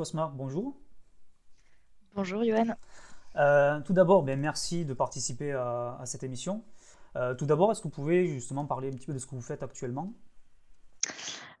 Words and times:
Cosma, 0.00 0.32
bonjour. 0.34 0.80
Bonjour 2.14 2.42
Johan. 2.42 2.74
Euh, 3.36 3.80
tout 3.82 3.92
d'abord, 3.92 4.22
ben, 4.22 4.40
merci 4.40 4.86
de 4.86 4.94
participer 4.94 5.52
à, 5.52 6.00
cette 6.06 6.22
émission. 6.22 6.64
Euh, 7.16 7.34
tout 7.34 7.44
d'abord, 7.44 7.70
est-ce 7.70 7.80
que 7.80 7.88
vous 7.88 7.90
pouvez 7.90 8.26
justement 8.26 8.64
parler 8.64 8.88
un 8.88 8.92
petit 8.92 9.04
peu 9.04 9.12
de 9.12 9.18
ce 9.18 9.26
que 9.26 9.34
vous 9.34 9.42
faites 9.42 9.62
actuellement? 9.62 10.14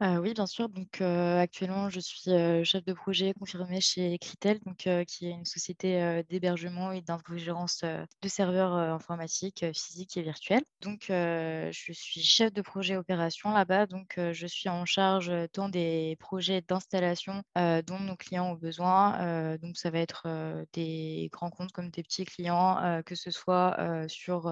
Euh, 0.02 0.16
oui, 0.16 0.32
bien 0.32 0.46
sûr. 0.46 0.70
Donc, 0.70 1.02
actuellement, 1.02 1.90
je 1.90 2.00
suis 2.00 2.22
chef 2.64 2.82
de 2.84 2.92
projet 2.94 3.34
confirmé 3.34 3.82
chez 3.82 4.16
Critel, 4.18 4.58
donc, 4.64 4.88
qui 5.06 5.26
est 5.26 5.30
une 5.30 5.44
société 5.44 6.22
d'hébergement 6.30 6.90
et 6.92 7.02
d'infogérance 7.02 7.82
de 7.82 8.28
serveurs 8.28 8.72
informatiques 8.72 9.66
physiques 9.74 10.16
et 10.16 10.22
virtuels. 10.22 10.62
Donc, 10.80 11.04
je 11.08 11.92
suis 11.92 12.22
chef 12.22 12.50
de 12.50 12.62
projet 12.62 12.96
opération 12.96 13.50
là-bas. 13.50 13.84
Donc, 13.86 14.18
je 14.32 14.46
suis 14.46 14.70
en 14.70 14.86
charge 14.86 15.30
tant 15.52 15.68
des 15.68 16.16
projets 16.18 16.62
d'installation 16.62 17.42
dont 17.54 18.00
nos 18.00 18.16
clients 18.16 18.52
ont 18.52 18.54
besoin. 18.54 19.58
donc, 19.58 19.76
ça 19.76 19.90
va 19.90 19.98
être 19.98 20.26
des 20.72 21.28
grands 21.30 21.50
comptes 21.50 21.72
comme 21.72 21.90
des 21.90 22.02
petits 22.02 22.24
clients, 22.24 23.02
que 23.04 23.14
ce 23.14 23.30
soit 23.30 23.76
sur 24.08 24.50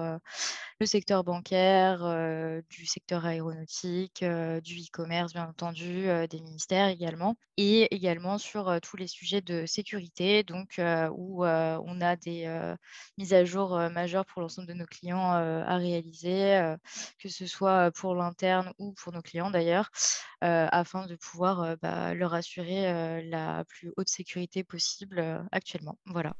le 0.79 0.85
secteur 0.85 1.23
bancaire, 1.23 2.61
du 2.69 2.85
secteur 2.85 3.25
aéronautique, 3.25 4.23
du 4.63 4.79
e-commerce, 4.81 5.33
entendu, 5.47 6.07
des 6.29 6.39
ministères 6.41 6.87
également, 6.87 7.35
et 7.57 7.93
également 7.93 8.37
sur 8.37 8.79
tous 8.81 8.97
les 8.97 9.07
sujets 9.07 9.41
de 9.41 9.65
sécurité, 9.65 10.43
donc 10.43 10.79
où 11.11 11.45
on 11.45 12.01
a 12.01 12.15
des 12.15 12.75
mises 13.17 13.33
à 13.33 13.45
jour 13.45 13.77
majeures 13.91 14.25
pour 14.25 14.41
l'ensemble 14.41 14.67
de 14.67 14.73
nos 14.73 14.85
clients 14.85 15.31
à 15.31 15.77
réaliser, 15.77 16.75
que 17.19 17.29
ce 17.29 17.45
soit 17.47 17.91
pour 17.91 18.15
l'interne 18.15 18.73
ou 18.77 18.93
pour 18.93 19.13
nos 19.13 19.21
clients 19.21 19.51
d'ailleurs, 19.51 19.89
afin 20.41 21.05
de 21.05 21.15
pouvoir 21.15 21.77
bah, 21.81 22.13
leur 22.13 22.33
assurer 22.33 23.23
la 23.23 23.63
plus 23.65 23.91
haute 23.97 24.09
sécurité 24.09 24.63
possible 24.63 25.43
actuellement. 25.51 25.97
Voilà. 26.05 26.33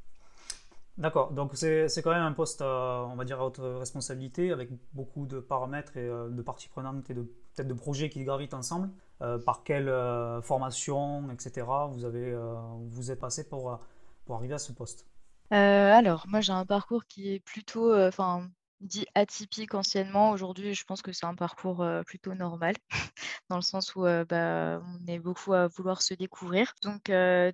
D'accord, 0.98 1.32
donc 1.32 1.52
c'est 1.54 2.02
quand 2.02 2.10
même 2.10 2.22
un 2.22 2.32
poste, 2.32 2.60
on 2.62 3.14
va 3.16 3.24
dire, 3.24 3.40
à 3.40 3.46
haute 3.46 3.60
responsabilité, 3.60 4.52
avec 4.52 4.70
beaucoup 4.92 5.24
de 5.26 5.40
paramètres 5.40 5.96
et 5.96 6.06
de 6.06 6.42
parties 6.42 6.68
prenantes 6.68 7.08
et 7.08 7.14
peut-être 7.14 7.68
de 7.68 7.74
projets 7.74 8.10
qui 8.10 8.22
gravitent 8.24 8.54
ensemble. 8.54 8.90
Euh, 9.22 9.38
par 9.38 9.64
quelle 9.64 9.90
euh, 9.90 10.40
formation, 10.40 11.30
etc. 11.30 11.66
vous, 11.90 12.06
avez, 12.06 12.32
euh, 12.32 12.54
vous 12.88 13.10
êtes 13.10 13.20
passé 13.20 13.46
pour, 13.46 13.78
pour 14.24 14.36
arriver 14.36 14.54
à 14.54 14.58
ce 14.58 14.72
poste? 14.72 15.06
Alors, 15.50 16.24
moi, 16.26 16.40
j'ai 16.40 16.52
un 16.52 16.64
parcours 16.64 17.04
qui 17.04 17.34
est 17.34 17.40
plutôt, 17.40 17.94
enfin, 17.94 18.48
dit 18.80 19.06
atypique 19.14 19.74
anciennement. 19.74 20.30
Aujourd'hui, 20.30 20.74
je 20.74 20.84
pense 20.84 21.02
que 21.02 21.12
c'est 21.12 21.26
un 21.26 21.34
parcours 21.34 21.86
plutôt 22.06 22.34
normal, 22.34 22.74
dans 23.50 23.56
le 23.56 23.62
sens 23.62 23.94
où 23.94 24.02
bah, 24.02 24.82
on 24.84 25.06
est 25.06 25.18
beaucoup 25.18 25.52
à 25.52 25.68
vouloir 25.68 26.02
se 26.02 26.14
découvrir. 26.14 26.74
Donc, 26.82 27.04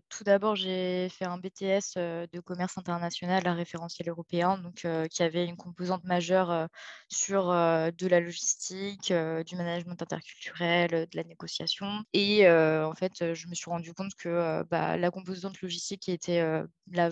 tout 0.09 0.25
d'abord, 0.25 0.57
j'ai 0.57 1.09
fait 1.09 1.25
un 1.25 1.39
BTS 1.39 1.97
de 1.97 2.41
commerce 2.41 2.79
international 2.79 3.47
à 3.47 3.55
référentiel 3.55 4.09
européen, 4.09 4.59
donc 4.59 4.87
qui 5.11 5.23
avait 5.23 5.47
une 5.47 5.57
composante 5.57 6.05
majeure 6.05 6.69
sur 7.09 7.47
de 7.47 8.07
la 8.07 8.21
logistique, 8.21 9.13
du 9.13 9.57
management 9.57 10.01
interculturel, 10.01 10.91
de 10.91 11.17
la 11.17 11.25
négociation. 11.25 12.05
Et 12.13 12.49
en 12.49 12.95
fait, 12.95 13.35
je 13.35 13.49
me 13.49 13.55
suis 13.55 13.71
rendu 13.71 13.93
compte 13.95 14.15
que 14.15 14.63
bah, 14.71 14.97
la 14.97 15.11
composante 15.11 15.61
logistique 15.61 16.09
était 16.09 16.63
la, 16.93 17.11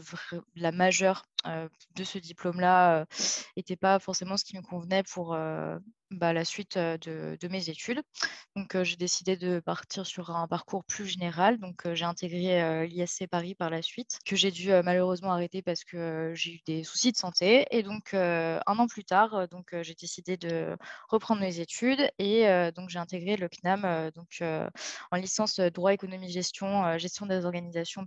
la 0.55 0.73
majeure 0.73 1.25
de 1.95 2.05
ce 2.05 2.19
diplôme-là 2.19 3.07
n'était 3.57 3.77
pas 3.77 3.99
forcément 3.99 4.37
ce 4.37 4.45
qui 4.45 4.57
me 4.57 4.63
convenait 4.63 5.03
pour 5.03 5.37
bah, 6.11 6.33
la 6.33 6.45
suite 6.45 6.79
de, 6.79 7.49
mes 7.49 7.69
études. 7.69 8.03
Donc, 8.57 8.81
j'ai 8.83 8.97
décidé 8.97 9.37
de 9.37 9.61
partir 9.61 10.07
sur 10.07 10.31
un 10.31 10.47
parcours 10.47 10.85
plus 10.85 11.07
général. 11.07 11.59
Donc, 11.59 11.93
j'ai 11.93 12.05
intégré 12.05 12.87
l'ISC 12.87 13.27
Paris 13.27 13.55
par 13.55 13.71
la 13.71 13.83
suite, 13.83 14.19
que 14.25 14.37
j'ai 14.37 14.51
dû 14.51 14.71
malheureusement 14.85 15.33
arrêter 15.33 15.63
parce 15.63 15.85
que 15.85 16.33
j'ai 16.35 16.55
eu 16.55 16.61
des 16.67 16.85
soucis 16.85 17.13
de 17.13 17.17
santé. 17.17 17.67
Et 17.71 17.83
donc, 17.83 18.15
un 18.15 18.61
an 18.67 18.87
plus 18.87 19.05
tard, 19.05 19.49
donc 19.49 19.75
j'ai 19.83 19.95
décidé 19.95 20.37
de 20.37 20.77
reprendre 21.09 21.41
mes 21.41 21.61
études 21.61 22.09
et 22.19 22.47
donc 22.77 22.91
j'ai 22.91 22.99
intégré 22.99 23.37
le 23.37 23.49
CNAM 23.49 24.11
donc, 24.15 24.41
en 24.41 25.17
licence 25.17 25.59
droit, 25.59 25.93
économie, 25.93 26.31
gestion, 26.31 26.97
gestion 26.99 27.27
des 27.27 27.45
organisations, 27.45 28.07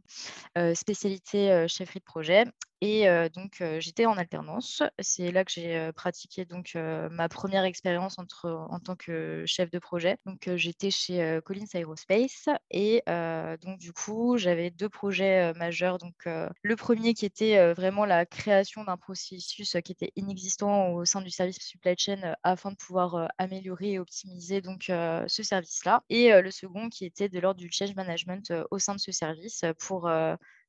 spécialité 0.74 1.68
chefferie 1.68 2.00
de 2.00 2.06
projet. 2.06 2.46
Et 2.79 3.08
donc, 3.34 3.64
j'étais 3.79 4.06
en 4.06 4.18
alternance. 4.18 4.84
C'est 5.00 5.31
là 5.31 5.44
que 5.44 5.52
j'ai 5.52 5.91
pratiqué 5.94 6.46
donc 6.46 6.74
ma 6.75 7.28
première 7.28 7.64
expérience 7.64 7.87
entre, 8.18 8.68
en 8.70 8.80
tant 8.80 8.96
que 8.96 9.44
chef 9.46 9.72
de 9.72 9.80
projet. 9.80 10.18
Donc, 10.25 10.50
j'étais 10.56 10.92
chez 10.92 11.40
Collins 11.46 11.66
Aerospace 11.74 12.50
et 12.72 13.03
donc 13.08 13.78
du 13.80 13.94
coup, 13.94 14.38
j'avais 14.38 14.72
deux 14.72 14.90
projets 14.90 15.53
majeurs. 15.53 15.97
Donc, 15.97 16.16
le 16.26 16.76
premier 16.76 17.14
qui 17.14 17.26
était 17.26 17.74
vraiment 17.74 18.06
la 18.06 18.26
création 18.26 18.84
d'un 18.84 18.97
processus 18.97 19.78
qui 19.84 19.92
était 19.92 20.12
inexistant 20.16 20.90
au 20.90 21.06
sein 21.06 21.22
du 21.22 21.30
service 21.30 21.59
supply 21.59 21.96
chain 21.97 22.36
afin 22.44 22.72
de 22.72 22.76
pouvoir 22.76 23.30
améliorer 23.38 23.94
et 23.94 24.00
optimiser 24.00 24.62
donc 24.62 24.84
ce 24.88 25.44
service-là. 25.44 26.03
Et 26.09 26.31
le 26.42 26.52
second 26.52 26.90
qui 26.90 27.06
était 27.06 27.30
de 27.30 27.40
l'ordre 27.40 27.59
du 27.59 27.70
change 27.72 27.96
management 27.96 28.52
au 28.72 28.80
sein 28.80 28.96
de 28.96 29.00
ce 29.00 29.12
service 29.12 29.64
pour 29.80 30.09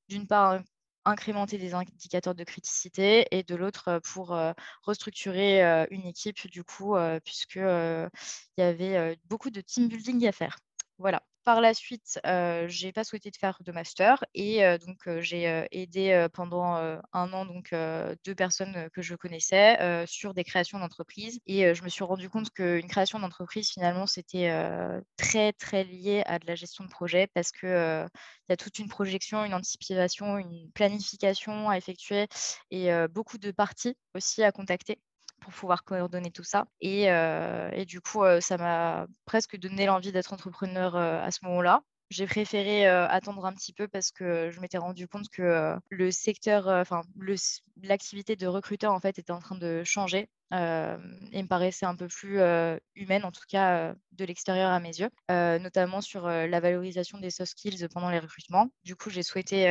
d'une 0.08 0.26
part 0.26 0.60
incrémenter 1.08 1.58
des 1.58 1.74
indicateurs 1.74 2.34
de 2.34 2.44
criticité 2.44 3.26
et 3.30 3.42
de 3.42 3.54
l'autre 3.54 4.00
pour 4.04 4.38
restructurer 4.82 5.86
une 5.90 6.06
équipe 6.06 6.46
du 6.50 6.64
coup 6.64 6.96
puisque 7.24 7.56
il 7.56 8.10
y 8.58 8.62
avait 8.62 9.18
beaucoup 9.26 9.50
de 9.50 9.60
team 9.60 9.88
building 9.88 10.26
à 10.26 10.32
faire. 10.32 10.58
Voilà. 10.98 11.22
Par 11.48 11.62
la 11.62 11.72
suite, 11.72 12.20
je 12.24 12.84
n'ai 12.84 12.92
pas 12.92 13.04
souhaité 13.04 13.30
de 13.30 13.36
faire 13.38 13.56
de 13.64 13.72
master 13.72 14.22
et 14.34 14.60
donc 14.86 15.08
j'ai 15.20 15.66
aidé 15.70 16.26
pendant 16.34 16.74
un 16.74 17.32
an 17.32 17.46
donc 17.46 17.70
deux 17.72 18.34
personnes 18.34 18.90
que 18.92 19.00
je 19.00 19.14
connaissais 19.14 20.04
sur 20.06 20.34
des 20.34 20.44
créations 20.44 20.78
d'entreprise 20.78 21.40
et 21.46 21.74
je 21.74 21.82
me 21.84 21.88
suis 21.88 22.04
rendu 22.04 22.28
compte 22.28 22.50
qu'une 22.50 22.86
création 22.86 23.18
d'entreprise 23.18 23.70
finalement 23.70 24.04
c'était 24.04 24.52
très 25.16 25.54
très 25.54 25.84
lié 25.84 26.22
à 26.26 26.38
de 26.38 26.46
la 26.46 26.54
gestion 26.54 26.84
de 26.84 26.90
projet 26.90 27.28
parce 27.32 27.50
que 27.50 28.04
il 28.46 28.50
y 28.50 28.52
a 28.52 28.56
toute 28.58 28.78
une 28.78 28.88
projection, 28.90 29.42
une 29.42 29.54
anticipation, 29.54 30.36
une 30.36 30.70
planification 30.72 31.70
à 31.70 31.78
effectuer 31.78 32.26
et 32.70 32.90
beaucoup 33.08 33.38
de 33.38 33.52
parties 33.52 33.96
aussi 34.14 34.42
à 34.42 34.52
contacter 34.52 35.00
pour 35.40 35.52
pouvoir 35.52 35.84
coordonner 35.84 36.30
tout 36.30 36.44
ça. 36.44 36.66
Et, 36.80 37.04
et 37.04 37.84
du 37.86 38.00
coup, 38.00 38.22
ça 38.40 38.56
m'a 38.56 39.06
presque 39.24 39.56
donné 39.58 39.86
l'envie 39.86 40.12
d'être 40.12 40.32
entrepreneur 40.32 40.96
à 40.96 41.30
ce 41.30 41.44
moment-là. 41.44 41.82
J'ai 42.10 42.26
préféré 42.26 42.86
attendre 42.86 43.44
un 43.44 43.52
petit 43.52 43.72
peu 43.72 43.86
parce 43.86 44.10
que 44.10 44.50
je 44.50 44.60
m'étais 44.60 44.78
rendu 44.78 45.06
compte 45.08 45.28
que 45.28 45.76
le 45.90 46.10
secteur, 46.10 46.66
enfin, 46.68 47.02
l'activité 47.82 48.36
de 48.36 48.46
recruteur 48.46 48.92
en 48.92 49.00
fait 49.00 49.18
était 49.18 49.32
en 49.32 49.40
train 49.40 49.56
de 49.56 49.82
changer 49.84 50.28
et 50.52 51.42
me 51.42 51.46
paraissait 51.46 51.86
un 51.86 51.96
peu 51.96 52.08
plus 52.08 52.40
humaine, 52.94 53.24
en 53.24 53.32
tout 53.32 53.42
cas 53.48 53.94
de 54.12 54.24
l'extérieur 54.24 54.70
à 54.70 54.80
mes 54.80 54.98
yeux, 54.98 55.10
notamment 55.28 56.00
sur 56.00 56.26
la 56.28 56.60
valorisation 56.60 57.18
des 57.18 57.30
soft 57.30 57.52
skills 57.52 57.88
pendant 57.92 58.10
les 58.10 58.18
recrutements. 58.18 58.68
Du 58.84 58.96
coup, 58.96 59.10
j'ai 59.10 59.22
souhaité 59.22 59.68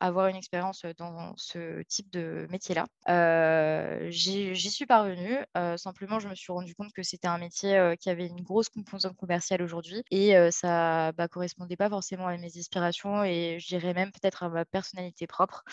avoir 0.00 0.28
une 0.28 0.36
expérience 0.36 0.84
dans 0.98 1.34
ce 1.36 1.82
type 1.82 2.10
de 2.10 2.46
métier-là. 2.50 2.86
J'y 4.10 4.70
suis 4.70 4.86
parvenue. 4.86 5.38
simplement, 5.76 6.18
je 6.18 6.28
me 6.28 6.34
suis 6.34 6.52
rendu 6.52 6.74
compte 6.74 6.92
que 6.92 7.02
c'était 7.02 7.28
un 7.28 7.38
métier 7.38 7.94
qui 8.00 8.10
avait 8.10 8.26
une 8.26 8.42
grosse 8.42 8.68
composante 8.68 9.16
commerciale 9.16 9.62
aujourd'hui 9.62 10.02
et 10.10 10.34
ça 10.50 11.08
ne 11.08 11.12
bah, 11.12 11.28
correspondait 11.28 11.76
pas 11.76 11.88
forcément 11.88 12.26
à 12.26 12.36
mes 12.36 12.58
aspirations 12.58 13.24
et 13.24 13.58
je 13.60 13.66
dirais 13.68 13.94
même 13.94 14.12
peut-être 14.12 14.42
à 14.42 14.48
ma 14.48 14.64
personnalité 14.64 15.26
propre. 15.26 15.64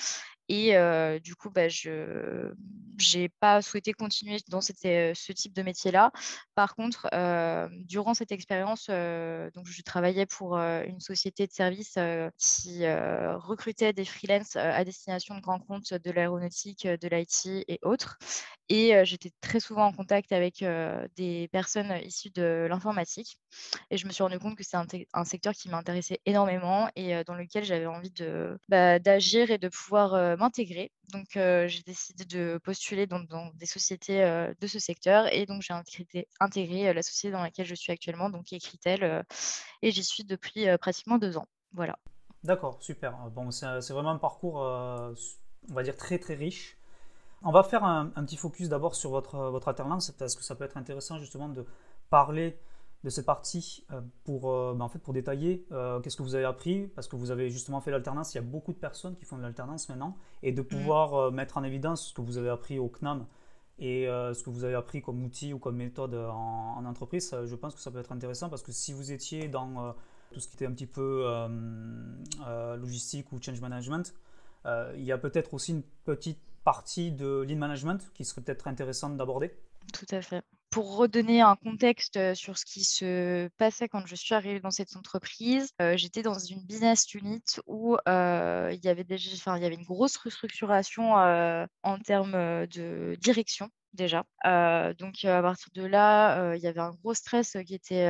Et 0.50 1.20
du 1.22 1.36
coup, 1.36 1.50
bah, 1.50 1.68
je 1.68 2.54
n'ai 3.16 3.30
pas 3.30 3.62
souhaité 3.62 3.94
continuer 3.94 4.38
dans 4.50 4.62
ce 4.62 5.32
type 5.32 5.54
de 5.54 5.62
métier-là. 5.62 6.12
Par 6.56 6.76
contre, 6.76 7.10
durant 7.86 8.14
cette 8.14 8.32
expérience, 8.32 8.86
je 8.88 9.82
travaillais 9.84 10.26
pour 10.26 10.58
une 10.58 11.00
société 11.00 11.48
de 11.48 11.52
services 11.52 11.98
qui 12.38 12.88
recrutait 12.88 13.94
des 13.94 14.06
freelances 14.06 14.56
à 14.56 14.84
destination 14.84 15.36
de 15.36 15.42
grands 15.42 15.60
comptes 15.60 15.94
de 15.94 16.12
l'aéronautique, 16.12 16.88
de 16.88 17.08
l'IT 17.08 17.66
et 17.68 17.80
autres. 17.84 18.18
Et 18.70 18.94
j'étais 19.06 19.32
très 19.42 19.60
souvent 19.60 19.86
en 19.86 19.94
contact 19.94 20.32
avec 20.32 20.64
des 21.16 21.48
personnes 21.52 21.94
issues 22.04 22.32
de 22.32 22.68
l'informatique. 22.70 23.38
Et 23.90 23.98
je 23.98 24.06
me 24.08 24.12
suis 24.12 24.24
rendu 24.24 24.40
compte 24.40 24.58
que 24.58 24.64
c'est 24.64 24.78
un, 24.78 25.26
secteur 25.26 25.54
qui 25.54 25.70
m'intéressait 25.70 26.20
énormément 26.26 26.90
et 26.96 27.24
dans 27.26 27.36
lequel 27.36 27.64
j'avais 27.64 27.86
envie 27.86 28.14
bah, 28.70 29.00
d'agir 29.00 29.52
et 29.52 29.58
de 29.58 29.70
pouvoir 29.70 30.37
m'intégrer. 30.38 30.92
Donc, 31.12 31.28
j'ai 31.34 31.82
décidé 31.86 32.26
de 32.26 32.60
postuler 32.64 33.08
dans, 33.08 33.20
des 33.56 33.66
sociétés 33.66 34.22
de 34.60 34.68
ce 34.68 34.80
secteur 34.80 35.32
et 35.34 35.46
donc 35.46 35.62
j'ai 35.62 35.74
intégré, 36.40 36.94
la 36.94 37.02
société 37.02 37.32
dans 37.32 37.42
laquelle 37.42 37.66
je 37.66 37.76
suis 37.76 37.92
actuellement, 37.92 38.30
donc 38.30 38.54
Ecritel, 38.54 39.26
et 39.82 39.92
j'y 39.92 40.04
suis 40.04 40.24
depuis 40.24 40.66
pratiquement 40.80 41.18
deux 41.18 41.38
ans. 41.38 41.48
Voilà. 41.74 41.98
D'accord, 42.44 42.78
super. 42.82 43.14
Bon, 43.32 43.52
c'est 43.52 43.90
vraiment 43.90 44.12
un 44.12 44.18
parcours, 44.18 44.56
on 44.56 45.74
va 45.74 45.84
dire, 45.84 45.96
très 45.96 46.20
très 46.20 46.36
riche. 46.36 46.78
On 47.44 47.52
va 47.52 47.64
faire 47.64 47.84
un, 47.84 48.08
petit 48.08 48.38
focus 48.38 48.70
d'abord 48.70 48.96
sur 48.96 49.12
votre, 49.12 49.38
votre 49.38 49.68
alternance 49.68 50.12
parce 50.12 50.36
que 50.36 50.44
ça 50.44 50.56
peut 50.56 50.64
être 50.64 50.78
intéressant 50.78 51.20
justement 51.20 51.50
de 51.50 51.66
parler 52.10 52.58
de 53.04 53.10
cette 53.10 53.26
partie 53.26 53.86
pour, 54.24 54.42
bah, 54.74 54.84
en 54.84 54.90
fait, 54.90 55.00
pour 55.00 55.14
détailler 55.14 55.66
qu'est-ce 56.04 56.18
que 56.18 56.24
vous 56.24 56.36
avez 56.36 56.46
appris, 56.46 56.88
parce 56.88 57.08
que 57.08 57.16
vous 57.16 57.32
avez 57.32 57.50
justement 57.50 57.80
fait 57.80 57.92
l'alternance, 57.92 58.34
il 58.34 58.38
y 58.38 58.40
a 58.40 58.44
beaucoup 58.44 58.74
de 58.74 58.78
personnes 58.78 59.16
qui 59.16 59.26
font 59.26 59.38
de 59.38 59.44
l'alternance 59.44 59.88
maintenant, 59.90 60.18
et 60.44 60.52
de 60.52 60.62
mmh. 60.62 60.68
pouvoir 60.68 61.32
mettre 61.32 61.58
en 61.58 61.64
évidence 61.64 62.08
ce 62.08 62.14
que 62.14 62.22
vous 62.22 62.38
avez 62.38 62.50
appris 62.50 62.80
au 62.80 62.90
CNAM 62.90 63.26
et 63.80 64.06
ce 64.08 64.44
que 64.44 64.50
vous 64.50 64.64
avez 64.64 64.74
appris 64.76 65.02
comme 65.02 65.24
outil 65.24 65.54
ou 65.54 65.60
comme 65.60 65.76
méthode 65.76 66.16
en, 66.16 66.84
entreprise, 66.86 67.36
je 67.46 67.56
pense 67.56 67.76
que 67.76 67.82
ça 67.82 67.92
peut 67.92 68.00
être 68.00 68.12
intéressant 68.12 68.50
parce 68.50 68.64
que 68.64 68.72
si 68.72 68.94
vous 68.94 69.12
étiez 69.12 69.48
dans 69.48 69.96
tout 70.32 70.40
ce 70.40 70.48
qui 70.48 70.56
était 70.56 70.66
un 70.66 70.72
petit 70.72 70.88
peu 70.88 71.24
logistique 72.80 73.32
ou 73.32 73.42
change 73.42 73.62
management, 73.62 74.16
il 74.66 75.04
y 75.04 75.12
a 75.12 75.18
peut-être 75.18 75.54
aussi 75.54 75.72
une 75.74 75.84
petite 76.04 76.40
partie 76.68 77.14
de 77.14 77.46
lean 77.48 77.56
management 77.56 78.12
qui 78.14 78.26
serait 78.26 78.42
peut-être 78.42 78.68
intéressante 78.68 79.16
d'aborder. 79.16 79.54
Tout 79.94 80.06
à 80.12 80.22
fait. 80.22 80.44
Pour 80.70 80.98
redonner 80.98 81.42
un 81.42 81.56
contexte 81.56 82.34
sur 82.36 82.58
ce 82.58 82.66
qui 82.66 82.84
se 82.84 83.48
passait 83.58 83.88
quand 83.88 84.06
je 84.06 84.16
suis 84.16 84.36
arrivée 84.36 84.60
dans 84.60 84.72
cette 84.72 84.96
entreprise, 84.96 85.72
j'étais 85.96 86.22
dans 86.22 86.38
une 86.38 86.62
business 86.62 87.14
unit 87.14 87.42
où 87.66 87.98
il, 88.06 88.80
y 88.84 88.90
avait 88.90 89.04
déjà, 89.04 89.58
une 89.58 89.84
grosse 89.84 90.18
restructuration 90.18 91.14
en 91.14 92.00
termes 92.04 92.68
de 92.68 93.18
direction 93.20 93.70
déjà. 93.98 94.24
donc 94.98 95.26
à 95.26 95.42
partir 95.42 95.68
de 95.74 95.84
là, 95.86 96.56
il 96.56 96.62
y 96.62 96.68
avait 96.68 96.80
un 96.80 96.92
gros 96.92 97.14
stress 97.14 97.58
qui 97.66 97.76
était 97.76 98.08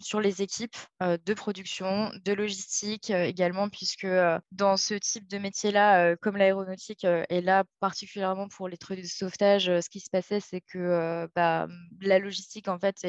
sur 0.00 0.20
les 0.20 0.42
équipes 0.42 0.76
de 1.00 1.34
production, 1.34 2.10
de 2.24 2.32
logistique 2.32 3.10
également, 3.10 3.68
puisque 3.68 4.06
dans 4.52 4.76
ce 4.76 4.94
type 4.94 5.28
de 5.28 5.38
métier-là, 5.38 6.16
comme 6.16 6.36
l'aéronautique 6.36 7.06
et 7.28 7.40
là 7.40 7.64
particulièrement 7.80 8.48
pour 8.48 8.68
les 8.68 8.76
trucs 8.76 9.00
de 9.00 9.06
sauvetage, 9.06 9.66
ce 9.66 9.88
qui 9.90 10.00
se 10.00 10.10
passait, 10.10 10.40
c'est 10.40 10.60
que 10.60 11.28
bah, 11.34 11.66
la 12.00 12.18
logistique 12.18 12.68
en 12.68 12.78
fait 12.78 13.06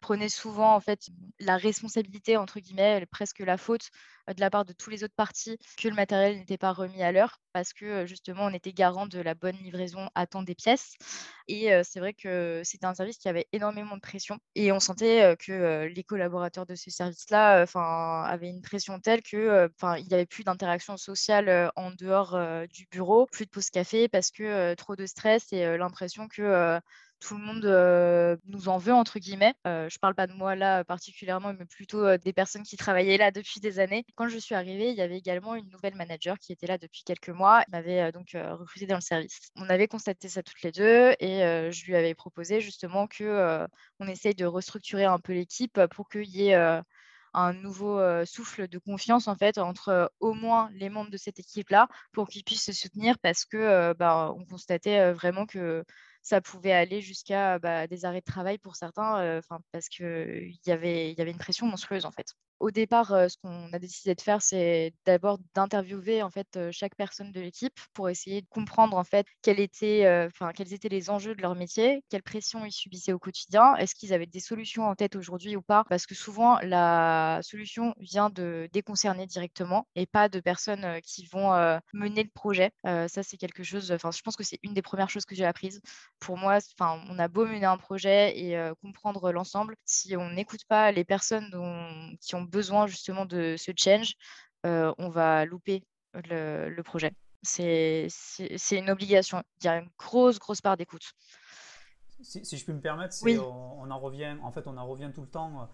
prenait 0.00 0.28
souvent 0.28 0.74
en 0.74 0.80
fait 0.80 1.00
la 1.38 1.56
responsabilité 1.56 2.36
entre 2.36 2.60
guillemets, 2.60 3.06
presque 3.10 3.40
la 3.40 3.56
faute 3.56 3.90
de 4.28 4.40
la 4.40 4.50
part 4.50 4.64
de 4.64 4.72
tous 4.72 4.90
les 4.90 5.04
autres 5.04 5.14
parties 5.14 5.58
que 5.78 5.88
le 5.88 5.94
matériel 5.94 6.36
n'était 6.38 6.58
pas 6.58 6.72
remis 6.72 7.02
à 7.02 7.12
l'heure 7.12 7.38
parce 7.52 7.72
que 7.72 8.06
justement 8.06 8.46
on 8.46 8.52
était 8.54 8.72
garant 8.72 9.06
de 9.06 9.20
la 9.20 9.34
bonne 9.34 9.56
livraison 9.56 10.08
à 10.14 10.26
temps 10.26 10.42
des 10.42 10.54
pièces. 10.54 10.94
Et 11.46 11.70
c'est 11.84 12.00
vrai 12.00 12.14
que 12.14 12.62
c'était 12.64 12.86
un 12.86 12.94
service 12.94 13.18
qui 13.18 13.28
avait 13.28 13.46
énormément 13.52 13.96
de 13.96 14.00
pression 14.00 14.38
et 14.54 14.72
on 14.72 14.80
sentait 14.80 15.36
que 15.38 15.86
les 15.86 16.04
collaborateurs 16.04 16.66
de 16.66 16.74
ce 16.74 16.90
service-là 16.90 17.66
avaient 18.24 18.48
une 18.48 18.62
pression 18.62 18.98
telle 18.98 19.22
que 19.22 19.70
il 19.98 20.06
n'y 20.06 20.14
avait 20.14 20.26
plus 20.26 20.44
d'interaction 20.44 20.96
sociale 20.96 21.70
en 21.76 21.90
dehors 21.92 22.38
du 22.68 22.86
bureau, 22.90 23.26
plus 23.26 23.44
de 23.44 23.50
pause 23.50 23.70
café 23.70 24.08
parce 24.08 24.30
que 24.30 24.74
trop 24.74 24.96
de 24.96 25.06
stress 25.06 25.52
et 25.52 25.76
l'impression 25.76 26.28
que 26.28 26.80
tout 27.24 27.36
le 27.38 27.42
monde 27.42 28.40
nous 28.46 28.68
en 28.68 28.76
veut, 28.76 28.92
entre 28.92 29.18
guillemets. 29.18 29.54
je 29.64 29.70
ne 29.70 29.98
parle 29.98 30.14
pas 30.14 30.26
de 30.26 30.34
moi 30.34 30.54
là 30.54 30.84
particulièrement, 30.84 31.54
mais 31.58 31.64
plutôt 31.64 32.18
des 32.18 32.32
personnes 32.34 32.64
qui 32.64 32.76
travaillaient 32.76 33.16
là 33.16 33.30
depuis 33.30 33.60
des 33.60 33.78
années. 33.78 34.04
Quand 34.14 34.28
je 34.28 34.36
suis 34.36 34.54
arrivée, 34.54 34.90
il 34.90 34.96
y 34.96 35.00
avait 35.00 35.16
également 35.16 35.54
une 35.54 35.70
nouvelle 35.70 35.94
manager 35.94 36.38
qui 36.38 36.52
était 36.52 36.66
là 36.66 36.76
depuis 36.76 37.02
quelques 37.02 37.30
mois. 37.30 37.64
M'avait 37.72 38.12
donc 38.12 38.32
recrutée 38.34 38.86
dans 38.86 38.96
le 38.96 39.00
service. 39.00 39.38
On 39.56 39.70
avait 39.70 39.88
constaté 39.88 40.28
ça 40.28 40.42
toutes 40.42 40.60
les 40.62 40.72
deux 40.72 41.14
et 41.18 41.70
je 41.72 41.86
lui 41.86 41.96
avais 41.96 42.14
proposé 42.14 42.60
justement 42.60 43.06
que 43.06 43.66
on 44.00 44.06
essaye 44.06 44.34
de 44.34 44.44
restructurer 44.44 45.06
un 45.06 45.18
peu 45.18 45.32
l'équipe 45.32 45.80
pour 45.92 46.10
qu'il 46.10 46.28
y 46.28 46.50
ait 46.50 46.82
un 47.36 47.52
nouveau 47.54 48.00
souffle 48.26 48.68
de 48.68 48.78
confiance 48.78 49.28
en 49.28 49.34
fait 49.34 49.56
entre 49.56 50.12
au 50.20 50.34
moins 50.34 50.68
les 50.74 50.90
membres 50.90 51.10
de 51.10 51.16
cette 51.16 51.40
équipe 51.40 51.70
là 51.70 51.88
pour 52.12 52.28
qu'ils 52.28 52.44
puissent 52.44 52.66
se 52.66 52.72
soutenir 52.72 53.18
parce 53.18 53.46
que 53.46 53.94
bah, 53.94 54.32
on 54.36 54.44
constatait 54.44 55.12
vraiment 55.12 55.46
que 55.46 55.84
ça 56.24 56.40
pouvait 56.40 56.72
aller 56.72 57.00
jusqu'à 57.02 57.58
bah, 57.60 57.86
des 57.86 58.04
arrêts 58.04 58.20
de 58.20 58.24
travail 58.24 58.58
pour 58.58 58.76
certains, 58.76 59.40
parce 59.72 59.88
qu'il 59.88 60.58
y 60.66 60.70
avait, 60.72 61.12
y 61.14 61.20
avait 61.20 61.30
une 61.30 61.38
pression 61.38 61.66
monstrueuse 61.68 62.06
en 62.06 62.12
fait. 62.12 62.26
Au 62.60 62.70
départ, 62.70 63.08
ce 63.08 63.36
qu'on 63.42 63.72
a 63.72 63.78
décidé 63.78 64.14
de 64.14 64.20
faire, 64.20 64.40
c'est 64.40 64.94
d'abord 65.04 65.38
d'interviewer 65.54 66.22
en 66.22 66.30
fait 66.30 66.58
chaque 66.70 66.94
personne 66.96 67.30
de 67.32 67.40
l'équipe 67.40 67.78
pour 67.92 68.08
essayer 68.08 68.40
de 68.42 68.46
comprendre 68.48 68.96
en 68.96 69.04
fait 69.04 69.26
quels 69.42 69.60
étaient, 69.60 70.28
quels 70.56 70.72
étaient 70.72 70.88
les 70.88 71.10
enjeux 71.10 71.34
de 71.34 71.42
leur 71.42 71.54
métier, 71.54 72.02
quelles 72.08 72.22
pressions 72.22 72.64
ils 72.64 72.72
subissaient 72.72 73.12
au 73.12 73.18
quotidien, 73.18 73.74
est-ce 73.76 73.94
qu'ils 73.94 74.14
avaient 74.14 74.26
des 74.26 74.40
solutions 74.40 74.84
en 74.88 74.94
tête 74.94 75.16
aujourd'hui 75.16 75.56
ou 75.56 75.62
pas, 75.62 75.84
parce 75.88 76.06
que 76.06 76.14
souvent 76.14 76.58
la 76.60 77.40
solution 77.42 77.94
vient 77.98 78.30
de 78.30 78.68
déconcerner 78.72 79.26
directement 79.26 79.86
et 79.94 80.06
pas 80.06 80.28
de 80.28 80.40
personnes 80.40 81.00
qui 81.02 81.26
vont 81.26 81.52
mener 81.92 82.22
le 82.22 82.30
projet. 82.30 82.70
ça 82.84 83.22
c'est 83.22 83.36
quelque 83.36 83.62
chose, 83.62 83.92
enfin 83.92 84.10
je 84.10 84.22
pense 84.22 84.36
que 84.36 84.44
c'est 84.44 84.58
une 84.62 84.74
des 84.74 84.82
premières 84.82 85.10
choses 85.10 85.24
que 85.26 85.34
j'ai 85.34 85.44
apprises. 85.44 85.80
Pour 86.20 86.38
moi, 86.38 86.58
enfin, 86.78 87.02
on 87.10 87.18
a 87.18 87.28
beau 87.28 87.46
mener 87.46 87.66
un 87.66 87.76
projet 87.78 88.38
et 88.38 88.56
comprendre 88.82 89.32
l'ensemble, 89.32 89.76
si 89.84 90.16
on 90.16 90.30
n'écoute 90.30 90.64
pas 90.68 90.92
les 90.92 91.04
personnes 91.04 91.50
qui 92.20 92.34
ont 92.34 92.43
besoin 92.44 92.86
justement 92.86 93.26
de 93.26 93.56
ce 93.58 93.72
change, 93.76 94.14
on 94.64 95.08
va 95.08 95.44
louper 95.44 95.82
le, 96.14 96.82
projet. 96.82 97.12
C'est 97.42 98.08
une 98.72 98.90
obligation. 98.90 99.42
Il 99.60 99.66
y 99.66 99.68
a 99.68 99.78
une 99.78 99.90
grosse, 99.98 100.38
grosse 100.38 100.60
part 100.60 100.76
d'écoute. 100.76 101.12
Si, 102.22 102.56
je 102.56 102.64
peux 102.64 102.72
me 102.72 102.80
permettre, 102.80 103.16
on, 103.26 103.90
en 103.90 103.98
revient, 103.98 104.36
en 104.42 104.50
fait, 104.50 104.66
on 104.66 104.76
en 104.76 104.86
revient 104.86 105.10
tout 105.14 105.20
le 105.20 105.28
temps 105.28 105.68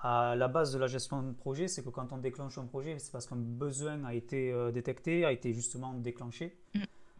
à 0.00 0.36
la 0.36 0.46
base 0.46 0.72
de 0.72 0.78
la 0.78 0.86
gestion 0.86 1.22
de 1.22 1.32
projet, 1.32 1.66
c'est 1.66 1.82
que 1.82 1.88
quand 1.88 2.12
on 2.12 2.18
déclenche 2.18 2.56
un 2.58 2.66
projet, 2.66 3.00
c'est 3.00 3.10
parce 3.10 3.26
qu'un 3.26 3.36
besoin 3.36 4.04
a 4.04 4.14
été 4.14 4.54
détecté, 4.72 5.24
a 5.24 5.32
été 5.32 5.52
justement 5.52 5.94
déclenché. 5.94 6.56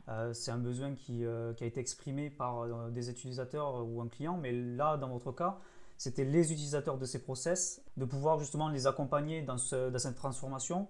Euh, 0.09 0.33
c'est 0.33 0.51
un 0.51 0.59
besoin 0.59 0.95
qui, 0.95 1.25
euh, 1.25 1.53
qui, 1.53 1.65
a 1.65 1.67
été 1.67 1.81
exprimé 1.81 2.31
par 2.31 2.61
euh, 2.61 2.89
des 2.91 3.11
utilisateurs 3.11 3.87
ou 3.87 4.01
un 4.01 4.09
client, 4.09 4.39
mais 4.39 4.53
là, 4.53 4.97
dans 4.97 5.09
votre 5.09 5.33
cas, 5.33 5.59
c'était 5.99 6.25
les 6.25 6.53
utilisateurs 6.53 6.97
de 6.97 7.05
ces 7.05 7.21
process, 7.23 7.83
de 7.97 8.05
pouvoir 8.05 8.39
justement 8.39 8.69
les 8.69 8.87
accompagner 8.87 9.43
dans, 9.43 9.59
cette 9.59 10.15
transformation. 10.15 10.89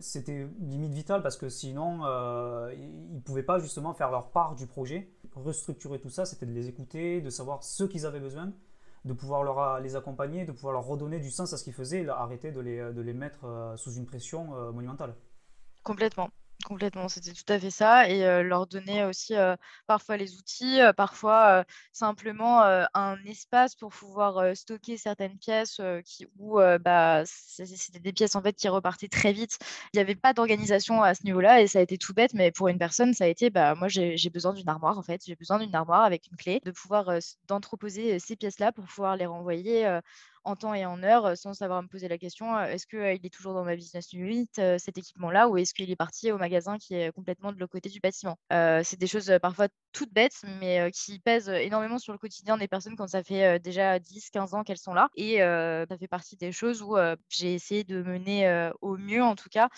c'était 0.00 0.48
limite 0.58 0.92
vital 0.92 1.22
parce 1.22 1.36
que 1.36 1.50
sinon, 1.50 2.00
ils 2.72 3.14
ne 3.14 3.20
pouvaient 3.20 3.42
pas 3.42 3.58
justement 3.58 3.92
faire 3.92 4.10
leur 4.10 4.30
part 4.30 4.54
du 4.54 4.66
projet. 4.66 5.12
Restructurer 5.34 6.00
tout 6.00 6.08
ça, 6.08 6.24
c'était 6.24 6.46
de 6.46 6.52
les 6.52 6.66
écouter, 6.66 7.20
de 7.20 7.30
savoir 7.30 7.62
ce 7.62 7.84
qu'ils 7.84 8.06
avaient 8.06 8.20
besoin, 8.20 8.52
de 9.04 9.12
pouvoir 9.12 9.44
leur, 9.44 9.80
les 9.80 9.96
accompagner, 9.96 10.46
de 10.46 10.52
pouvoir 10.52 10.72
leur 10.72 10.86
redonner 10.86 11.20
du 11.20 11.30
sens 11.30 11.52
à 11.52 11.58
ce 11.58 11.64
qu'ils 11.64 11.74
faisaient 11.74 12.08
arrêter 12.08 12.52
de 12.52 12.60
les, 12.60 12.92
de 12.94 13.00
les 13.02 13.14
mettre 13.14 13.74
sous 13.76 13.92
une 13.92 14.06
pression 14.06 14.72
monumentale. 14.72 15.14
Complètement. 15.82 16.30
Complètement, 16.66 17.08
c'était 17.08 17.32
tout 17.32 17.50
à 17.50 17.58
fait 17.58 17.70
ça 17.70 18.08
et 18.08 18.42
leur 18.42 18.66
donner 18.66 19.04
aussi, 19.04 19.34
parfois 19.86 20.16
les 20.18 20.36
outils, 20.36 20.78
parfois, 20.96 21.64
simplement, 21.92 22.62
un 22.94 23.16
espace 23.24 23.74
pour 23.74 23.90
pouvoir, 23.90 24.54
stocker 24.54 24.98
certaines 24.98 25.38
pièces, 25.38 25.80
qui 26.04 26.26
où, 26.38 26.58
bah, 26.80 27.22
c'était 27.24 27.98
des 27.98 28.12
pièces, 28.12 28.34
en 28.36 28.42
fait, 28.42 28.52
qui 28.52 28.68
repartaient 28.68 29.08
très 29.08 29.32
vite. 29.32 29.58
Il 29.94 29.96
n'y 29.96 30.00
avait 30.02 30.14
pas 30.14 30.34
d'organisation 30.34 31.02
à 31.02 31.14
ce 31.14 31.24
niveau-là 31.24 31.62
et 31.62 31.66
ça 31.66 31.78
a 31.78 31.82
été 31.82 31.96
tout 31.96 32.12
bête, 32.12 32.34
mais 32.34 32.52
pour 32.52 32.68
une 32.68 32.78
personne, 32.78 33.14
ça 33.14 33.24
a 33.24 33.26
été, 33.28 33.48
bah, 33.48 33.74
moi, 33.74 33.88
j'ai 33.88 34.30
besoin 34.30 34.52
d'une 34.52 34.68
armoire, 34.68 34.98
en 34.98 35.02
fait. 35.02 35.22
J'ai 35.24 35.36
besoin 35.36 35.58
d'une 35.58 35.74
armoire 35.74 36.02
avec 36.02 36.26
une 36.30 36.36
clé, 36.36 36.60
de 36.64 36.72
pouvoir, 36.72 37.10
d'entreposer, 37.48 38.18
ces 38.18 38.36
pièces-là 38.36 38.70
pour 38.72 38.84
pouvoir 38.84 39.16
les 39.16 39.26
renvoyer, 39.26 39.98
en 40.44 40.56
temps 40.56 40.74
et 40.74 40.86
en 40.86 41.02
heure 41.02 41.36
sans 41.36 41.54
savoir 41.54 41.82
me 41.82 41.88
poser 41.88 42.08
la 42.08 42.18
question 42.18 42.58
est-ce 42.60 42.86
qu'il 42.86 42.98
est 42.98 43.32
toujours 43.32 43.54
dans 43.54 43.64
ma 43.64 43.76
business 43.76 44.12
unit, 44.12 44.48
cet 44.54 44.98
équipement-là, 44.98 45.48
ou 45.48 45.56
est-ce 45.56 45.74
qu'il 45.74 45.90
est 45.90 45.96
parti 45.96 46.32
au 46.32 46.38
magasin 46.38 46.78
qui 46.78 46.94
est 46.94 47.12
complètement 47.12 47.52
de 47.52 47.58
l'autre 47.58 47.72
côté 47.72 47.88
du 47.88 48.00
bâtiment? 48.00 48.38
C'est 48.50 48.98
des 48.98 49.06
choses 49.06 49.32
parfois 49.42 49.68
toutes 49.92 50.12
bêtes, 50.12 50.40
mais 50.60 50.90
qui 50.92 51.18
pèsent 51.18 51.48
énormément 51.48 51.98
sur 51.98 52.12
le 52.12 52.18
quotidien 52.18 52.56
des 52.56 52.68
personnes 52.68 52.96
quand 52.96 53.08
ça 53.08 53.22
fait 53.22 53.58
déjà 53.58 53.98
10, 53.98 54.30
15 54.30 54.54
ans 54.54 54.62
qu'elles 54.62 54.78
sont 54.78 54.94
là. 54.94 55.08
Et 55.16 55.38
ça 55.38 55.98
fait 55.98 56.08
partie 56.08 56.36
des 56.36 56.52
choses 56.52 56.82
où 56.82 56.96
j'ai 57.28 57.54
essayé 57.54 57.84
de 57.84 58.02
mener 58.02 58.70
au 58.80 58.96
mieux, 58.96 59.22
en 59.22 59.36
tout 59.36 59.48
cas, 59.50 59.68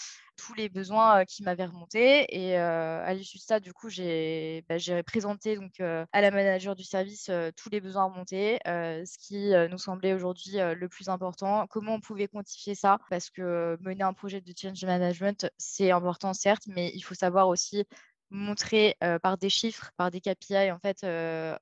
tous 0.47 0.55
les 0.55 0.69
besoins 0.69 1.25
qui 1.25 1.43
m'avaient 1.43 1.67
remonté. 1.67 2.27
Et 2.37 2.57
à 2.57 3.15
l'issue 3.15 3.39
de 3.39 3.43
ça, 3.43 3.61
du 3.61 3.73
coup, 3.73 3.89
j'ai 3.89 4.65
bah, 4.69 4.77
présenté 5.05 5.57
donc, 5.57 5.81
à 5.81 6.21
la 6.21 6.31
manager 6.31 6.75
du 6.75 6.85
service 6.85 7.31
tous 7.57 7.71
les 7.71 7.81
besoins 7.81 8.05
remontés, 8.05 8.59
ce 8.65 9.19
qui 9.19 9.53
nous 9.71 9.79
semblait 9.79 10.15
aujourd'hui 10.15 10.55
le 10.57 10.89
plus 10.89 11.09
important. 11.09 11.67
Comment 11.69 11.95
on 11.95 12.01
pouvait 12.01 12.29
quantifier 12.29 12.75
ça? 12.75 12.99
Parce 13.11 13.31
que 13.31 13.77
mener 13.81 14.03
un 14.03 14.13
projet 14.13 14.41
de 14.41 14.53
change 14.57 14.85
management, 14.85 15.51
c'est 15.59 15.91
important, 15.91 16.35
certes, 16.35 16.65
mais 16.67 16.91
il 16.95 17.01
faut 17.03 17.15
savoir 17.15 17.49
aussi 17.49 17.85
montrer 18.31 18.97
par 19.23 19.37
des 19.37 19.51
chiffres, 19.51 19.91
par 19.97 20.11
des 20.11 20.21
KPI 20.21 20.71
en 20.71 20.79
fait 20.79 21.05
à 21.05 21.59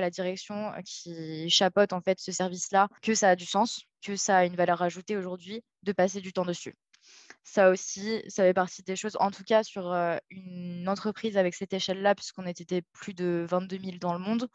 la 0.00 0.10
direction 0.10 0.72
qui 0.84 1.48
chapeaute 1.50 1.92
en 1.92 2.00
fait 2.00 2.18
ce 2.18 2.32
service-là 2.32 2.88
que 3.02 3.14
ça 3.14 3.30
a 3.30 3.36
du 3.36 3.46
sens, 3.46 3.82
que 4.02 4.16
ça 4.16 4.38
a 4.38 4.44
une 4.46 4.56
valeur 4.56 4.82
ajoutée 4.82 5.16
aujourd'hui 5.16 5.62
de 5.82 5.92
passer 5.92 6.20
du 6.20 6.32
temps 6.32 6.44
dessus. 6.44 6.74
Ça 7.42 7.70
aussi, 7.70 8.22
ça 8.28 8.42
fait 8.42 8.54
partie 8.54 8.82
des 8.82 8.96
choses, 8.96 9.16
en 9.20 9.30
tout 9.30 9.44
cas 9.44 9.62
sur 9.62 9.92
une 10.30 10.88
entreprise 10.88 11.36
avec 11.36 11.54
cette 11.54 11.72
échelle-là, 11.72 12.14
puisqu'on 12.14 12.46
était 12.46 12.82
plus 12.92 13.14
de 13.14 13.46
22 13.48 13.78
000 13.78 13.96
dans 14.00 14.12
le 14.14 14.18
monde, 14.18 14.48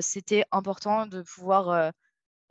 c'était 0.00 0.44
important 0.50 1.06
de 1.06 1.22
pouvoir 1.22 1.92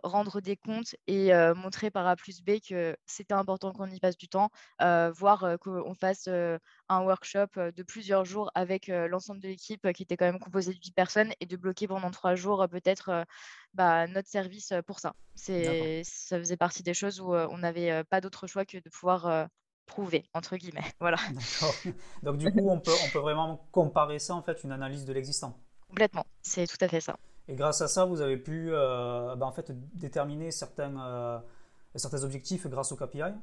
rendre 0.04 0.42
des 0.42 0.58
comptes 0.58 0.96
et 1.08 1.32
montrer 1.56 1.92
par 1.92 2.08
A 2.08 2.16
plus 2.16 2.42
B 2.42 2.60
que 2.68 2.96
c'était 3.06 3.34
important 3.34 3.72
qu'on 3.74 3.90
y 3.90 4.00
passe 4.00 4.18
du 4.18 4.28
temps, 4.28 4.50
voire 4.80 5.58
qu'on 5.60 5.96
fasse 5.96 6.28
un 6.28 7.02
workshop 7.02 7.48
de 7.56 7.84
plusieurs 7.84 8.26
jours 8.26 8.52
avec 8.56 8.88
l'ensemble 8.88 9.42
de 9.42 9.48
l'équipe 9.48 9.92
qui 9.94 10.04
était 10.04 10.18
quand 10.18 10.26
même 10.26 10.40
composée 10.40 10.74
de 10.74 10.78
8 10.78 10.94
personnes 10.94 11.34
et 11.40 11.46
de 11.46 11.58
bloquer 11.58 11.88
pendant 11.88 12.12
trois 12.12 12.36
jours 12.36 12.68
peut-être 12.70 13.26
bah, 13.74 14.08
notre 14.08 14.30
service 14.30 14.74
pour 14.86 15.00
ça. 15.00 15.14
Ça 15.36 16.40
faisait 16.40 16.58
partie 16.58 16.84
des 16.84 16.94
choses 16.94 17.20
où 17.20 17.34
on 17.34 17.58
n'avait 17.58 18.04
pas 18.06 18.22
d'autre 18.22 18.48
choix 18.48 18.66
que 18.66 18.78
de 18.78 18.90
pouvoir 18.90 19.48
prouver, 19.86 20.26
entre 20.34 20.58
guillemets. 20.58 20.82
Voilà. 21.00 21.18
Donc 22.24 22.38
du 22.38 22.52
coup, 22.52 22.70
on 22.70 22.80
peut, 22.80 22.94
on 23.06 23.10
peut 23.10 23.20
vraiment 23.20 23.68
comparer 23.72 24.20
ça, 24.20 24.36
en 24.36 24.42
fait, 24.42 24.64
une 24.64 24.72
analyse 24.72 25.06
de 25.06 25.14
l'existant? 25.14 25.60
Complètement, 25.88 26.26
c'est 26.42 26.68
tout 26.68 26.78
à 26.82 26.88
fait 26.88 27.02
ça. 27.02 27.18
Et 27.48 27.56
grâce 27.56 27.82
à 27.82 27.88
ça, 27.88 28.06
vous 28.06 28.22
avez 28.22 28.38
pu 28.38 28.70
euh, 28.72 29.36
bah, 29.36 29.46
en 29.46 29.52
fait, 29.52 29.72
déterminer 29.96 30.52
certains, 30.52 30.98
euh, 31.00 31.40
certains 31.96 32.24
objectifs 32.24 32.68
grâce 32.68 32.92
au 32.92 32.96
KPI 32.96 33.34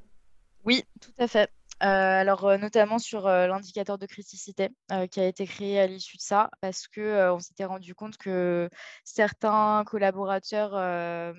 Oui, 0.64 0.84
tout 1.00 1.12
à 1.18 1.28
fait. 1.28 1.50
Euh, 1.82 1.86
alors, 1.86 2.58
notamment 2.58 2.98
sur 2.98 3.26
l'indicateur 3.26 3.96
de 3.96 4.04
criticité 4.04 4.68
qui 5.10 5.20
a 5.20 5.26
été 5.26 5.46
créé 5.46 5.80
à 5.80 5.86
l'issue 5.86 6.18
de 6.18 6.22
ça, 6.22 6.50
parce 6.60 6.88
qu'on 6.88 7.38
s'était 7.40 7.64
rendu 7.64 7.94
compte 7.94 8.18
que 8.18 8.68
certains 9.04 9.82
collaborateurs 9.86 11.34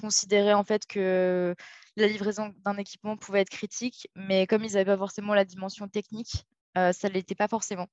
considéraient 0.00 0.54
en 0.54 0.64
fait 0.64 0.86
que 0.86 1.54
la 1.96 2.06
livraison 2.06 2.54
d'un 2.64 2.78
équipement 2.78 3.18
pouvait 3.18 3.42
être 3.42 3.50
critique, 3.50 4.08
mais 4.16 4.46
comme 4.46 4.64
ils 4.64 4.72
n'avaient 4.72 4.86
pas 4.86 4.96
forcément 4.96 5.34
la 5.34 5.44
dimension 5.44 5.88
technique, 5.88 6.46
ça 6.74 7.08
ne 7.08 7.12
l'était 7.12 7.34
pas 7.34 7.48
forcément. 7.48 7.86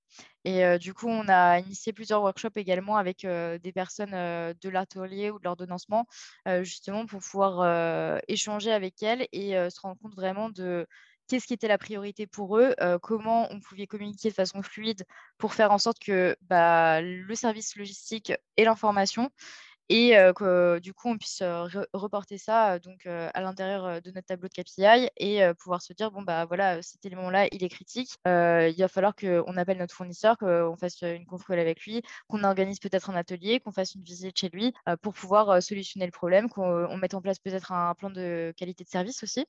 Et 0.45 0.77
du 0.79 0.93
coup, 0.93 1.07
on 1.07 1.27
a 1.27 1.59
initié 1.59 1.93
plusieurs 1.93 2.21
workshops 2.21 2.57
également 2.57 2.98
avec 2.98 3.25
des 3.25 3.71
personnes 3.74 4.12
de 4.12 4.69
l'atelier 4.69 5.31
ou 5.31 5.39
de 5.39 5.43
l'ordonnancement, 5.43 6.05
justement 6.62 7.05
pour 7.05 7.21
pouvoir 7.21 8.19
échanger 8.27 8.71
avec 8.71 9.01
elles 9.03 9.27
et 9.31 9.51
se 9.69 9.79
rendre 9.81 9.98
compte 10.01 10.15
vraiment 10.15 10.50
de 10.50 10.88
qu'est-ce 11.27 11.45
qui 11.45 11.53
était 11.53 11.67
la 11.67 11.77
priorité 11.77 12.25
pour 12.27 12.57
eux, 12.57 12.75
comment 13.01 13.48
on 13.51 13.59
pouvait 13.59 13.88
communiquer 13.88 14.29
de 14.29 14.33
façon 14.33 14.62
fluide 14.63 15.05
pour 15.38 15.53
faire 15.53 15.71
en 15.71 15.77
sorte 15.77 16.00
que 16.00 16.36
bah, 16.41 17.01
le 17.01 17.36
service 17.36 17.75
logistique 17.75 18.33
et 18.57 18.63
l'information 18.65 19.29
et 19.89 20.12
que 20.36 20.79
du 20.79 20.93
coup 20.93 21.10
on 21.10 21.17
puisse 21.17 21.41
reporter 21.93 22.38
ça 22.38 22.79
donc 22.79 23.05
à 23.08 23.41
l'intérieur 23.41 24.01
de 24.01 24.12
notre 24.12 24.27
tableau 24.27 24.48
de 24.48 24.53
KPI 24.53 25.10
et 25.17 25.41
pouvoir 25.60 25.81
se 25.81 25.93
dire 25.93 26.12
bon 26.12 26.22
bah 26.22 26.46
voilà 26.46 26.81
cet 26.81 27.05
élément 27.05 27.29
là 27.29 27.48
il 27.51 27.63
est 27.63 27.69
critique 27.69 28.15
il 28.25 28.75
va 28.77 28.88
falloir 28.88 29.15
qu'on 29.15 29.58
appelle 29.58 29.77
notre 29.77 29.96
fournisseur 29.96 30.38
qu'on 30.38 30.75
fasse 30.79 31.01
une 31.01 31.25
conf 31.25 31.43
call 31.43 31.60
avec 31.60 31.81
lui 31.86 32.01
qu'on 32.27 32.43
organise 32.43 32.79
peut-être 32.79 33.10
un 33.10 33.15
atelier 33.15 33.60
qu'on 33.60 33.72
fasse 33.72 33.96
une 33.96 34.03
visite 34.03 34.38
chez 34.38 34.50
lui 34.50 34.74
pour 35.01 35.13
pouvoir 35.13 35.62
solutionner 35.62 36.05
le 36.05 36.12
problème 36.12 36.50
qu'on 36.50 36.98
mette 36.98 37.13
en 37.13 37.22
place 37.22 37.39
peut-être 37.39 37.72
un 37.72 37.96
plan 37.96 38.10
de 38.10 38.53
qualité 38.58 38.84
de 38.84 38.89
service 38.89 39.24
aussi 39.24 39.46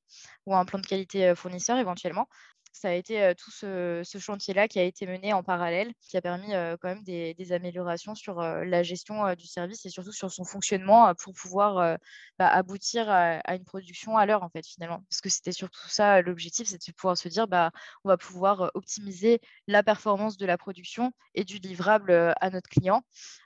ou 0.46 0.54
un 0.54 0.64
plan 0.64 0.78
de 0.78 0.86
qualité 0.86 1.34
fournisseur 1.34 1.78
éventuellement 1.78 2.28
ça 2.72 2.88
a 2.88 2.92
été 2.92 3.34
tout 3.36 3.50
ce, 3.50 4.02
chantier-là 4.18 4.68
qui 4.68 4.78
a 4.78 4.84
été 4.84 5.06
mené 5.06 5.32
en 5.32 5.42
parallèle, 5.42 5.92
qui 6.00 6.16
a 6.16 6.22
permis 6.22 6.52
quand 6.80 6.88
même 6.88 7.02
des, 7.02 7.52
améliorations 7.52 8.14
sur 8.14 8.40
la 8.40 8.82
gestion 8.82 9.34
du 9.34 9.46
service 9.46 9.84
et 9.86 9.90
surtout 9.90 10.12
sur 10.12 10.30
son 10.30 10.44
fonctionnement 10.44 11.12
pour 11.14 11.34
pouvoir 11.34 11.98
bah, 12.38 12.48
aboutir 12.48 13.10
à, 13.10 13.54
une 13.54 13.64
production 13.64 14.16
à 14.16 14.26
l'heure, 14.26 14.42
en 14.42 14.48
fait, 14.50 14.66
finalement. 14.66 15.02
Parce 15.08 15.20
que 15.20 15.28
c'était 15.28 15.52
surtout 15.52 15.88
ça 15.88 16.22
l'objectif, 16.22 16.68
c'était 16.68 16.92
de 16.92 16.96
pouvoir 16.96 17.16
se 17.16 17.28
dire, 17.28 17.48
bah, 17.48 17.70
on 18.04 18.08
va 18.08 18.16
pouvoir 18.16 18.70
optimiser 18.74 19.40
la 19.66 19.82
performance 19.82 20.36
de 20.36 20.46
la 20.46 20.56
production 20.56 21.12
et 21.34 21.44
du 21.44 21.58
livrable 21.58 22.12
à 22.12 22.50
notre 22.50 22.68
client 22.68 23.02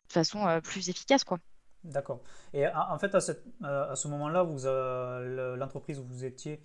de 0.09 0.13
façon 0.13 0.61
plus 0.63 0.89
efficace, 0.89 1.25
quoi. 1.25 1.39
D'accord. 1.85 2.23
Et 2.55 2.67
en 2.67 2.99
fait, 2.99 3.15
à, 3.15 3.91
à 3.91 3.97
ce 3.97 4.09
moment-là, 4.09 4.45
l'entreprise 5.57 5.99
où 5.99 6.05
vous 6.05 6.25
étiez 6.25 6.61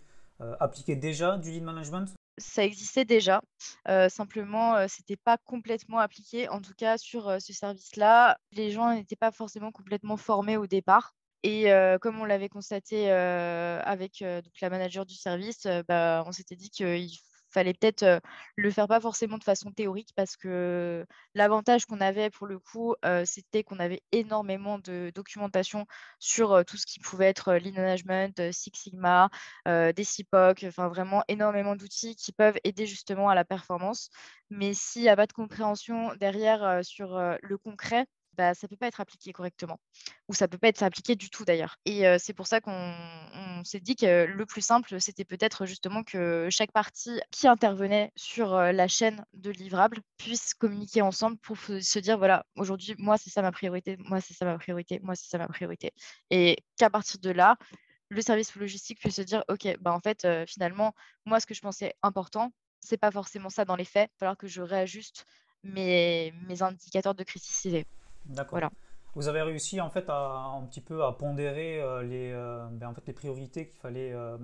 appliquait 0.60 0.96
déjà 0.96 1.38
du 1.38 1.52
lead 1.52 1.64
management? 1.64 2.19
Ça 2.40 2.64
existait 2.64 3.06
déjà. 3.06 3.42
simplement, 4.10 4.88
ce 4.88 5.02
n'était 5.02 5.18
pas 5.18 5.38
complètement 5.38 6.00
appliqué. 6.00 6.50
En 6.50 6.62
tout 6.62 6.74
cas, 6.78 6.98
sur 6.98 7.40
ce 7.42 7.54
service-là, 7.54 8.38
les 8.52 8.72
gens 8.72 8.94
n'étaient 8.94 9.16
pas 9.16 9.32
forcément 9.32 9.72
complètement 9.72 10.18
formés 10.18 10.58
au 10.58 10.68
départ. 10.68 11.14
Et 11.44 11.72
comme 12.02 12.20
on 12.20 12.26
l'avait 12.26 12.50
constaté 12.50 13.12
avec 13.12 14.20
la 14.22 14.70
manager 14.70 15.06
du 15.06 15.16
service, 15.16 15.68
bah, 15.88 16.24
on 16.26 16.32
s'était 16.32 16.56
dit 16.56 16.70
qu'il 16.70 17.10
fallait 17.52 17.74
peut-être 17.74 18.22
le 18.56 18.72
faire 18.72 18.88
pas 18.88 19.00
forcément 19.00 19.38
de 19.38 19.44
façon 19.44 19.72
théorique 19.72 20.10
parce 20.16 20.38
que 20.38 21.06
l'avantage 21.34 21.86
qu'on 21.86 22.02
avait 22.02 22.30
pour 22.30 22.48
le 22.48 22.60
coup, 22.60 22.96
c'était 23.26 23.64
qu'on 23.64 23.80
avait 23.80 24.02
énormément 24.12 24.80
de 24.80 25.12
documentation 25.16 25.86
sur 26.20 26.64
tout 26.66 26.78
ce 26.78 26.86
qui 26.86 27.00
pouvait 27.00 27.28
être 27.28 27.54
lean 27.54 27.74
management, 27.74 28.52
Six 28.52 28.72
Sigma, 28.74 29.30
des 29.66 30.04
CIPOC, 30.04 30.66
enfin 30.68 30.88
vraiment 30.88 31.24
énormément 31.28 31.76
d'outils 31.76 32.16
qui 32.16 32.32
peuvent 32.32 32.58
aider 32.64 32.86
justement 32.86 33.30
à 33.30 33.36
la 33.36 33.46
performance. 33.46 34.10
Mais 34.50 34.74
s'il 34.74 35.04
n'y 35.04 35.10
a 35.10 35.16
pas 35.16 35.28
de 35.28 35.34
compréhension 35.34 36.14
derrière 36.16 36.80
sur 36.84 37.20
le 37.42 37.58
concret, 37.58 38.06
bah, 38.34 38.54
ça 38.54 38.68
ne 38.68 38.70
peut 38.70 38.78
pas 38.78 38.88
être 38.88 39.02
appliqué 39.02 39.34
correctement. 39.34 39.80
Ou 40.28 40.34
ça 40.34 40.46
ne 40.46 40.50
peut 40.50 40.58
pas 40.58 40.70
être 40.70 40.84
appliqué 40.84 41.16
du 41.16 41.30
tout 41.30 41.46
d'ailleurs. 41.46 41.78
Et 41.86 42.04
c'est 42.20 42.34
pour 42.34 42.48
ça 42.48 42.62
qu'on 42.62 42.94
s'est 43.66 43.80
dit 43.80 43.96
que 43.96 44.26
le 44.26 44.46
plus 44.46 44.62
simple, 44.62 45.00
c'était 45.02 45.26
peut-être 45.26 45.66
justement 45.66 46.04
que 46.04 46.48
chaque 46.50 46.72
partie 46.72 47.20
qui 47.32 47.48
intervenait 47.48 48.12
sur 48.16 48.56
la 48.58 48.88
chaîne 48.88 49.26
de 49.34 49.52
livrables 49.52 50.00
puisse 50.18 50.54
communiquer 50.54 51.02
ensemble 51.02 51.38
pour 51.38 51.58
se 51.58 52.00
dire, 52.00 52.18
voilà, 52.18 52.46
aujourd'hui, 52.56 52.96
moi, 52.98 53.18
c'est 53.18 53.30
ça 53.30 53.42
ma 53.42 53.52
priorité, 53.52 53.98
moi, 54.00 54.22
c'est 54.22 54.34
ça 54.34 54.46
ma 54.46 54.58
priorité, 54.58 55.00
moi, 55.04 55.16
c'est 55.16 55.30
ça 55.30 55.38
ma 55.38 55.48
priorité. 55.48 55.92
Et 56.30 56.58
qu'à 56.78 56.90
partir 56.90 57.20
de 57.20 57.32
là, 57.32 57.58
le 58.10 58.22
service 58.22 58.56
logistique 58.56 59.00
puisse 59.00 59.16
se 59.16 59.22
dire, 59.22 59.44
OK, 59.50 59.68
bah, 59.82 59.94
en 59.94 60.00
fait, 60.00 60.28
finalement, 60.48 60.94
moi, 61.26 61.40
ce 61.40 61.46
que 61.46 61.54
je 61.54 61.62
pensais 61.62 61.94
important, 62.04 62.52
c'est 62.82 62.98
pas 62.98 63.12
forcément 63.12 63.50
ça 63.50 63.66
dans 63.66 63.76
les 63.76 63.86
faits. 63.86 64.10
Il 64.10 64.14
va 64.16 64.20
falloir 64.20 64.38
que 64.38 64.48
je 64.48 64.62
réajuste 64.62 65.26
mes, 65.64 66.34
mes 66.48 66.62
indicateurs 66.62 67.16
de 67.16 67.24
criticité. 67.24 67.86
D'accord. 68.30 68.60
Vous 69.16 69.28
avez 69.28 69.42
réussi 69.42 69.82
en 69.82 69.90
fait 69.90 70.06
à 70.08 70.54
un 70.56 70.66
petit 70.66 70.82
peu 70.82 71.04
à 71.04 71.12
pondérer 71.12 71.82
euh, 71.82 72.04
les, 72.04 72.32
euh, 72.32 72.68
ben, 72.72 72.90
en 72.90 72.94
fait, 72.94 73.06
les 73.08 73.14
priorités 73.14 73.68
qu'il 73.68 73.80
fallait, 73.80 74.14
euh, 74.14 74.38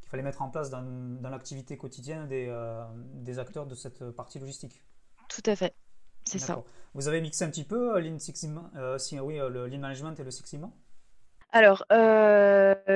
qu'il 0.00 0.08
fallait 0.10 0.22
mettre 0.22 0.42
en 0.42 0.48
place 0.48 0.70
dans, 0.70 0.82
dans 0.82 1.28
l'activité 1.28 1.76
quotidienne 1.76 2.26
des, 2.26 2.52
des, 3.14 3.38
acteurs 3.38 3.66
de 3.66 3.74
cette 3.74 4.10
partie 4.10 4.38
logistique. 4.38 4.82
Tout 5.28 5.42
à 5.46 5.54
fait, 5.54 5.74
c'est 6.24 6.38
ça. 6.38 6.62
Vous 6.94 7.08
avez 7.08 7.20
mixé 7.20 7.44
un 7.44 7.50
petit 7.50 7.64
peu 7.64 8.00
Lean 8.00 8.18
Six 8.18 8.34
Sigma, 8.34 8.70
oui, 9.22 9.36
le 9.36 9.68
Lean 9.68 9.78
Management 9.78 10.18
et 10.18 10.24
le 10.24 10.30
Six 10.30 10.46
Sigma? 10.46 10.70
Alors, 11.52 11.84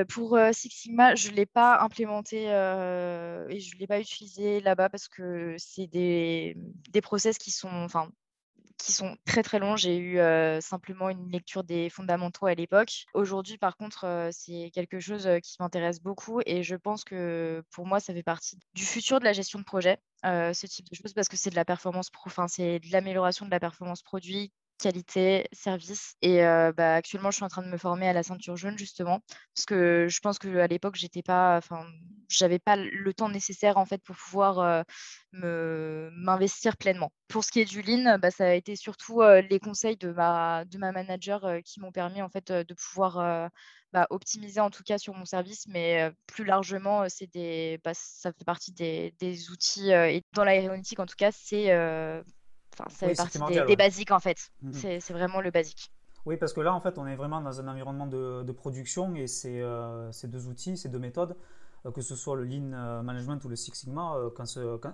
pour 0.09 0.39
Six 0.53 0.69
Sigma, 0.69 1.13
je 1.13 1.29
ne 1.29 1.35
l'ai 1.35 1.45
pas 1.45 1.79
implémenté 1.81 2.45
et 2.45 3.59
je 3.59 3.75
ne 3.75 3.79
l'ai 3.79 3.87
pas 3.87 3.99
utilisé 3.99 4.59
là-bas 4.59 4.89
parce 4.89 5.07
que 5.07 5.55
c'est 5.59 5.87
des, 5.87 6.57
des 6.89 7.01
process 7.01 7.37
qui 7.37 7.51
sont, 7.51 7.69
enfin, 7.69 8.09
qui 8.77 8.91
sont 8.91 9.15
très 9.25 9.43
très 9.43 9.59
longs. 9.59 9.75
J'ai 9.75 9.97
eu 9.97 10.19
simplement 10.61 11.09
une 11.09 11.31
lecture 11.31 11.63
des 11.63 11.89
fondamentaux 11.89 12.45
à 12.45 12.53
l'époque. 12.53 13.05
Aujourd'hui, 13.13 13.57
par 13.57 13.77
contre, 13.77 14.29
c'est 14.31 14.71
quelque 14.73 14.99
chose 14.99 15.29
qui 15.43 15.55
m'intéresse 15.59 16.01
beaucoup 16.01 16.41
et 16.45 16.63
je 16.63 16.75
pense 16.75 17.03
que 17.03 17.63
pour 17.71 17.85
moi, 17.85 17.99
ça 17.99 18.13
fait 18.13 18.23
partie 18.23 18.59
du 18.73 18.85
futur 18.85 19.19
de 19.19 19.25
la 19.25 19.33
gestion 19.33 19.59
de 19.59 19.63
projet, 19.63 19.97
ce 20.23 20.67
type 20.67 20.89
de 20.89 20.95
choses, 20.95 21.13
parce 21.13 21.29
que 21.29 21.37
c'est 21.37 21.49
de 21.49 21.55
la 21.55 21.65
performance, 21.65 22.09
enfin, 22.25 22.47
c'est 22.47 22.79
de 22.79 22.91
l'amélioration 22.91 23.45
de 23.45 23.51
la 23.51 23.59
performance 23.59 24.03
produit 24.03 24.51
qualité, 24.77 25.47
service. 25.51 26.15
Et 26.21 26.41
bah, 26.75 26.95
actuellement, 26.95 27.31
je 27.31 27.37
suis 27.37 27.45
en 27.45 27.49
train 27.49 27.63
de 27.63 27.69
me 27.69 27.77
former 27.77 28.07
à 28.07 28.13
la 28.13 28.23
ceinture 28.23 28.57
jaune, 28.57 28.77
justement, 28.77 29.21
parce 29.53 29.65
que 29.65 30.07
je 30.09 30.19
pense 30.19 30.39
qu'à 30.39 30.67
l'époque, 30.67 30.95
j'étais 30.95 31.21
pas, 31.21 31.59
j'avais 32.29 32.59
pas 32.59 32.75
le 32.75 33.13
temps 33.13 33.29
nécessaire, 33.29 33.77
en 33.77 33.85
fait, 33.85 34.01
pour 34.03 34.15
pouvoir 34.15 34.83
m'investir 35.33 36.77
pleinement. 36.77 37.11
Pour 37.27 37.43
ce 37.43 37.51
qui 37.51 37.61
est 37.61 37.65
du 37.65 37.81
lean, 37.81 38.19
bah, 38.19 38.31
ça 38.31 38.45
a 38.45 38.53
été 38.53 38.75
surtout 38.75 39.21
les 39.21 39.59
conseils 39.59 39.97
de 39.97 40.11
ma, 40.11 40.65
de 40.65 40.77
ma 40.77 40.91
manager 40.91 41.59
qui 41.63 41.79
m'ont 41.79 41.91
permis, 41.91 42.21
en 42.21 42.29
fait, 42.29 42.51
de 42.51 42.73
pouvoir 42.73 43.49
bah, 43.93 44.07
optimiser, 44.09 44.59
en 44.59 44.69
tout 44.69 44.83
cas, 44.83 44.97
sur 44.97 45.13
mon 45.13 45.25
service, 45.25 45.67
mais 45.67 46.11
plus 46.27 46.43
largement, 46.43 47.07
c'est 47.09 47.31
des, 47.31 47.79
bah, 47.83 47.93
ça 47.93 48.31
fait 48.33 48.45
partie 48.45 48.73
des, 48.73 49.13
des 49.19 49.49
outils, 49.51 49.91
et 49.91 50.21
dans 50.33 50.43
l'aéronautique, 50.43 50.99
en 50.99 51.05
tout 51.05 51.15
cas, 51.17 51.31
c'est 51.31 51.71
ça 52.77 53.07
fait 53.07 53.15
partie 53.15 53.39
des, 53.67 53.75
basiques 53.75 54.11
en 54.11 54.19
fait. 54.19 54.51
Mmh 54.61 54.71
c'est 54.73 55.13
vraiment 55.13 55.41
le 55.41 55.51
basique. 55.51 55.91
Oui, 56.25 56.37
parce 56.37 56.53
que 56.53 56.61
là, 56.61 56.73
en 56.73 56.79
fait, 56.79 56.97
on 56.97 57.05
est 57.05 57.15
vraiment 57.15 57.39
dans 57.39 57.61
un 57.61 57.67
environnement 57.67 58.07
de, 58.07 58.41
de 58.43 58.51
production 58.51 59.15
et 59.15 59.27
ces, 59.27 59.61
euh, 59.61 60.11
ces, 60.11 60.27
deux 60.27 60.47
outils, 60.47 60.75
ces 60.75 60.89
deux 60.89 60.97
méthodes, 60.97 61.35
que 61.93 62.01
ce 62.01 62.15
soit 62.15 62.35
le 62.35 62.43
Lean 62.43 62.73
euh, 62.73 63.01
Management 63.01 63.43
ou 63.43 63.49
le 63.49 63.55
Six 63.55 63.71
Sigma, 63.73 64.15
quand, 64.35 64.45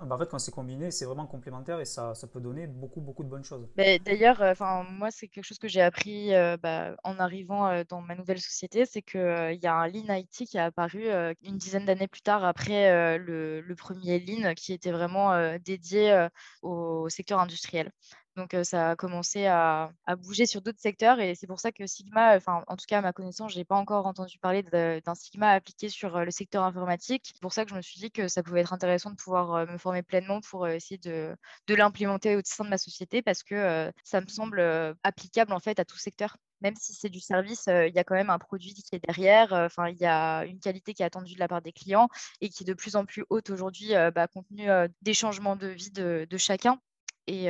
bah, 0.06 0.16
en 0.16 0.18
fait, 0.18 0.30
quand 0.30 0.40
c'est 0.40 0.52
combiné, 0.52 0.92
c'est 0.92 1.06
vraiment 1.06 1.28
complémentaire 1.28 1.80
et 1.80 1.86
ça, 1.86 2.14
ça, 2.16 2.28
peut 2.28 2.42
donner 2.42 2.68
beaucoup, 2.68 3.02
beaucoup 3.02 3.24
de 3.24 3.30
bonnes 3.30 3.44
choses. 3.44 3.68
D'ailleurs, 3.76 4.42
enfin 4.42 4.84
moi, 4.84 5.12
c'est 5.12 5.28
quelque 5.28 5.46
chose 5.46 5.60
que 5.60 5.68
j'ai 5.68 5.82
appris 5.82 6.32
bah, 6.62 6.96
en 7.04 7.20
arrivant 7.20 7.84
dans 7.90 8.02
ma 8.02 8.16
nouvelle 8.16 8.40
société, 8.40 8.86
c'est 8.86 9.02
qu'il 9.02 9.60
y 9.62 9.68
a 9.68 9.76
un 9.76 9.88
Lean 9.88 10.14
IT 10.14 10.48
qui 10.48 10.58
a 10.58 10.66
apparu 10.66 11.06
une 11.44 11.58
dizaine 11.58 11.86
d'années 11.86 12.08
plus 12.08 12.22
tard 12.22 12.44
après 12.44 13.18
le, 13.18 13.76
premier 13.78 14.20
Lean 14.20 14.54
qui 14.54 14.74
était 14.74 14.92
vraiment 14.92 15.58
dédié 15.60 16.28
au 16.62 17.10
secteur 17.10 17.40
industriel. 17.40 17.92
Donc, 18.38 18.56
ça 18.64 18.92
a 18.92 18.96
commencé 18.96 19.46
à, 19.46 19.92
bouger 20.20 20.46
sur 20.46 20.62
d'autres 20.62 20.80
secteurs 20.80 21.20
et 21.20 21.36
c'est 21.36 21.48
pour 21.48 21.60
ça 21.60 21.72
que 21.72 21.86
Sigma, 21.86 22.36
enfin, 22.36 22.64
en 22.68 22.78
tout 22.78 22.86
cas, 22.88 23.00
à 23.00 23.02
ma 23.02 23.14
connaissance, 23.14 23.54
je 23.54 23.58
n'ai 23.58 23.66
pas 23.66 23.76
encore 23.76 24.06
entendu 24.06 24.38
parler 24.40 24.64
d'un 24.64 25.16
Sigma 25.16 25.52
appliqué 25.52 25.90
sur 25.90 26.20
le 26.20 26.32
secteur 26.32 26.64
informatique. 26.64 27.32
C'est 27.34 27.42
pour 27.42 27.54
ça 27.54 27.66
que 27.66 27.72
je 27.72 27.76
me 27.76 27.82
suis 27.82 28.00
dit 28.00 28.12
que 28.12 28.28
ça 28.28 28.44
pouvait 28.44 28.62
être 28.62 28.74
intéressant 28.74 29.12
de 29.12 29.16
pouvoir 29.16 29.68
me 29.68 29.78
former 29.78 30.04
pleinement 30.04 30.40
pour 30.42 30.68
essayer 30.68 30.98
de, 30.98 31.36
l'implémenter 31.70 32.36
au 32.36 32.42
sein 32.44 32.64
de 32.66 32.70
ma 32.70 32.78
société 32.78 33.22
parce 33.22 33.44
que 33.44 33.92
ça 34.04 34.22
me 34.22 34.28
semble 34.28 34.62
applicable 35.04 35.54
en 35.54 35.60
fait 35.60 35.80
à 35.80 35.86
tout 35.86 35.98
secteur 35.98 36.38
même 36.62 36.76
si 36.80 36.94
c'est 36.94 37.10
du 37.10 37.20
service, 37.20 37.66
il 37.68 37.92
y 37.94 38.00
a 38.00 38.04
quand 38.04 38.14
même 38.14 38.30
un 38.30 38.38
produit 38.38 38.74
qui 38.76 38.96
est 38.96 39.04
derrière. 39.04 39.52
Enfin, 39.52 39.90
il 39.90 39.98
y 39.98 40.06
a 40.06 40.46
une 40.46 40.60
qualité 40.60 40.94
qui 40.94 41.02
est 41.02 41.06
attendue 41.06 41.34
de 41.34 41.40
la 41.40 41.48
part 41.48 41.62
des 41.62 41.72
clients 41.72 42.08
et 42.40 42.50
qui 42.50 42.64
est 42.64 42.68
de 42.68 42.74
plus 42.74 42.96
en 42.96 43.06
plus 43.06 43.26
haute 43.30 43.50
aujourd'hui, 43.50 43.94
bah, 44.14 44.28
compte 44.28 44.48
tenu 44.48 44.68
des 45.02 45.14
changements 45.14 45.56
de 45.56 45.68
vie 45.68 45.92
de 45.92 46.38
chacun. 46.38 46.80
Et, 47.28 47.46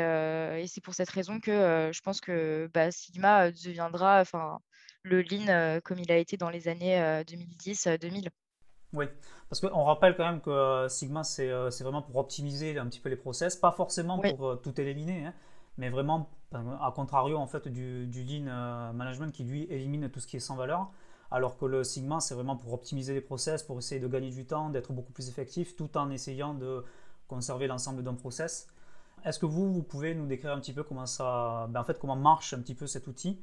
c'est 0.67 0.81
pour 0.81 0.93
cette 0.93 1.09
raison 1.09 1.39
que 1.39 1.89
je 1.93 2.01
pense 2.01 2.21
que 2.21 2.69
bah, 2.73 2.91
Sigma 2.91 3.51
deviendra 3.51 4.21
enfin, 4.21 4.59
le 5.03 5.21
Lean 5.21 5.79
comme 5.83 5.99
il 5.99 6.11
a 6.11 6.17
été 6.17 6.37
dans 6.37 6.49
les 6.49 6.67
années 6.67 6.97
2010-2000. 7.23 8.29
Oui, 8.93 9.05
parce 9.49 9.61
qu'on 9.61 9.83
rappelle 9.83 10.15
quand 10.17 10.25
même 10.25 10.41
que 10.41 10.87
Sigma, 10.89 11.23
c'est 11.23 11.47
vraiment 11.47 12.01
pour 12.01 12.17
optimiser 12.17 12.77
un 12.77 12.87
petit 12.87 12.99
peu 12.99 13.09
les 13.09 13.15
process, 13.15 13.55
pas 13.55 13.71
forcément 13.71 14.19
pour 14.19 14.61
tout 14.61 14.79
éliminer, 14.79 15.27
hein, 15.27 15.33
mais 15.77 15.89
vraiment, 15.89 16.29
à 16.53 16.91
contrario 16.93 17.37
en 17.37 17.47
fait 17.47 17.67
du, 17.67 18.05
du 18.07 18.23
Lean 18.23 18.93
Management 18.93 19.31
qui 19.31 19.43
lui 19.43 19.63
élimine 19.63 20.09
tout 20.09 20.19
ce 20.19 20.27
qui 20.27 20.37
est 20.37 20.41
sans 20.41 20.55
valeur, 20.55 20.91
alors 21.31 21.57
que 21.57 21.65
le 21.65 21.83
Sigma, 21.83 22.19
c'est 22.19 22.35
vraiment 22.35 22.57
pour 22.57 22.73
optimiser 22.73 23.13
les 23.13 23.21
process, 23.21 23.63
pour 23.63 23.77
essayer 23.77 24.01
de 24.01 24.07
gagner 24.07 24.31
du 24.31 24.45
temps, 24.45 24.69
d'être 24.69 24.91
beaucoup 24.91 25.13
plus 25.13 25.29
effectif, 25.29 25.77
tout 25.77 25.97
en 25.97 26.11
essayant 26.11 26.53
de 26.53 26.83
conserver 27.27 27.67
l'ensemble 27.67 28.03
d'un 28.03 28.13
process. 28.13 28.67
Est-ce 29.23 29.39
que 29.39 29.45
vous, 29.45 29.71
vous 29.73 29.83
pouvez 29.83 30.15
nous 30.15 30.25
décrire 30.25 30.53
un 30.53 30.59
petit 30.59 30.73
peu 30.73 30.83
comment 30.83 31.05
ça, 31.05 31.67
ben, 31.69 31.81
en 31.81 31.83
fait, 31.83 31.99
comment 31.99 32.15
marche 32.15 32.53
un 32.53 32.59
petit 32.59 32.75
peu 32.75 32.87
cet 32.87 33.07
outil? 33.07 33.39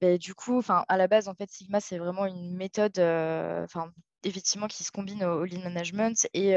Ben, 0.00 0.16
du 0.16 0.34
coup, 0.34 0.62
à 0.68 0.96
la 0.96 1.08
base, 1.08 1.28
en 1.28 1.34
fait, 1.34 1.50
Sigma, 1.50 1.80
c'est 1.80 1.98
vraiment 1.98 2.24
une 2.24 2.56
méthode, 2.56 2.98
euh, 2.98 3.64
enfin, 3.64 3.92
effectivement 4.24 4.66
qui 4.66 4.84
se 4.84 4.90
combine 4.90 5.24
au, 5.24 5.44
lean 5.44 5.62
management 5.62 6.28
et 6.34 6.54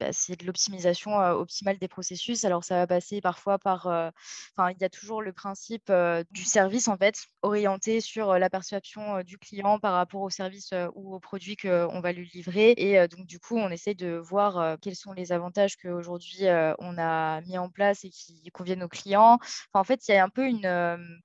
bah, 0.00 0.12
c'est 0.12 0.36
de 0.36 0.46
l'optimisation 0.46 1.16
optimale 1.16 1.78
des 1.78 1.88
processus. 1.88 2.44
Alors 2.44 2.64
ça 2.64 2.76
va 2.76 2.86
passer 2.86 3.20
parfois 3.20 3.58
par, 3.58 3.86
enfin 3.86 4.70
il 4.70 4.80
y 4.80 4.84
a 4.84 4.88
toujours 4.88 5.22
le 5.22 5.32
principe 5.32 5.92
du 6.30 6.44
service 6.44 6.88
en 6.88 6.96
fait, 6.96 7.16
orienté 7.42 8.00
sur 8.00 8.38
la 8.38 8.50
perception 8.50 9.22
du 9.22 9.38
client 9.38 9.78
par 9.78 9.92
rapport 9.92 10.22
au 10.22 10.30
service 10.30 10.72
ou 10.94 11.14
au 11.14 11.20
produit 11.20 11.56
qu'on 11.56 12.00
va 12.00 12.12
lui 12.12 12.28
livrer. 12.32 12.74
Et 12.76 13.06
donc 13.08 13.26
du 13.26 13.38
coup, 13.38 13.56
on 13.56 13.70
essaie 13.70 13.94
de 13.94 14.16
voir 14.16 14.78
quels 14.80 14.96
sont 14.96 15.12
les 15.12 15.32
avantages 15.32 15.76
qu'aujourd'hui 15.76 16.46
on 16.78 16.98
a 16.98 17.40
mis 17.42 17.58
en 17.58 17.68
place 17.68 18.04
et 18.04 18.10
qui 18.10 18.50
conviennent 18.52 18.82
aux 18.82 18.88
clients. 18.88 19.38
en 19.74 19.84
fait, 19.84 20.08
il 20.08 20.12
y 20.12 20.14
a 20.14 20.24
un 20.24 20.28
peu 20.28 20.46
une 20.46 21.20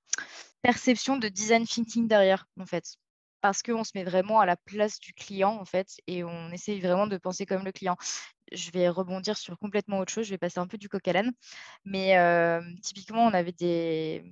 perception 0.62 1.18
de 1.18 1.28
design 1.28 1.66
thinking 1.66 2.08
derrière 2.08 2.48
en 2.60 2.66
fait 2.66 2.98
parce 3.46 3.62
qu'on 3.62 3.84
se 3.84 3.92
met 3.94 4.04
vraiment 4.04 4.40
à 4.40 4.48
la 4.48 4.58
place 4.58 5.00
du 5.00 5.14
client, 5.14 5.52
en 5.62 5.66
fait, 5.66 5.98
et 6.08 6.24
on 6.24 6.50
essaye 6.50 6.82
vraiment 6.82 7.06
de 7.06 7.16
penser 7.18 7.46
comme 7.46 7.64
le 7.64 7.72
client. 7.72 7.96
Je 8.56 8.72
vais 8.72 8.90
rebondir 8.90 9.38
sur 9.38 9.58
complètement 9.60 10.00
autre 10.00 10.12
chose, 10.12 10.26
je 10.26 10.32
vais 10.32 10.38
passer 10.38 10.60
un 10.60 10.68
peu 10.68 10.78
du 10.78 10.90
coq 10.90 11.08
à 11.08 11.14
l'âne. 11.14 11.32
Mais 11.86 12.16
typiquement, 12.82 13.26
on 13.26 13.34
avait 13.34 13.52
des, 13.52 14.24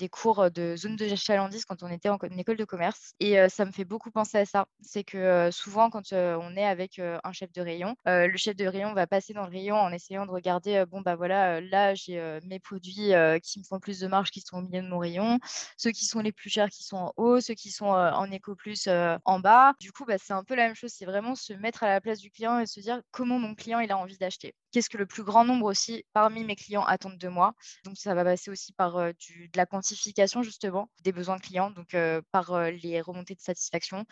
des 0.00 0.08
cours 0.08 0.50
de 0.50 0.76
zone 0.76 0.96
de 0.96 1.14
chalandise 1.14 1.64
quand 1.64 1.82
on 1.82 1.88
était 1.88 2.08
en, 2.08 2.18
école 2.38 2.56
de 2.56 2.64
commerce. 2.64 3.14
Et 3.20 3.36
ça 3.48 3.64
me 3.64 3.72
fait 3.72 3.84
beaucoup 3.84 4.10
penser 4.10 4.38
à 4.38 4.46
ça. 4.46 4.66
C'est 4.80 5.04
que 5.04 5.50
souvent, 5.50 5.90
quand 5.90 6.12
on 6.12 6.56
est 6.56 6.64
avec 6.64 6.98
un 6.98 7.32
chef 7.32 7.52
de 7.52 7.60
rayon, 7.60 7.94
le 8.06 8.36
chef 8.36 8.56
de 8.56 8.66
rayon 8.66 8.94
va 8.94 9.06
passer 9.06 9.34
dans 9.34 9.44
le 9.44 9.50
rayon 9.50 9.76
en 9.76 9.92
essayant 9.92 10.26
de 10.26 10.30
regarder, 10.30 10.84
bon, 10.88 11.00
bah 11.02 11.16
voilà, 11.16 11.60
là, 11.60 11.94
j'ai 11.94 12.40
mes 12.44 12.58
produits 12.58 13.12
qui 13.42 13.58
me 13.58 13.64
font 13.64 13.78
plus 13.78 14.00
de 14.00 14.06
marge 14.06 14.30
qui 14.30 14.40
sont 14.40 14.58
au 14.58 14.62
milieu 14.62 14.82
de 14.82 14.88
mon 14.88 14.98
rayon, 14.98 15.38
ceux 15.76 15.90
qui 15.90 16.06
sont 16.06 16.20
les 16.20 16.32
plus 16.32 16.50
chers 16.50 16.70
qui 16.70 16.82
sont 16.82 16.96
en 16.96 17.12
haut, 17.16 17.40
ceux 17.40 17.54
qui 17.54 17.70
sont 17.70 17.88
en 17.88 18.30
éco 18.30 18.54
plus 18.54 18.88
en 18.88 19.38
bas. 19.40 19.74
Du 19.80 19.92
coup, 19.92 20.04
bah, 20.04 20.16
c'est 20.18 20.32
un 20.32 20.44
peu 20.44 20.54
la 20.54 20.66
même 20.66 20.74
chose. 20.74 20.92
C'est 20.92 21.06
vraiment 21.06 21.34
se 21.34 21.52
mettre 21.52 21.82
à 21.82 21.88
la 21.88 22.00
place 22.00 22.20
du 22.20 22.30
client 22.30 22.58
et 22.58 22.66
se 22.66 22.80
dire 22.80 23.02
comment 23.10 23.38
mon 23.38 23.54
client 23.54 23.69
il 23.78 23.92
a 23.92 23.96
envie 23.98 24.16
d'acheter 24.18 24.54
qu'est-ce 24.70 24.90
que 24.90 24.98
le 24.98 25.06
plus 25.06 25.22
grand 25.22 25.44
nombre 25.44 25.66
aussi 25.66 26.04
parmi 26.12 26.44
mes 26.44 26.56
clients 26.56 26.84
attendent 26.84 27.18
de 27.18 27.28
moi. 27.28 27.54
Donc 27.84 27.96
ça 27.96 28.14
va 28.14 28.24
passer 28.24 28.50
aussi 28.50 28.72
par 28.72 28.96
de 28.96 29.14
la 29.56 29.66
quantification 29.66 30.42
justement 30.42 30.90
des 31.02 31.12
besoins 31.12 31.38
clients, 31.38 31.70
donc 31.70 31.96
par 32.32 32.70
les 32.70 33.00
remontées 33.00 33.34
de 33.34 33.40
satisfaction, 33.40 34.04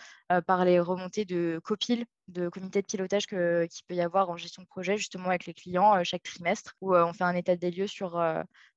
par 0.47 0.65
les 0.65 0.81
remontées 0.81 1.25
de 1.25 1.61
copil, 1.65 2.05
de 2.29 2.51
comité 2.51 2.83
de 2.83 2.87
pilotage 2.87 3.27
qu'il 3.27 3.39
peut 3.89 3.95
y 3.95 4.01
avoir 4.03 4.29
en 4.29 4.37
gestion 4.37 4.63
de 4.63 4.69
projet 4.69 4.99
justement 4.99 5.29
avec 5.29 5.47
les 5.47 5.55
clients 5.55 6.03
chaque 6.05 6.23
trimestre, 6.23 6.75
où 6.81 6.95
on 6.95 7.13
fait 7.13 7.25
un 7.25 7.35
état 7.35 7.57
des 7.57 7.71
lieux 7.71 7.87
sur 7.87 8.21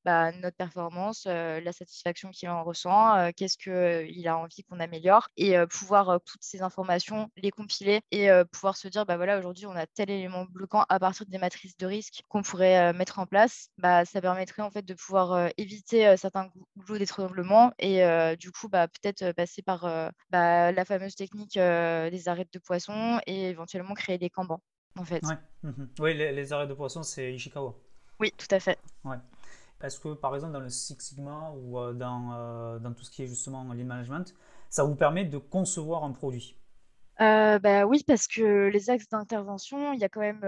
bah, 0.05 0.31
notre 0.31 0.55
performance, 0.57 1.25
la 1.25 1.71
satisfaction 1.73 2.31
qu'il 2.31 2.49
en 2.49 2.63
ressent, 2.63 3.31
qu'est-ce 3.35 3.57
qu'il 3.57 4.27
a 4.27 4.37
envie 4.37 4.63
qu'on 4.63 4.79
améliore, 4.79 5.27
et 5.37 5.55
pouvoir 5.69 6.19
toutes 6.25 6.43
ces 6.43 6.61
informations 6.61 7.29
les 7.35 7.51
compiler 7.51 8.01
et 8.11 8.29
pouvoir 8.51 8.77
se 8.77 8.87
dire, 8.87 9.05
bah 9.05 9.17
voilà, 9.17 9.37
aujourd'hui 9.37 9.65
on 9.65 9.75
a 9.75 9.85
tel 9.85 10.09
élément 10.09 10.45
bloquant 10.45 10.85
à 10.87 10.99
partir 10.99 11.25
des 11.25 11.37
matrices 11.37 11.70
de 11.77 11.85
risque 11.85 12.23
qu'on 12.29 12.41
pourrait 12.41 12.93
mettre 12.93 13.19
en 13.19 13.25
place, 13.25 13.69
bah, 13.77 14.05
ça 14.05 14.21
permettrait 14.21 14.61
en 14.61 14.71
fait 14.71 14.83
de 14.83 14.93
pouvoir 14.93 15.49
éviter 15.57 16.15
certains 16.17 16.49
goulots 16.77 16.97
d'étranglement 16.97 17.71
et 17.79 18.03
du 18.37 18.51
coup 18.51 18.69
bah, 18.69 18.87
peut-être 18.87 19.31
passer 19.33 19.61
par 19.61 19.81
bah, 20.29 20.71
la 20.71 20.85
fameuse 20.85 21.15
technique 21.15 21.55
des 21.55 22.23
arêtes 22.27 22.53
de 22.53 22.59
poisson 22.59 23.19
et 23.27 23.49
éventuellement 23.49 23.93
créer 23.93 24.17
des 24.17 24.29
cambans 24.29 24.61
en 24.97 25.05
fait. 25.05 25.23
Mmh 25.63 25.69
oui, 25.99 26.15
les, 26.15 26.31
les, 26.31 26.53
arêtes 26.53 26.69
de 26.69 26.73
poisson 26.73 27.03
c'est 27.03 27.33
Ishikawa. 27.33 27.75
Oui, 28.19 28.33
tout 28.37 28.53
à 28.53 28.59
fait. 28.59 28.77
Ouais. 29.03 29.17
Est-ce 29.83 29.99
que 29.99 30.13
par 30.13 30.35
exemple 30.35 30.53
dans 30.53 30.59
le 30.59 30.69
Six 30.69 30.97
Sigma 30.99 31.51
ou 31.51 31.93
dans, 31.93 32.79
dans 32.79 32.93
tout 32.93 33.03
ce 33.03 33.11
qui 33.11 33.23
est 33.23 33.27
justement 33.27 33.63
lean 33.63 33.85
management, 33.85 34.33
ça 34.69 34.83
vous 34.83 34.95
permet 34.95 35.25
de 35.25 35.37
concevoir 35.37 36.03
un 36.03 36.11
produit 36.11 36.60
euh, 37.21 37.59
bah, 37.59 37.85
oui, 37.85 38.03
parce 38.07 38.27
que 38.27 38.67
les 38.69 38.89
axes 38.89 39.07
d'intervention, 39.09 39.93
il 39.93 39.99
y 39.99 40.03
a 40.03 40.09
quand 40.09 40.21
même, 40.21 40.41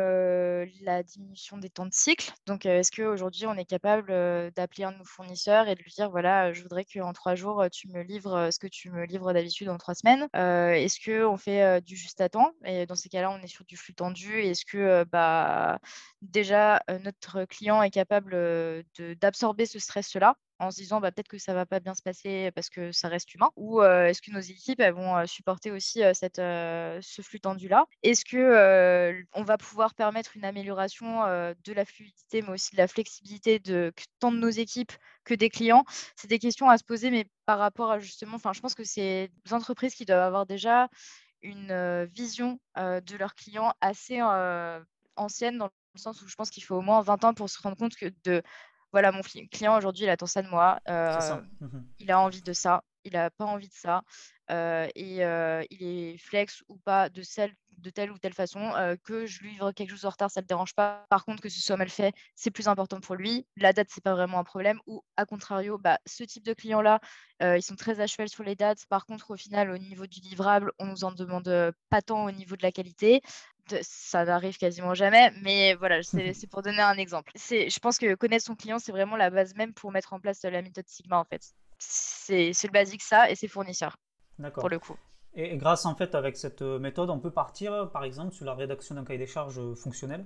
la 0.81 1.03
diminution 1.03 1.57
des 1.57 1.69
temps 1.69 1.85
de 1.85 1.93
cycle. 1.93 2.31
Donc, 2.47 2.65
est-ce 2.65 2.91
qu'aujourd'hui, 2.91 3.45
on 3.45 3.53
est 3.55 3.65
capable, 3.65 4.07
d'appeler 4.55 4.85
un 4.85 4.91
de 4.91 4.97
nos 4.97 5.05
fournisseurs 5.05 5.67
et 5.67 5.75
de 5.75 5.81
lui 5.83 5.91
dire: 5.91 6.09
«Voilà, 6.09 6.51
je 6.51 6.63
voudrais 6.63 6.83
qu'en 6.85 7.13
trois 7.13 7.35
jours, 7.35 7.63
tu 7.71 7.87
me 7.89 8.01
livres, 8.01 8.49
ce 8.51 8.57
que 8.57 8.67
tu 8.67 8.89
me 8.89 9.05
livres 9.05 9.33
d'habitude 9.33 9.69
en 9.69 9.77
trois 9.77 9.93
semaines». 9.93 10.27
est-ce 10.33 10.99
qu'on 11.05 11.37
fait, 11.37 11.81
du 11.81 11.95
juste 11.95 12.21
à 12.21 12.29
temps? 12.29 12.51
Et 12.65 12.85
dans 12.87 12.95
ces 12.95 13.09
cas-là, 13.09 13.29
on 13.31 13.41
est 13.43 13.47
sur 13.47 13.65
du 13.65 13.77
flux 13.77 13.93
tendu. 13.93 14.39
Est-ce 14.41 14.65
que, 14.65 15.03
bah, 15.11 15.79
déjà, 16.23 16.81
notre 17.03 17.45
client 17.45 17.83
est 17.83 17.91
capable, 17.91 18.35
d'absorber 19.21 19.65
ce 19.67 19.77
stress-là? 19.79 20.35
En 20.63 20.71
se 20.71 20.77
disant 20.77 20.99
bah, 20.99 21.11
peut-être 21.11 21.27
que 21.27 21.37
ça 21.37 21.53
va 21.53 21.65
pas 21.65 21.79
bien 21.79 21.93
se 21.93 22.01
passer 22.01 22.51
parce 22.55 22.69
que 22.69 22.91
ça 22.91 23.07
reste 23.07 23.33
humain 23.33 23.49
Ou 23.55 23.81
est-ce 23.81 24.21
que 24.21 24.31
nos 24.31 24.39
équipes 24.39 24.81
vont 24.81 25.25
supporter 25.27 25.71
aussi 25.71 26.01
cette, 26.13 26.37
ce 26.37 27.21
flux 27.21 27.39
tendu-là 27.39 27.85
Est-ce 28.03 28.25
que 28.25 29.23
on 29.33 29.43
va 29.43 29.57
pouvoir 29.57 29.93
permettre 29.93 30.35
une 30.37 30.45
amélioration 30.45 31.23
de 31.23 31.73
la 31.73 31.85
fluidité, 31.85 32.41
mais 32.41 32.49
aussi 32.49 32.71
de 32.75 32.77
la 32.77 32.87
flexibilité 32.87 33.59
de 33.59 33.93
tant 34.19 34.31
de 34.31 34.37
nos 34.37 34.49
équipes 34.49 34.93
que 35.23 35.33
des 35.33 35.49
clients? 35.49 35.85
C'est 36.15 36.29
des 36.29 36.39
questions 36.39 36.69
à 36.69 36.77
se 36.77 36.83
poser, 36.83 37.11
mais 37.11 37.25
par 37.45 37.59
rapport 37.59 37.91
à 37.91 37.99
justement, 37.99 38.35
enfin, 38.35 38.53
je 38.53 38.61
pense 38.61 38.75
que 38.75 38.83
c'est 38.83 39.31
des 39.45 39.53
entreprises 39.53 39.95
qui 39.95 40.05
doivent 40.05 40.23
avoir 40.23 40.45
déjà 40.45 40.89
une 41.41 42.05
vision 42.13 42.59
de 42.77 43.17
leurs 43.17 43.35
clients 43.35 43.73
assez 43.81 44.21
ancienne 45.15 45.57
dans 45.57 45.69
le 45.95 45.99
sens 45.99 46.21
où 46.21 46.27
je 46.27 46.35
pense 46.35 46.49
qu'il 46.49 46.63
faut 46.63 46.75
au 46.75 46.81
moins 46.81 47.01
20 47.01 47.23
ans 47.23 47.33
pour 47.33 47.49
se 47.49 47.61
rendre 47.61 47.77
compte 47.77 47.95
que 47.95 48.11
de 48.23 48.41
voilà, 48.93 49.11
mon 49.11 49.21
client 49.21 49.75
aujourd'hui, 49.75 50.05
il 50.05 50.09
attend 50.09 50.27
ça 50.27 50.41
de 50.41 50.47
moi. 50.47 50.79
Euh, 50.87 51.17
mmh 51.59 51.79
il 51.99 52.11
a 52.11 52.19
envie 52.19 52.41
de 52.41 52.53
ça, 52.53 52.83
il 53.03 53.13
n'a 53.13 53.29
pas 53.31 53.45
envie 53.45 53.67
de 53.67 53.73
ça. 53.73 54.03
Euh, 54.51 54.87
et 54.95 55.23
euh, 55.23 55.63
il 55.69 55.83
est 55.83 56.17
flex 56.17 56.63
ou 56.67 56.77
pas 56.77 57.09
de, 57.09 57.21
celle, 57.21 57.53
de 57.77 57.89
telle 57.89 58.11
ou 58.11 58.17
telle 58.17 58.33
façon. 58.33 58.71
que 59.03 59.25
je 59.25 59.41
lui 59.41 59.51
livre 59.51 59.71
quelque 59.71 59.91
chose 59.91 60.05
en 60.05 60.09
retard, 60.09 60.31
ça 60.31 60.41
ne 60.41 60.43
le 60.43 60.47
dérange 60.47 60.73
pas. 60.73 61.05
Par 61.09 61.25
contre, 61.25 61.41
que 61.41 61.49
ce 61.49 61.61
soit 61.61 61.77
mal 61.77 61.89
fait, 61.89 62.13
c'est 62.35 62.51
plus 62.51 62.67
important 62.67 62.99
pour 62.99 63.15
lui. 63.15 63.45
La 63.57 63.73
date, 63.73 63.87
c'est 63.89 64.03
pas 64.03 64.13
vraiment 64.13 64.39
un 64.39 64.43
problème. 64.43 64.79
Ou 64.87 65.03
à 65.17 65.25
contrario, 65.25 65.77
bah, 65.77 65.99
ce 66.05 66.23
type 66.23 66.43
de 66.43 66.53
clients-là, 66.53 66.99
ils 67.41 67.63
sont 67.63 67.75
très 67.75 67.99
à 67.99 68.07
cheval 68.07 68.29
sur 68.29 68.43
les 68.43 68.55
dates. 68.55 68.85
Par 68.89 69.05
contre, 69.05 69.31
au 69.31 69.37
final, 69.37 69.71
au 69.71 69.77
niveau 69.77 70.07
du 70.07 70.19
livrable, 70.19 70.71
on 70.79 70.85
nous 70.85 71.03
en 71.03 71.11
demande 71.11 71.73
pas 71.89 72.01
tant 72.01 72.25
au 72.25 72.31
niveau 72.31 72.55
de 72.55 72.63
la 72.63 72.71
qualité 72.71 73.21
ça 73.81 74.25
n'arrive 74.25 74.57
quasiment 74.57 74.93
jamais, 74.93 75.31
mais 75.41 75.73
voilà, 75.75 76.01
c'est 76.03 76.47
pour 76.51 76.61
donner 76.61 76.81
un 76.81 76.97
exemple. 76.97 77.31
Je 77.35 77.79
pense 77.79 77.97
que 77.97 78.15
connaître 78.15 78.45
son 78.45 78.55
client, 78.55 78.79
c'est 78.79 78.91
vraiment 78.91 79.15
la 79.15 79.29
base 79.29 79.55
même 79.55 79.73
pour 79.73 79.91
mettre 79.91 80.13
en 80.13 80.19
place 80.19 80.43
la 80.43 80.61
méthode 80.61 80.87
Sigma, 80.87 81.17
en 81.17 81.25
fait. 81.25 81.41
C'est 81.79 82.51
le 82.63 82.71
basique, 82.71 83.01
ça, 83.01 83.29
et 83.29 83.35
ses 83.35 83.47
fournisseurs, 83.47 83.97
pour 84.53 84.69
le 84.69 84.79
coup. 84.79 84.95
Et 85.35 85.57
grâce, 85.57 85.85
en 85.85 85.95
fait, 85.95 86.13
avec 86.15 86.37
cette 86.37 86.61
euh, 86.61 86.79
méthode, 86.79 87.09
on 87.09 87.19
peut 87.19 87.31
partir, 87.31 87.89
par 87.91 88.03
exemple, 88.03 88.33
sur 88.33 88.45
la 88.45 88.53
rédaction 88.53 88.95
d'un 88.95 89.03
cahier 89.03 89.19
des 89.19 89.27
charges 89.27 89.59
euh, 89.59 89.73
fonctionnel? 89.73 90.25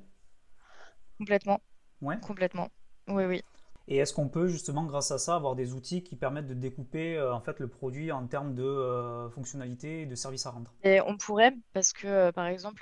Complètement. 1.17 1.62
Ouais. 2.02 2.17
Complètement. 2.20 2.70
Oui, 3.08 3.24
oui. 3.24 3.41
Et 3.88 3.98
est-ce 3.98 4.13
qu'on 4.13 4.28
peut 4.28 4.48
justement, 4.48 4.84
grâce 4.84 5.12
à 5.12 5.17
ça, 5.17 5.36
avoir 5.36 5.56
des 5.56 5.74
outils 5.74 6.04
qui 6.04 6.17
permettent 6.17 6.48
de 6.48 6.54
découper 6.54 7.20
en 7.22 7.39
fait 7.39 7.58
le 7.60 7.70
produit 7.70 8.12
en 8.12 8.28
termes 8.28 8.54
de 8.54 9.30
fonctionnalités 9.34 10.02
et 10.02 10.06
de 10.06 10.13
services 10.13 10.46
à 10.46 10.52
rendre? 10.52 10.74
Et 10.84 11.00
On 11.00 11.15
pourrait, 11.15 11.54
parce 11.72 11.93
que 11.93 12.32
par 12.32 12.48
exemple, 12.48 12.82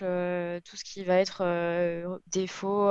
tout 0.65 0.75
ce 0.75 0.83
qui 0.83 1.03
va 1.03 1.17
être 1.17 1.43
défaut 2.31 2.87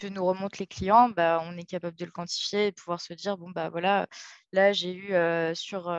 que 0.00 0.06
nous 0.06 0.24
remontent 0.24 0.56
les 0.60 0.68
clients, 0.68 1.08
bah, 1.08 1.42
on 1.44 1.56
est 1.58 1.64
capable 1.64 1.96
de 1.96 2.04
le 2.04 2.12
quantifier 2.12 2.68
et 2.68 2.70
de 2.70 2.76
pouvoir 2.76 3.00
se 3.00 3.12
dire 3.12 3.36
bon 3.36 3.50
bah 3.50 3.70
voilà, 3.70 4.06
là 4.52 4.72
j'ai 4.72 4.94
eu 4.94 5.12
sur 5.56 5.92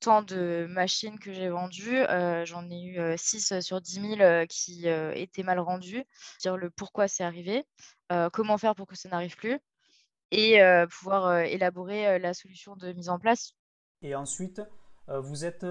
tant 0.00 0.22
de 0.22 0.66
machines 0.68 1.18
que 1.18 1.32
j'ai 1.32 1.48
vendues, 1.48 2.02
j'en 2.44 2.68
ai 2.70 2.82
eu 2.82 3.18
6 3.18 3.60
sur 3.60 3.80
10 3.80 4.16
000 4.16 4.46
qui 4.48 4.88
étaient 4.88 5.42
mal 5.42 5.60
rendues. 5.60 6.04
Dire 6.40 6.56
le 6.56 6.70
pourquoi 6.70 7.06
c'est 7.06 7.22
arrivé, 7.22 7.64
comment 8.32 8.58
faire 8.58 8.74
pour 8.74 8.86
que 8.86 8.96
ça 8.96 9.08
n'arrive 9.08 9.36
plus 9.36 9.58
et 10.30 10.60
pouvoir 10.90 11.40
élaborer 11.40 12.18
la 12.18 12.34
solution 12.34 12.76
de 12.76 12.92
mise 12.92 13.08
en 13.08 13.18
place. 13.18 13.52
Et 14.02 14.14
ensuite, 14.14 14.62
vous 15.08 15.44
êtes 15.44 15.66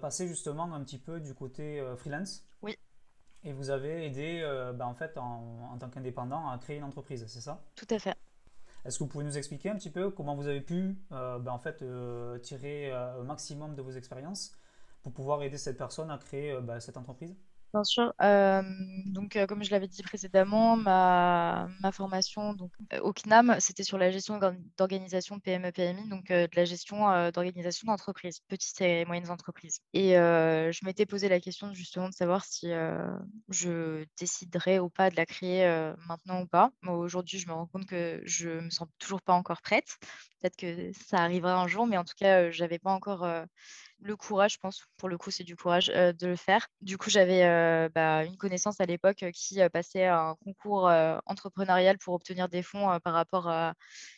passé 0.00 0.28
justement 0.28 0.72
un 0.72 0.84
petit 0.84 0.98
peu 0.98 1.20
du 1.20 1.34
côté 1.34 1.84
freelance. 1.96 2.46
Oui. 2.62 2.76
Et 3.42 3.52
vous 3.52 3.70
avez 3.70 4.06
aidé 4.06 4.42
bah, 4.74 4.86
en 4.86 4.94
fait 4.94 5.18
en 5.18 5.76
tant 5.80 5.88
qu'indépendant 5.90 6.48
à 6.48 6.58
créer 6.58 6.76
une 6.76 6.84
entreprise, 6.84 7.26
c'est 7.26 7.40
ça? 7.40 7.64
Tout 7.74 7.88
à 7.90 7.98
fait. 7.98 8.14
Est-ce 8.84 8.98
que 8.98 9.04
vous 9.04 9.10
pouvez 9.10 9.24
nous 9.24 9.38
expliquer 9.38 9.70
un 9.70 9.76
petit 9.76 9.90
peu 9.90 10.10
comment 10.10 10.34
vous 10.34 10.48
avez 10.48 10.60
pu 10.60 10.96
euh, 11.12 11.38
ben, 11.38 11.52
en 11.52 11.58
fait, 11.58 11.82
euh, 11.82 12.38
tirer 12.38 12.90
euh, 12.92 13.20
un 13.20 13.24
maximum 13.24 13.74
de 13.76 13.82
vos 13.82 13.92
expériences 13.92 14.52
pour 15.02 15.12
pouvoir 15.12 15.42
aider 15.42 15.58
cette 15.58 15.78
personne 15.78 16.10
à 16.10 16.18
créer 16.18 16.58
ben, 16.60 16.80
cette 16.80 16.96
entreprise? 16.96 17.36
Bien 17.72 17.84
sûr. 17.84 18.12
donc, 19.06 19.38
comme 19.48 19.64
je 19.64 19.70
l'avais 19.70 19.88
dit 19.88 20.02
précédemment, 20.02 20.76
ma, 20.76 21.68
ma 21.80 21.90
formation 21.90 22.52
donc, 22.52 22.70
au 23.00 23.14
CNAM, 23.14 23.56
c'était 23.60 23.82
sur 23.82 23.96
la 23.96 24.10
gestion 24.10 24.38
d'organisation 24.76 25.40
PME-PMI, 25.40 26.08
donc 26.10 26.26
de 26.28 26.48
la 26.54 26.64
gestion 26.66 26.98
d'organisation 27.30 27.86
d'entreprises, 27.86 28.40
petites 28.48 28.78
et 28.82 29.06
moyennes 29.06 29.30
entreprises. 29.30 29.80
Et 29.94 30.10
je 30.12 30.84
m'étais 30.84 31.06
posé 31.06 31.30
la 31.30 31.40
question 31.40 31.72
justement 31.72 32.10
de 32.10 32.14
savoir 32.14 32.44
si 32.44 32.68
je 33.48 34.04
déciderais 34.18 34.78
ou 34.78 34.90
pas 34.90 35.08
de 35.08 35.16
la 35.16 35.24
créer 35.24 35.64
maintenant 36.06 36.42
ou 36.42 36.46
pas. 36.46 36.70
Aujourd'hui, 36.86 37.38
je 37.38 37.48
me 37.48 37.54
rends 37.54 37.66
compte 37.66 37.86
que 37.86 38.20
je 38.26 38.50
me 38.50 38.68
sens 38.70 38.86
toujours 38.98 39.22
pas 39.22 39.32
encore 39.32 39.62
prête. 39.62 39.96
Peut-être 40.42 40.56
que 40.56 40.90
ça 40.92 41.18
arrivera 41.18 41.54
un 41.54 41.68
jour, 41.68 41.86
mais 41.86 41.96
en 41.96 42.04
tout 42.04 42.14
cas, 42.18 42.50
je 42.50 42.60
n'avais 42.62 42.78
pas 42.78 42.90
encore 42.92 43.26
le 44.02 44.16
courage, 44.16 44.54
je 44.54 44.58
pense, 44.58 44.84
pour 44.98 45.08
le 45.08 45.16
coup, 45.16 45.30
c'est 45.30 45.44
du 45.44 45.56
courage 45.56 45.86
de 45.86 46.26
le 46.26 46.36
faire. 46.36 46.66
Du 46.80 46.98
coup, 46.98 47.08
j'avais 47.08 47.88
bah, 47.94 48.24
une 48.24 48.36
connaissance 48.36 48.80
à 48.80 48.84
l'époque 48.84 49.24
qui 49.32 49.60
passait 49.72 50.06
un 50.06 50.36
concours 50.44 50.90
entrepreneurial 51.26 51.98
pour 51.98 52.14
obtenir 52.14 52.48
des 52.48 52.62
fonds 52.62 52.98
par 53.00 53.14
rapport 53.14 53.48
à 53.48 53.74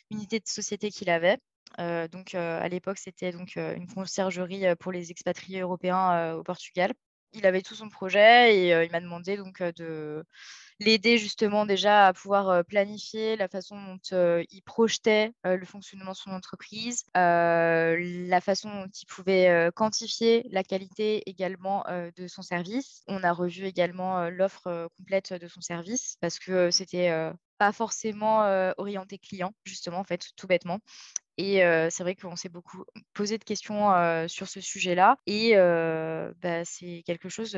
une 0.09 0.17
unité 0.17 0.39
de 0.39 0.47
société 0.47 0.89
qu'il 0.89 1.09
avait. 1.09 1.37
donc, 1.77 2.33
à 2.33 2.67
l'époque, 2.67 2.97
c'était 2.97 3.31
donc 3.31 3.55
une 3.55 3.87
conciergerie 3.87 4.75
pour 4.79 4.91
les 4.91 5.11
expatriés 5.11 5.61
européens 5.61 6.33
au 6.33 6.43
Portugal. 6.43 6.91
Il 7.33 7.45
avait 7.45 7.61
tout 7.61 7.75
son 7.75 7.89
projet 7.89 8.55
et 8.55 8.85
il 8.85 8.91
m'a 8.91 9.01
demandé 9.01 9.37
donc 9.37 9.61
de 9.61 10.23
l'aider 10.79 11.17
justement 11.17 11.65
déjà 11.65 12.07
à 12.07 12.13
pouvoir 12.13 12.63
planifier 12.65 13.35
la 13.37 13.47
façon 13.47 13.75
dont 13.75 14.43
il 14.51 14.61
projetait 14.63 15.31
le 15.43 15.65
fonctionnement 15.65 16.11
de 16.11 16.17
son 16.17 16.31
entreprise, 16.31 17.03
la 17.13 18.41
façon 18.41 18.69
dont 18.69 18.87
il 18.87 19.05
pouvait 19.05 19.69
quantifier 19.75 20.47
la 20.51 20.63
qualité 20.63 21.23
également 21.29 21.83
de 22.15 22.27
son 22.27 22.41
service. 22.41 23.03
On 23.07 23.23
a 23.23 23.31
revu 23.31 23.65
également 23.65 24.29
l'offre 24.29 24.89
complète 24.97 25.33
de 25.33 25.47
son 25.47 25.61
service 25.61 26.17
parce 26.21 26.39
que 26.39 26.71
c'était 26.71 27.31
pas 27.57 27.71
forcément 27.71 28.41
orienté 28.77 29.17
client, 29.17 29.53
justement, 29.63 29.99
en 29.99 30.03
fait, 30.03 30.27
tout 30.35 30.47
bêtement. 30.47 30.79
Et 31.37 31.59
c'est 31.89 32.03
vrai 32.03 32.15
qu'on 32.15 32.35
s'est 32.35 32.49
beaucoup 32.49 32.85
posé 33.13 33.37
de 33.37 33.43
questions 33.43 33.91
sur 34.27 34.47
ce 34.47 34.61
sujet-là. 34.61 35.17
Et 35.25 35.55
bah, 35.55 36.65
c'est 36.65 37.03
quelque 37.05 37.29
chose 37.29 37.57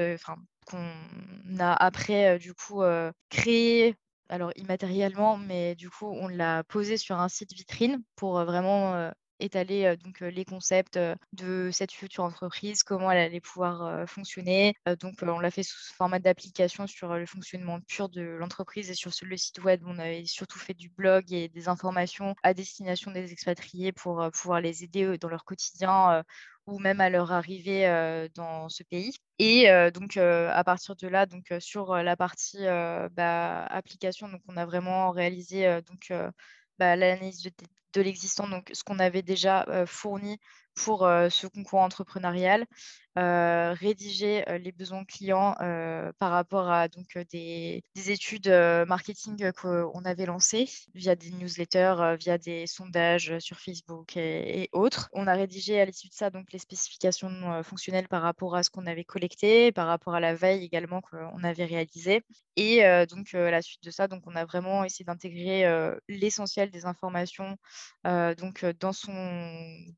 qu'on 0.66 1.60
a 1.60 1.74
après, 1.74 2.40
du 2.40 2.54
coup, 2.54 2.82
créé, 3.30 3.96
alors 4.30 4.52
immatériellement, 4.56 5.38
mais 5.38 5.76
du 5.76 5.90
coup, 5.90 6.08
on 6.08 6.28
l'a 6.28 6.64
posé 6.66 6.98
sur 6.98 7.20
un 7.20 7.30
site 7.30 7.54
vitrine 7.54 8.02
pour 8.16 8.44
vraiment 8.44 9.12
étaler 9.40 9.96
donc 9.98 10.20
les 10.22 10.46
concepts 10.46 11.00
de 11.34 11.70
cette 11.72 11.92
future 11.92 12.24
entreprise, 12.24 12.84
comment 12.84 13.12
elle 13.12 13.20
allait 13.20 13.40
pouvoir 13.40 14.08
fonctionner. 14.08 14.74
donc 15.00 15.16
on 15.22 15.40
l'a 15.40 15.52
fait 15.52 15.64
sous 15.64 15.94
format 15.94 16.20
d'application 16.20 16.88
sur 16.88 17.16
le 17.16 17.26
fonctionnement 17.26 17.80
pur 17.82 18.10
de 18.10 18.22
l'entreprise 18.22 18.90
et 18.90 18.94
sur 18.94 19.12
le 19.22 19.38
site 19.38 19.64
web, 19.64 19.82
on 19.86 20.00
avait 20.00 20.26
surtout 20.26 20.60
fait 20.60 20.74
du 20.74 20.90
blog 20.90 21.32
et 21.32 21.50
des 21.50 21.70
informations 21.70 22.36
à 22.44 22.54
destination 22.54 23.12
des 23.12 23.32
expatriés 23.32 23.92
pour 23.92 24.30
pouvoir 24.32 24.62
les 24.62 24.84
aider 24.84 25.18
dans 25.18 25.30
leur 25.30 25.46
quotidien 25.46 26.24
ou 26.66 26.80
même 26.80 27.02
à 27.02 27.10
leur 27.10 27.32
arrivée 27.32 28.28
dans 28.36 28.70
ce 28.70 28.84
pays. 28.84 29.16
Et 29.40 29.68
donc 29.94 30.18
à 30.18 30.64
partir 30.64 30.96
de 30.96 31.08
là, 31.08 31.26
donc 31.26 31.54
sur 31.60 31.96
la 31.96 32.16
partie 32.16 32.64
bah, 33.12 33.66
application, 33.66 34.30
donc 34.30 34.42
on 34.48 34.58
a 34.58 34.66
vraiment 34.66 35.12
réalisé 35.12 35.82
donc 35.84 36.12
bah, 36.80 36.96
l'analyse 36.96 37.42
de, 37.42 37.52
de 37.98 38.02
l'existant, 38.04 38.48
donc 38.48 38.70
ce 38.74 38.84
qu'on 38.84 39.00
avait 39.00 39.24
déjà 39.24 39.66
fourni 39.88 40.40
pour 40.78 41.00
ce 41.00 41.48
concours 41.48 41.80
entrepreneurial, 41.80 42.66
rédiger 43.16 44.46
les 44.60 44.72
besoins 44.72 45.04
clients 45.06 45.56
par 46.20 46.32
rapport 46.32 46.70
à 46.70 46.88
donc, 46.88 47.18
des, 47.32 47.84
études 47.96 48.48
marketing 48.88 49.52
qu'on 49.54 50.06
avait 50.06 50.28
lancées 50.28 50.70
via 50.94 51.16
des 51.16 51.32
newsletters, 51.32 52.16
via 52.20 52.38
des 52.38 52.68
sondages 52.68 53.40
sur 53.40 53.60
Facebook 53.60 54.16
et, 54.18 54.70
autres. 54.72 55.10
On 55.14 55.26
a 55.26 55.34
rédigé 55.34 55.82
à 55.82 55.86
l'issue 55.86 56.10
de 56.10 56.14
ça 56.14 56.30
donc, 56.30 56.52
les 56.54 56.60
spécifications 56.60 57.64
fonctionnelles 57.64 58.08
par 58.08 58.22
rapport 58.22 58.56
à 58.56 58.62
ce 58.62 58.70
qu'on 58.70 58.86
avait 58.86 59.04
collecté, 59.04 59.72
par 59.72 59.88
rapport 59.88 60.14
à 60.14 60.20
la 60.20 60.36
veille 60.36 60.64
également 60.64 61.02
qu'on 61.02 61.44
avait 61.44 61.66
réalisée. 61.66 62.22
Et 62.56 62.84
donc, 63.10 63.34
à 63.34 63.50
la 63.50 63.64
suite 63.64 63.84
de 63.84 63.92
ça, 63.92 64.08
donc, 64.08 64.22
on 64.28 64.36
a 64.36 64.46
vraiment 64.46 64.84
essayé 64.84 65.06
d'intégrer 65.06 65.66
l'essentiel 66.08 66.70
des 66.70 66.86
informations 66.86 67.58
donc, 68.04 68.66
dans 68.80 68.94
son 68.94 69.14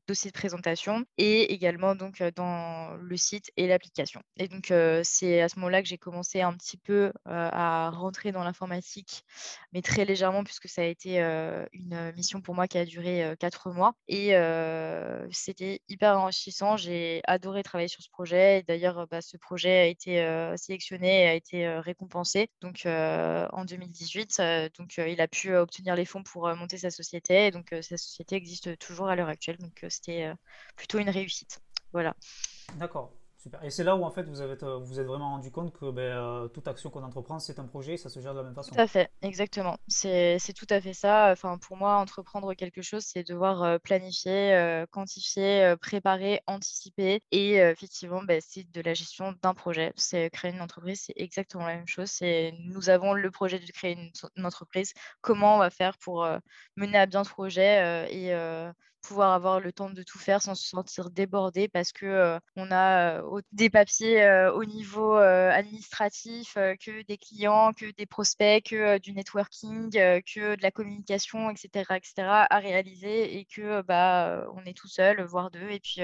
dossier 0.06 0.30
de 0.30 0.36
présentation 0.36 1.04
et 1.18 1.52
également 1.52 1.94
donc, 1.94 2.22
dans 2.34 2.94
le 2.96 3.16
site 3.16 3.50
et 3.56 3.66
l'application. 3.66 4.22
Et 4.36 4.48
donc, 4.48 4.72
c'est 5.04 5.40
à 5.40 5.48
ce 5.48 5.58
moment-là 5.58 5.82
que 5.82 5.88
j'ai 5.88 5.98
commencé 5.98 6.40
un 6.40 6.52
petit 6.54 6.76
peu 6.76 7.12
à 7.24 7.90
rentrer 7.90 8.32
dans 8.32 8.44
l'informatique, 8.44 9.24
mais 9.72 9.82
très 9.82 10.04
légèrement, 10.04 10.44
puisque 10.44 10.68
ça 10.68 10.82
a 10.82 10.86
été 10.86 11.20
une 11.72 12.12
mission 12.16 12.40
pour 12.40 12.54
moi 12.54 12.66
qui 12.66 12.78
a 12.78 12.84
duré 12.84 13.34
quatre 13.38 13.70
mois. 13.70 13.94
Et 14.08 14.34
c'était 15.30 15.80
hyper 15.88 16.18
enrichissant. 16.18 16.76
J'ai 16.76 17.20
adoré 17.24 17.62
travailler 17.62 17.88
sur 17.88 18.02
ce 18.02 18.10
projet. 18.10 18.64
D'ailleurs, 18.66 19.06
bah, 19.08 19.22
ce 19.22 19.36
projet 19.36 19.78
a 19.78 19.86
été 19.86 20.54
sélectionné, 20.56 21.28
a 21.28 21.34
été 21.34 21.68
récompensé. 21.78 22.50
Donc, 22.60 22.82
en 22.86 23.64
2018, 23.64 24.42
donc, 24.76 24.96
il 24.98 25.20
a 25.20 25.28
pu 25.28 25.54
obtenir 25.54 25.94
les 25.94 26.04
fonds 26.04 26.22
pour 26.22 26.48
monter 26.56 26.78
sa 26.78 26.90
société. 26.90 27.50
donc, 27.50 27.69
sa 27.72 27.96
société 27.96 28.36
existe 28.36 28.78
toujours 28.78 29.08
à 29.08 29.16
l'heure 29.16 29.28
actuelle. 29.28 29.58
Donc, 29.58 29.84
c'était 29.88 30.32
plutôt 30.76 30.98
une 30.98 31.10
réussite. 31.10 31.60
Voilà. 31.92 32.14
D'accord. 32.74 33.12
Super. 33.42 33.64
Et 33.64 33.70
c'est 33.70 33.84
là 33.84 33.96
où 33.96 34.04
en 34.04 34.10
fait 34.10 34.24
vous 34.24 34.42
avez 34.42 34.62
euh, 34.62 34.76
vous 34.76 35.00
êtes 35.00 35.06
vraiment 35.06 35.30
rendu 35.30 35.50
compte 35.50 35.72
que 35.72 35.90
ben, 35.90 36.02
euh, 36.02 36.48
toute 36.48 36.68
action 36.68 36.90
qu'on 36.90 37.02
entreprend, 37.02 37.38
c'est 37.38 37.58
un 37.58 37.64
projet, 37.64 37.96
ça 37.96 38.10
se 38.10 38.20
gère 38.20 38.34
de 38.34 38.40
la 38.40 38.44
même 38.44 38.54
façon. 38.54 38.74
Tout 38.74 38.80
à 38.80 38.86
fait, 38.86 39.10
exactement. 39.22 39.78
C'est 39.88 40.38
tout 40.54 40.66
à 40.68 40.78
fait 40.78 40.92
ça. 40.92 41.30
Enfin, 41.32 41.56
pour 41.56 41.78
moi, 41.78 41.96
entreprendre 41.96 42.52
quelque 42.52 42.82
chose, 42.82 43.02
c'est 43.02 43.26
devoir 43.26 43.62
euh, 43.62 43.78
planifier, 43.78 44.84
quantifier, 44.90 45.74
préparer, 45.80 46.42
anticiper. 46.46 47.22
Et 47.30 47.54
effectivement, 47.54 48.22
ben, 48.22 48.42
c'est 48.46 48.70
de 48.70 48.82
la 48.82 48.92
gestion 48.92 49.34
d'un 49.42 49.54
projet. 49.54 49.94
C'est 49.96 50.28
créer 50.28 50.52
une 50.52 50.60
entreprise, 50.60 51.04
c'est 51.06 51.14
exactement 51.16 51.66
la 51.66 51.76
même 51.76 51.88
chose. 51.88 52.10
C'est 52.10 52.52
nous 52.66 52.90
avons 52.90 53.14
le 53.14 53.30
projet 53.30 53.58
de 53.58 53.72
créer 53.72 53.92
une, 53.92 54.10
une, 54.36 54.44
entreprise. 54.44 54.92
Comment 55.22 55.56
on 55.56 55.58
va 55.60 55.70
faire 55.70 55.96
pour 55.96 56.28
mener 56.76 56.98
à 56.98 57.06
bien 57.06 57.24
ce 57.24 57.30
projet 57.30 58.06
et 58.12 58.34
pouvoir 59.02 59.32
avoir 59.32 59.60
le 59.60 59.72
temps 59.72 59.90
de 59.90 60.02
tout 60.02 60.18
faire 60.18 60.42
sans 60.42 60.54
se 60.54 60.68
sentir 60.68 61.10
débordé 61.10 61.68
parce 61.68 61.92
que 61.92 62.38
on 62.56 62.70
a 62.70 63.22
des 63.52 63.70
papiers 63.70 64.48
au 64.54 64.64
niveau 64.64 65.14
administratif, 65.14 66.54
que 66.54 67.02
des 67.02 67.18
clients, 67.18 67.72
que 67.72 67.90
des 67.96 68.06
prospects, 68.06 68.64
que 68.64 68.98
du 68.98 69.12
networking, 69.12 69.90
que 69.90 70.56
de 70.56 70.62
la 70.62 70.70
communication, 70.70 71.50
etc., 71.50 71.94
etc. 71.96 72.12
à 72.48 72.58
réaliser 72.58 73.38
et 73.38 73.44
que 73.44 73.82
bah 73.82 74.46
on 74.54 74.64
est 74.64 74.76
tout 74.76 74.88
seul, 74.88 75.22
voire 75.22 75.50
deux, 75.50 75.70
et 75.70 75.80
puis 75.80 76.00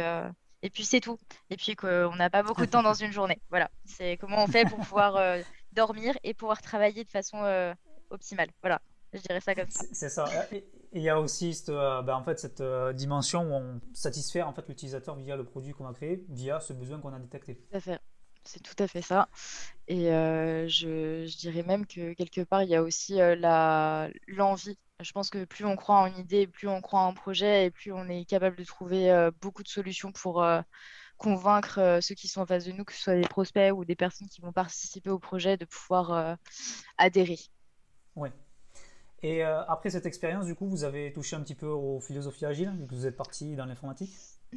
et 0.63 0.71
puis 0.71 0.85
c'est 0.85 1.01
tout. 1.01 1.19
Et 1.51 1.57
puis 1.57 1.77
qu'on 1.77 2.17
n'a 2.17 2.31
pas 2.31 2.43
beaucoup 2.43 2.67
de 2.67 2.71
temps 2.71 2.83
dans 2.83 2.95
une 2.95 3.13
journée. 3.13 3.41
Voilà, 3.51 3.71
c'est 3.85 4.17
comment 4.17 4.43
on 4.43 4.47
fait 4.47 4.65
pour 4.65 4.79
pouvoir 4.79 5.39
dormir 5.73 6.17
et 6.25 6.35
pouvoir 6.35 6.63
travailler 6.63 7.05
de 7.05 7.11
façon 7.11 7.39
optimale. 8.11 8.49
Voilà, 8.63 8.81
je 9.13 9.21
dirais 9.21 9.41
ça 9.41 9.55
comme 9.55 9.71
ça. 9.71 9.85
C'est 9.93 10.09
ça 10.09 10.25
il 10.97 11.03
y 11.03 11.11
a 11.11 11.21
aussi 11.21 11.55
cette, 11.55 11.69
euh, 11.69 12.01
ben, 12.01 12.15
en 12.15 12.25
fait, 12.25 12.39
cette 12.41 12.63
euh, 12.63 12.93
dimension 12.95 13.43
où 13.43 13.53
on 13.53 13.81
satisfait 13.93 14.41
en 14.41 14.53
fait, 14.55 14.67
l'utilisateur 14.67 15.15
via 15.15 15.37
le 15.37 15.45
produit 15.45 15.73
qu'on 15.73 15.87
a 15.87 15.93
créé, 15.93 16.25
via 16.31 16.59
ce 16.59 16.73
besoin 16.73 16.99
qu'on 16.99 17.13
a 17.13 17.19
détecté. 17.19 17.57
Tout 17.57 17.77
à 17.77 17.81
fait. 17.81 18.01
C'est 18.45 18.63
tout 18.63 18.83
à 18.83 18.89
fait 18.89 19.03
ça. 19.03 19.29
Et 19.89 20.11
euh, 20.11 20.69
je, 20.69 21.27
je, 21.27 21.37
dirais 21.37 21.65
même 21.65 21.85
que 21.85 22.15
quelque 22.15 22.43
part, 22.43 22.63
il 22.63 22.71
y 22.71 22.77
a 22.77 22.83
aussi 22.83 23.17
la, 23.17 24.09
l'envie 24.29 24.79
Je 25.01 25.13
pense 25.13 25.31
que 25.31 25.45
plus 25.45 25.65
on 25.65 25.77
croit 25.77 25.97
en 25.97 26.07
une 26.07 26.19
idée, 26.19 26.47
plus 26.47 26.69
on 26.69 26.81
croit 26.81 27.01
en 27.01 27.11
un 27.11 27.15
projet 27.15 27.67
et 27.67 27.71
plus 27.71 27.93
on 27.93 28.09
est 28.09 28.25
capable 28.25 28.57
de 28.57 28.65
trouver 28.65 29.31
beaucoup 29.41 29.65
de 29.65 29.69
solutions 29.69 30.13
pour 30.13 30.47
convaincre 31.17 31.99
ceux 32.01 32.15
qui 32.15 32.29
sont 32.29 32.41
en 32.41 32.47
face 32.47 32.65
de 32.67 32.73
nous, 32.73 32.85
que 32.85 32.93
ce 32.93 33.03
soit 33.03 33.17
des 33.17 33.27
prospects 33.27 33.73
ou 33.75 33.85
des 33.85 33.97
personnes 33.97 34.29
qui 34.29 34.41
vont 34.41 34.53
participer 34.53 35.11
au 35.11 35.19
projet, 35.19 35.57
de 35.57 35.65
pouvoir 35.65 36.39
adhérer. 36.99 37.41
Oui. 38.15 38.31
Et 39.23 39.43
après 39.43 39.91
cette 39.91 40.07
expérience, 40.07 40.47
du 40.47 40.55
coup, 40.55 40.69
vous 40.69 40.85
avez 40.85 41.13
touché 41.13 41.37
un 41.37 41.41
petit 41.41 41.55
peu 41.55 41.67
aux 41.67 42.01
philosophies 42.01 42.47
agiles, 42.47 42.73
vu 42.79 42.87
que 42.87 42.95
vous 42.95 43.07
êtes 43.07 43.17
parti 43.17 43.57
dans 43.57 43.65
l'informatique? 43.65 44.15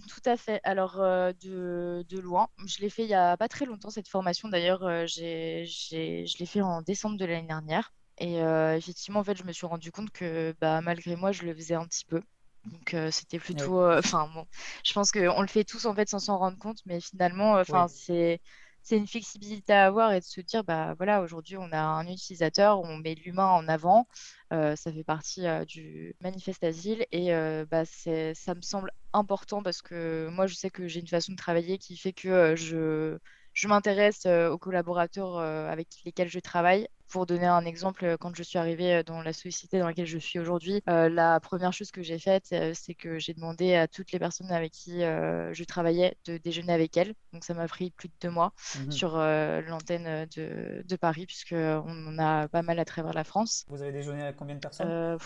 Tout 0.08 0.22
à 0.26 0.38
fait. 0.38 0.60
Alors, 0.64 0.98
de, 0.98 2.06
de, 2.08 2.20
loin, 2.20 2.50
je 2.66 2.80
l'ai 2.80 2.90
fait 2.90 3.04
il 3.04 3.08
n'y 3.08 3.16
a 3.16 3.36
pas 3.38 3.48
très 3.48 3.66
longtemps, 3.66 3.90
cette 3.90 4.08
formation. 4.08 4.50
D'ailleurs, 4.50 5.08
j'ai, 5.08 5.66
je 5.66 6.38
l'ai 6.38 6.46
fait 6.46 6.62
en 6.62 6.82
décembre 6.82 7.18
de 7.18 7.26
l'année 7.26 7.48
dernière. 7.48 7.94
Et 8.20 8.40
effectivement, 8.76 9.22
en 9.22 9.24
fait, 9.24 9.38
je 9.38 9.44
me 9.44 9.52
suis 9.54 9.66
rendu 9.66 9.92
compte 9.92 10.12
que 10.12 10.54
bah, 10.60 10.82
malgré 10.82 11.16
moi, 11.16 11.32
je 11.32 11.44
le 11.44 11.56
faisais 11.56 11.76
un 11.76 11.86
petit 11.86 12.06
peu. 12.06 12.22
Donc 12.66 12.96
c'était 13.12 13.40
plutôt, 13.40 13.82
enfin 13.98 14.30
bon, 14.34 14.46
je 14.84 14.94
pense 14.94 15.12
qu'on 15.12 15.42
le 15.42 15.48
fait 15.48 15.64
tous 15.64 15.86
en 15.86 15.96
fait 15.96 16.10
sans 16.10 16.20
s'en 16.20 16.38
rendre 16.38 16.58
compte, 16.58 16.80
mais 16.86 17.00
finalement, 17.00 17.54
enfin 17.54 17.88
c'est 17.88 18.42
c'est 18.82 18.98
une 18.98 19.08
flexibilité 19.08 19.74
à 19.74 19.86
avoir 19.88 20.14
et 20.14 20.20
de 20.20 20.26
se 20.26 20.42
dire 20.42 20.64
bah 20.64 20.94
voilà 20.98 21.22
aujourd'hui 21.22 21.58
on 21.58 21.72
a 21.72 21.80
un 21.82 22.08
utilisateur, 22.08 22.80
on 22.82 22.98
met 22.98 23.16
l'humain 23.16 23.48
en 23.48 23.68
avant, 23.68 24.08
ça 24.52 24.76
fait 24.94 25.04
partie 25.04 25.44
du 25.68 26.16
manifeste 26.22 26.64
asile 26.64 27.06
et 27.12 27.32
bah 27.70 27.86
c'est 27.86 28.34
ça 28.36 28.56
me 28.56 28.62
semble 28.62 28.92
important 29.14 29.62
parce 29.64 29.82
que 29.82 30.30
moi 30.32 30.48
je 30.48 30.56
sais 30.56 30.70
que 30.70 30.88
j'ai 30.88 31.00
une 31.02 31.08
façon 31.08 31.32
de 31.34 31.38
travailler 31.38 31.78
qui 31.78 31.98
fait 31.98 32.14
que 32.14 32.56
je 32.56 33.18
je 33.60 33.68
m'intéresse 33.68 34.26
aux 34.26 34.58
collaborateurs 34.58 35.38
avec 35.40 35.88
lesquels 36.06 36.30
je 36.30 36.40
travaille. 36.40 36.88
Pour 37.10 37.26
donner 37.26 37.48
un 37.48 37.66
exemple, 37.66 38.18
quand 38.20 38.36
je 38.36 38.44
suis 38.44 38.60
arrivée 38.60 39.04
dans 39.04 39.24
la 39.24 39.34
société 39.34 39.80
dans 39.80 39.88
laquelle 39.88 40.06
je 40.06 40.20
suis 40.20 40.40
aujourd'hui, 40.40 40.82
la 40.86 41.40
première 41.40 41.74
chose 41.74 41.92
que 41.92 42.02
j'ai 42.02 42.20
faite, 42.20 42.56
c'est 42.74 42.94
que 42.94 43.20
j'ai 43.20 43.34
demandé 43.34 43.76
à 43.76 43.88
toutes 43.88 44.12
les 44.12 44.20
personnes 44.20 44.52
avec 44.52 44.72
qui 44.72 45.00
je 45.02 45.64
travaillais 45.66 46.16
de 46.26 46.38
déjeuner 46.38 46.72
avec 46.72 46.96
elles. 46.96 47.14
Donc 47.34 47.44
ça 47.44 47.54
m'a 47.54 47.68
pris 47.68 47.92
plus 47.92 48.08
de 48.08 48.14
deux 48.22 48.30
mois 48.30 48.54
mmh 48.76 48.92
sur 48.92 49.18
l'antenne 49.18 50.28
de, 50.38 50.84
de, 50.88 50.96
Paris, 50.96 51.26
puisqu'on 51.26 52.18
a 52.18 52.48
pas 52.48 52.62
mal 52.62 52.80
à 52.80 52.86
travers 52.86 53.14
la 53.14 53.26
France. 53.26 53.66
Vous 53.68 53.82
avez 53.82 53.92
déjeuné 53.92 54.24
avec 54.24 54.38
combien 54.38 54.56
de 54.56 54.62
personnes? 54.62 55.18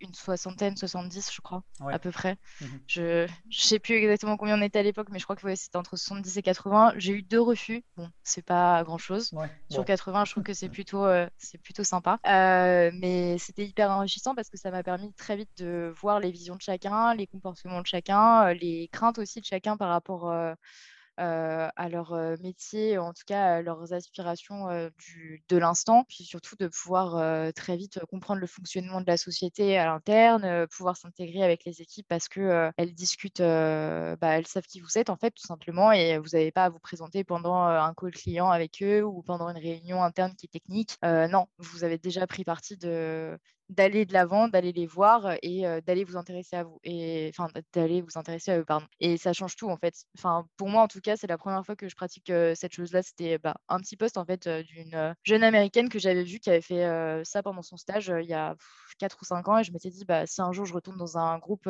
Une 0.00 0.14
soixantaine, 0.14 0.76
70, 0.76 1.32
je 1.32 1.40
crois, 1.40 1.62
à 1.80 1.98
peu 1.98 2.10
près. 2.10 2.36
Mmh 2.60 2.66
je 2.86 3.22
ne 3.22 3.28
sais 3.50 3.78
plus 3.78 3.94
exactement 3.94 4.36
combien 4.36 4.58
on 4.58 4.62
était 4.62 4.78
à 4.78 4.82
l'époque, 4.82 5.08
mais 5.10 5.18
je 5.18 5.24
crois 5.24 5.36
que 5.36 5.54
c'était 5.54 5.76
entre 5.76 5.96
70 5.96 6.36
et 6.36 6.42
80. 6.42 6.94
J'ai 6.96 7.12
eu 7.12 7.22
deux 7.22 7.40
refus. 7.40 7.82
Bon, 7.96 8.08
c'est 8.22 8.44
pas 8.44 8.82
grand-chose. 8.84 9.32
Sur 9.70 9.84
80, 9.84 10.24
je 10.26 10.30
trouve 10.32 10.42
que 10.42 10.52
c'est 10.52 10.68
plutôt, 10.68 11.04
euh, 11.04 11.28
c'est 11.38 11.58
plutôt 11.58 11.84
sympa. 11.84 12.18
Euh, 12.26 12.90
mais 12.94 13.38
c'était 13.38 13.66
hyper 13.66 13.90
enrichissant 13.90 14.34
parce 14.34 14.50
que 14.50 14.56
ça 14.56 14.70
m'a 14.70 14.82
permis 14.82 15.12
très 15.14 15.36
vite 15.36 15.50
de 15.58 15.92
voir 16.00 16.20
les 16.20 16.30
visions 16.30 16.56
de 16.56 16.62
chacun, 16.62 17.14
les 17.14 17.26
comportements 17.26 17.80
de 17.80 17.86
chacun, 17.86 18.48
euh, 18.48 18.54
les 18.54 18.88
craintes 18.92 19.18
aussi 19.18 19.40
de 19.40 19.46
chacun 19.46 19.76
par 19.76 19.88
rapport 19.88 20.32
à 21.16 21.88
leur 21.88 22.12
métier, 22.40 22.98
en 22.98 23.12
tout 23.12 23.22
cas 23.26 23.56
à 23.56 23.62
leurs 23.62 23.92
aspirations 23.92 24.66
de 25.48 25.56
l'instant, 25.56 26.04
puis 26.08 26.24
surtout 26.24 26.56
de 26.58 26.68
pouvoir 26.68 27.52
très 27.54 27.76
vite 27.76 28.00
comprendre 28.06 28.40
le 28.40 28.46
fonctionnement 28.46 29.00
de 29.00 29.06
la 29.06 29.16
société 29.16 29.78
à 29.78 29.86
l'interne, 29.86 30.66
pouvoir 30.68 30.96
s'intégrer 30.96 31.42
avec 31.42 31.64
les 31.64 31.80
équipes 31.80 32.06
parce 32.08 32.28
que 32.28 32.70
elles 32.76 32.94
discutent, 32.94 33.40
bah, 33.40 34.16
elles 34.36 34.46
savent 34.46 34.66
qui 34.66 34.80
vous 34.80 34.98
êtes 34.98 35.10
en 35.10 35.16
fait 35.16 35.30
tout 35.30 35.46
simplement 35.46 35.92
et 35.92 36.18
vous 36.18 36.30
n'avez 36.32 36.52
pas 36.52 36.64
à 36.64 36.70
vous 36.70 36.80
présenter 36.80 37.24
pendant 37.24 37.62
un 37.62 37.94
call 37.94 38.12
client 38.12 38.50
avec 38.50 38.82
eux 38.82 39.02
ou 39.02 39.22
pendant 39.22 39.48
une 39.48 39.58
réunion 39.58 40.02
interne 40.02 40.34
qui 40.36 40.46
est 40.46 40.52
technique. 40.52 40.96
non, 41.02 41.46
vous 41.58 41.84
avez 41.84 41.98
déjà 41.98 42.26
pris 42.26 42.44
parti 42.44 42.76
de, 42.76 43.38
d'aller 43.68 44.04
de 44.04 44.12
l'avant, 44.12 44.48
d'aller 44.48 44.72
les 44.72 44.86
voir 44.86 45.36
et 45.42 45.62
d'aller 45.86 46.04
vous 46.04 46.16
intéresser 46.16 46.56
à 46.56 46.64
vous 46.64 46.80
enfin 47.30 47.48
d'aller 47.72 48.02
vous 48.02 48.18
intéresser 48.18 48.52
à 48.52 48.58
eux 48.58 48.64
pardon. 48.64 48.86
Et 49.00 49.16
ça 49.16 49.32
change 49.32 49.56
tout 49.56 49.70
en 49.70 49.76
fait. 49.76 49.94
Enfin 50.18 50.46
pour 50.56 50.68
moi 50.68 50.82
en 50.82 50.88
tout 50.88 51.00
cas, 51.00 51.16
c'est 51.16 51.26
la 51.26 51.38
première 51.38 51.64
fois 51.64 51.76
que 51.76 51.88
je 51.88 51.96
pratique 51.96 52.32
cette 52.54 52.74
chose-là, 52.74 53.02
c'était 53.02 53.38
bah, 53.38 53.56
un 53.68 53.78
petit 53.78 53.96
poste 53.96 54.18
en 54.18 54.24
fait 54.24 54.48
d'une 54.48 55.14
jeune 55.24 55.44
américaine 55.44 55.88
que 55.88 55.98
j'avais 55.98 56.24
vue 56.24 56.40
qui 56.40 56.50
avait 56.50 56.60
fait 56.60 57.22
ça 57.24 57.42
pendant 57.42 57.62
son 57.62 57.76
stage 57.76 58.12
il 58.20 58.28
y 58.28 58.34
a 58.34 58.54
4 58.98 59.18
ou 59.22 59.24
5 59.24 59.48
ans 59.48 59.58
et 59.58 59.64
je 59.64 59.72
m'étais 59.72 59.90
dit 59.90 60.04
bah 60.04 60.26
si 60.26 60.40
un 60.40 60.52
jour 60.52 60.66
je 60.66 60.74
retourne 60.74 60.96
dans 60.98 61.18
un 61.18 61.38
groupe 61.38 61.68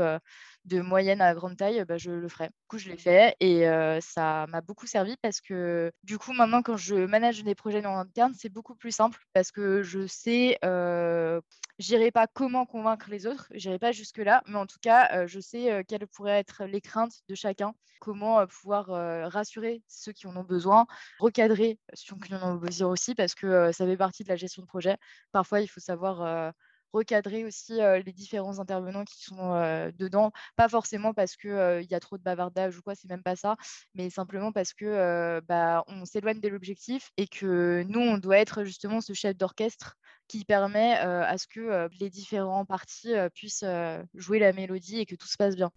de 0.65 0.81
moyenne 0.81 1.21
à 1.21 1.35
grande 1.35 1.57
taille, 1.57 1.85
bah, 1.85 1.99
je 1.99 2.11
le 2.11 2.29
ferai. 2.29 2.47
Du 2.47 2.53
coup, 2.69 2.79
je 2.79 2.89
l'ai 2.91 2.97
fait 2.97 3.37
et 3.41 3.65
ça 4.01 4.47
m'a 4.49 4.61
beaucoup 4.61 4.87
servi 4.87 5.17
parce 5.23 5.41
que 5.41 5.93
du 6.03 6.19
coup, 6.19 6.33
maintenant, 6.33 6.63
quand 6.63 6.77
je 6.77 6.95
manage 7.07 7.45
des 7.45 7.55
projets 7.55 7.85
en 7.85 7.99
interne, 7.99 8.33
c'est 8.37 8.49
beaucoup 8.49 8.75
plus 8.75 8.93
simple 8.93 9.21
parce 9.33 9.53
que 9.53 9.83
je 9.83 10.07
sais, 10.07 10.59
euh, 10.65 11.41
j'irai 11.85 12.11
pas 12.11 12.27
comment 12.27 12.65
convaincre 12.67 13.11
les 13.11 13.27
autres, 13.27 13.47
j'irai 13.53 13.79
pas 13.79 13.93
jusque-là, 13.93 14.43
mais 14.47 14.57
en 14.57 14.67
tout 14.67 14.79
cas, 14.81 15.27
je 15.27 15.39
sais 15.41 15.85
quelles 15.87 16.07
pourraient 16.07 16.39
être 16.39 16.65
les 16.65 16.81
craintes 16.81 17.21
de 17.29 17.35
chacun, 17.35 17.75
comment 18.01 18.47
pouvoir 18.47 18.87
rassurer 19.31 19.83
ceux 19.87 20.13
qui 20.13 20.27
en 20.27 20.37
ont 20.37 20.45
besoin, 20.45 20.87
recadrer 21.19 21.79
ceux 21.93 22.17
qui 22.17 22.35
en 22.35 22.55
ont 22.55 22.57
besoin 22.57 22.89
aussi 22.89 23.15
parce 23.15 23.35
que 23.35 23.71
ça 23.73 23.85
fait 23.87 23.97
partie 23.97 24.25
de 24.25 24.29
la 24.29 24.37
gestion 24.37 24.63
de 24.63 24.67
projet. 24.67 24.97
Parfois, 25.33 25.61
il 25.61 25.69
faut 25.69 25.81
savoir 25.81 26.53
recadrer 26.93 27.45
aussi 27.45 27.75
les 27.75 28.13
différents 28.13 28.61
intervenants 28.61 29.05
qui 29.05 29.23
sont 29.23 29.53
dedans. 29.99 30.33
Pas 30.57 30.69
forcément 30.69 31.13
parce 31.13 31.37
qu'il 31.37 31.51
il 31.83 31.91
y 31.91 31.95
a 31.95 32.01
trop 32.01 32.17
de 32.17 32.23
bavardage 32.23 32.79
ou 32.79 32.83
quoi, 32.83 32.95
c'est 32.95 33.11
même 33.11 33.23
pas 33.23 33.37
ça, 33.37 33.57
mais 33.95 34.09
simplement 34.11 34.53
parce 34.53 34.73
que 34.73 35.41
bah, 35.41 35.85
on 35.89 36.05
s'éloigne 36.07 36.41
de 36.41 36.49
l'objectif 36.49 37.11
et 37.19 37.27
que 37.27 37.85
nous, 37.89 38.01
on 38.01 38.17
doit 38.19 38.39
être 38.39 38.65
justement 38.65 39.01
ce 39.01 39.13
chef 39.13 39.37
d'orchestre 39.37 39.97
qui 40.29 40.45
permet 40.45 40.95
à 40.95 41.37
ce 41.39 41.47
que 41.47 41.89
les 42.01 42.11
différents 42.11 42.65
parties 42.65 43.15
puissent 43.35 43.65
jouer 44.15 44.39
la 44.39 44.53
mélodie 44.53 44.99
et 44.99 45.07
que 45.07 45.15
tout 45.15 45.29
se 45.29 45.37
passe 45.37 45.57
bien. 45.57 45.71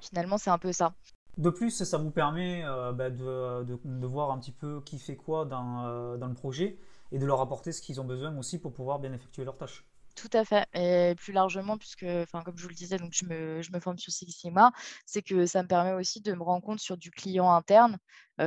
Finalement, 0.00 0.38
c'est 0.38 0.50
un 0.50 0.58
peu 0.58 0.72
ça. 0.72 0.94
De 1.36 1.50
plus, 1.50 1.70
ça 1.70 1.98
vous 1.98 2.10
permet 2.10 2.64
bah, 2.94 3.10
de, 3.10 3.64
de, 3.64 4.06
voir 4.06 4.30
un 4.30 4.38
petit 4.38 4.52
peu 4.52 4.80
qui 4.84 4.98
fait 4.98 5.16
quoi 5.16 5.44
dans, 5.44 6.16
dans 6.16 6.26
le 6.26 6.34
projet 6.34 6.78
et 7.12 7.18
de 7.18 7.26
leur 7.26 7.40
apporter 7.40 7.72
ce 7.72 7.80
qu'ils 7.80 8.00
ont 8.00 8.04
besoin 8.04 8.36
aussi 8.38 8.58
pour 8.58 8.72
pouvoir 8.72 8.98
bien 8.98 9.12
effectuer 9.12 9.44
leurs 9.44 9.56
tâches. 9.56 9.84
Tout 10.14 10.30
à 10.32 10.44
fait. 10.44 10.66
Et 10.74 11.14
plus 11.14 11.32
largement, 11.32 11.78
puisque, 11.78 12.04
comme 12.32 12.56
je 12.56 12.62
vous 12.62 12.68
le 12.68 12.74
disais, 12.74 12.96
donc 12.96 13.12
je 13.12 13.24
me, 13.24 13.62
je 13.62 13.70
me 13.70 13.78
forme 13.78 13.98
sur 13.98 14.12
Six 14.12 14.32
Sigma, 14.32 14.72
c'est 15.06 15.22
que 15.22 15.46
ça 15.46 15.62
me 15.62 15.68
permet 15.68 15.92
aussi 15.92 16.20
de 16.20 16.32
me 16.32 16.42
rendre 16.42 16.64
compte 16.64 16.80
sur 16.80 16.96
du 16.96 17.12
client 17.12 17.52
interne, 17.52 17.98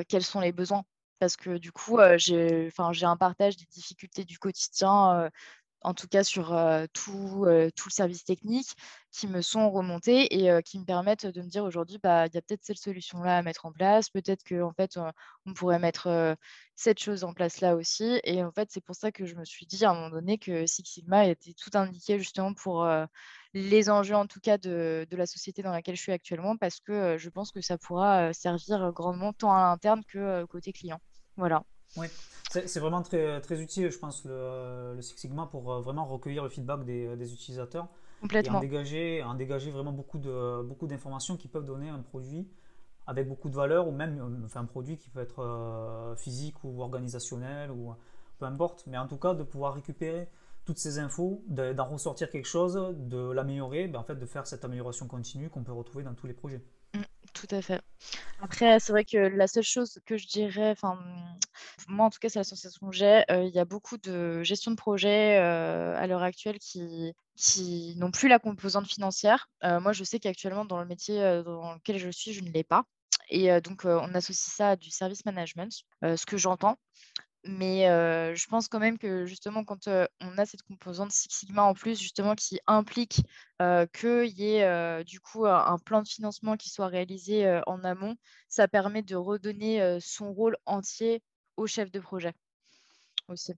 quels 0.10 0.24
sont 0.24 0.42
les 0.42 0.52
besoins. 0.52 0.84
Parce 1.22 1.38
que 1.38 1.60
du 1.60 1.72
coup, 1.72 2.00
j'ai, 2.18 2.72
un 3.04 3.16
partage 3.16 3.56
des 3.56 3.68
difficultés 3.72 4.26
du 4.26 4.40
quotidien 4.40 5.30
en 5.82 5.94
tout 5.94 6.08
cas 6.08 6.24
sur 6.24 6.48
tout, 6.94 7.46
tout, 7.76 7.90
le 7.90 7.92
service 7.92 8.24
technique, 8.24 8.76
qui 9.12 9.28
me 9.28 9.42
sont 9.42 9.70
remontés 9.70 10.34
et 10.36 10.64
qui 10.64 10.80
me 10.80 10.86
permettent 10.86 11.26
de 11.26 11.42
me 11.42 11.48
dire 11.48 11.64
aujourd'hui, 11.64 12.00
bah, 12.02 12.28
il 12.28 12.34
y 12.34 12.38
a 12.38 12.42
peut-être 12.42 12.64
cette 12.64 12.78
solution-là 12.78 13.38
à 13.38 13.42
mettre 13.44 13.66
en 13.66 13.72
place, 13.72 14.10
peut-être 14.10 14.44
qu'en 14.44 14.74
fait, 14.74 14.98
on 15.46 15.54
pourrait 15.54 15.80
mettre 15.80 16.38
cette 16.76 17.00
chose 17.00 17.24
en 17.24 17.34
place 17.34 17.62
là 17.62 17.76
aussi. 17.76 18.20
Et 18.24 18.44
en 18.44 18.52
fait, 18.52 18.70
c'est 18.72 18.84
pour 18.84 18.96
ça 18.96 19.12
que 19.12 19.26
je 19.26 19.36
me 19.36 19.46
suis 19.46 19.66
dit 19.66 19.86
à 19.86 19.92
un 19.92 19.94
moment 19.94 20.10
donné 20.10 20.38
que 20.38 20.66
Six 20.66 20.84
Sigma 20.86 21.26
était 21.26 21.54
tout 21.54 21.72
indiqué 21.76 22.18
justement 22.20 22.54
pour 22.54 22.88
les 23.54 23.90
enjeux, 23.90 24.16
en 24.16 24.28
tout 24.28 24.40
cas, 24.40 24.58
de, 24.58 25.06
de, 25.10 25.18
la 25.18 25.26
société 25.26 25.62
dans 25.62 25.72
laquelle 25.72 25.96
je 25.96 26.02
suis 26.02 26.12
actuellement, 26.12 26.58
parce 26.58 26.80
que 26.80 27.18
je 27.18 27.30
pense 27.30 27.52
que 27.52 27.62
ça 27.62 27.78
pourra 27.78 28.34
servir 28.34 28.92
grandement 28.94 29.34
tant 29.34 29.54
à 29.54 29.62
l'interne 29.70 30.04
que 30.06 30.46
côté 30.46 30.74
client. 30.74 31.00
Voilà. 31.42 31.64
Oui, 31.98 32.06
c'est 32.52 32.80
vraiment 32.80 33.02
très, 33.02 33.42
très 33.42 33.60
utile, 33.64 33.90
je 33.90 33.98
pense, 33.98 34.26
le, 34.26 34.96
Six 35.02 35.18
Sigma 35.18 35.48
pour 35.48 35.74
euh, 35.74 35.82
vraiment 35.82 36.06
recueillir 36.06 36.44
le 36.44 36.50
feedback 36.50 36.86
des, 36.86 37.16
des 37.18 37.34
utilisateurs. 37.34 37.88
Complètement. 38.22 38.54
Et 38.54 38.58
en 38.58 38.60
dégager, 38.60 39.24
en 39.24 39.34
dégager 39.34 39.72
vraiment 39.72 39.92
beaucoup 39.92 40.20
d'informations 40.20 41.34
beaucoup 41.34 41.42
qui 41.42 41.48
peuvent 41.48 41.66
donner 41.66 41.90
un 41.90 41.98
produit 41.98 42.48
avec 43.08 43.28
beaucoup 43.28 43.50
de 43.50 43.56
valeur 43.56 43.88
ou 43.88 43.92
même 43.92 44.20
euh, 44.20 44.46
enfin, 44.46 44.60
un 44.60 44.66
produit 44.66 44.98
qui 44.98 45.10
peut 45.10 45.20
être 45.20 45.40
euh, 45.40 46.16
physique 46.16 46.64
ou 46.64 46.84
organisationnel 46.84 47.72
ou 47.72 47.96
peu 48.38 48.46
importe. 48.46 48.84
Mais 48.86 49.00
en 49.00 49.08
tout 49.08 49.18
cas, 49.18 49.34
de 49.34 49.42
pouvoir 49.42 49.74
récupérer 49.74 50.30
toutes 50.64 50.78
ces 50.78 51.00
infos, 51.00 51.44
d'en 51.48 51.86
ressortir 51.86 52.30
quelque 52.30 52.48
chose, 52.48 52.80
de 52.96 53.32
l'améliorer, 53.32 53.88
ben, 53.88 53.98
en 53.98 54.04
fait, 54.04 54.16
de 54.16 54.26
faire 54.28 54.46
cette 54.46 54.64
amélioration 54.64 55.08
continue 55.08 55.50
qu'on 55.50 55.64
peut 55.64 55.72
retrouver 55.72 56.04
dans 56.04 56.14
tous 56.14 56.28
les 56.28 56.36
projets. 56.36 56.62
Tout 57.34 57.48
à 57.52 57.62
fait. 57.62 57.82
Après, 58.42 58.80
c'est 58.80 58.92
vrai 58.92 59.06
que 59.06 59.18
la 59.18 59.48
seule 59.48 59.64
chose 59.64 60.00
que 60.06 60.18
je 60.18 60.28
dirais, 60.28 60.72
enfin, 60.72 61.00
moi 61.88 62.06
en 62.06 62.10
tout 62.10 62.20
cas, 62.20 62.30
c'est 62.30 62.40
la 62.40 62.44
sensation 62.44 62.90
que 62.90 62.96
j'ai, 62.96 63.24
il 63.30 63.52
y 63.54 63.60
a 63.60 63.66
beaucoup 63.66 63.98
de 63.98 64.44
gestion 64.44 64.72
de 64.72 64.76
projet 64.76 65.38
à 65.38 66.06
l'heure 66.08 66.24
actuelle 66.24 66.60
qui, 66.60 67.14
qui 67.36 67.96
n'ont 67.98 68.12
plus 68.12 68.28
la 68.28 68.40
composante 68.40 68.88
financière. 68.88 69.50
moi, 69.64 69.94
je 69.94 70.04
sais 70.04 70.20
qu'actuellement, 70.20 70.66
dans 70.66 70.80
le 70.80 70.86
métier 70.86 71.42
dans 71.46 71.74
lequel 71.76 71.98
je 71.98 72.10
suis, 72.10 72.34
je 72.34 72.44
ne 72.44 72.50
l'ai 72.52 72.64
pas. 72.64 72.84
Et 73.30 73.62
donc, 73.62 73.86
on 73.86 74.14
associe 74.14 74.54
ça 74.56 74.72
à 74.72 74.76
du 74.76 74.90
service 74.90 75.26
management, 75.26 75.72
ce 76.02 76.26
que 76.26 76.38
j'entends. 76.38 76.78
Mais 77.44 77.86
je 78.36 78.48
pense 78.48 78.68
quand 78.68 78.80
même 78.80 78.98
que 78.98 79.26
justement, 79.26 79.64
quand 79.64 79.88
on 79.88 80.38
a 80.38 80.46
cette 80.46 80.62
composante 80.64 81.12
Six 81.12 81.30
Sigma 81.32 81.64
en 81.64 81.74
plus, 81.74 82.00
justement, 82.00 82.36
qui 82.36 82.60
implique 82.68 83.22
qu'il 83.94 84.28
y 84.28 84.56
ait 84.56 85.04
du 85.04 85.20
coup 85.20 85.46
un, 85.46 85.78
plan 85.80 86.02
de 86.02 86.08
financement 86.08 86.58
qui 86.58 86.70
soit 86.70 86.88
réalisé 86.88 87.62
en 87.68 87.84
amont, 87.84 88.16
ça 88.48 88.68
permet 88.68 89.02
de 89.02 89.16
redonner 89.16 90.00
son 90.00 90.34
rôle 90.34 90.58
entier 90.66 91.24
au 91.58 91.68
chef 91.68 91.92
de 91.92 92.00
projet 92.00 92.34
aussi. 93.28 93.54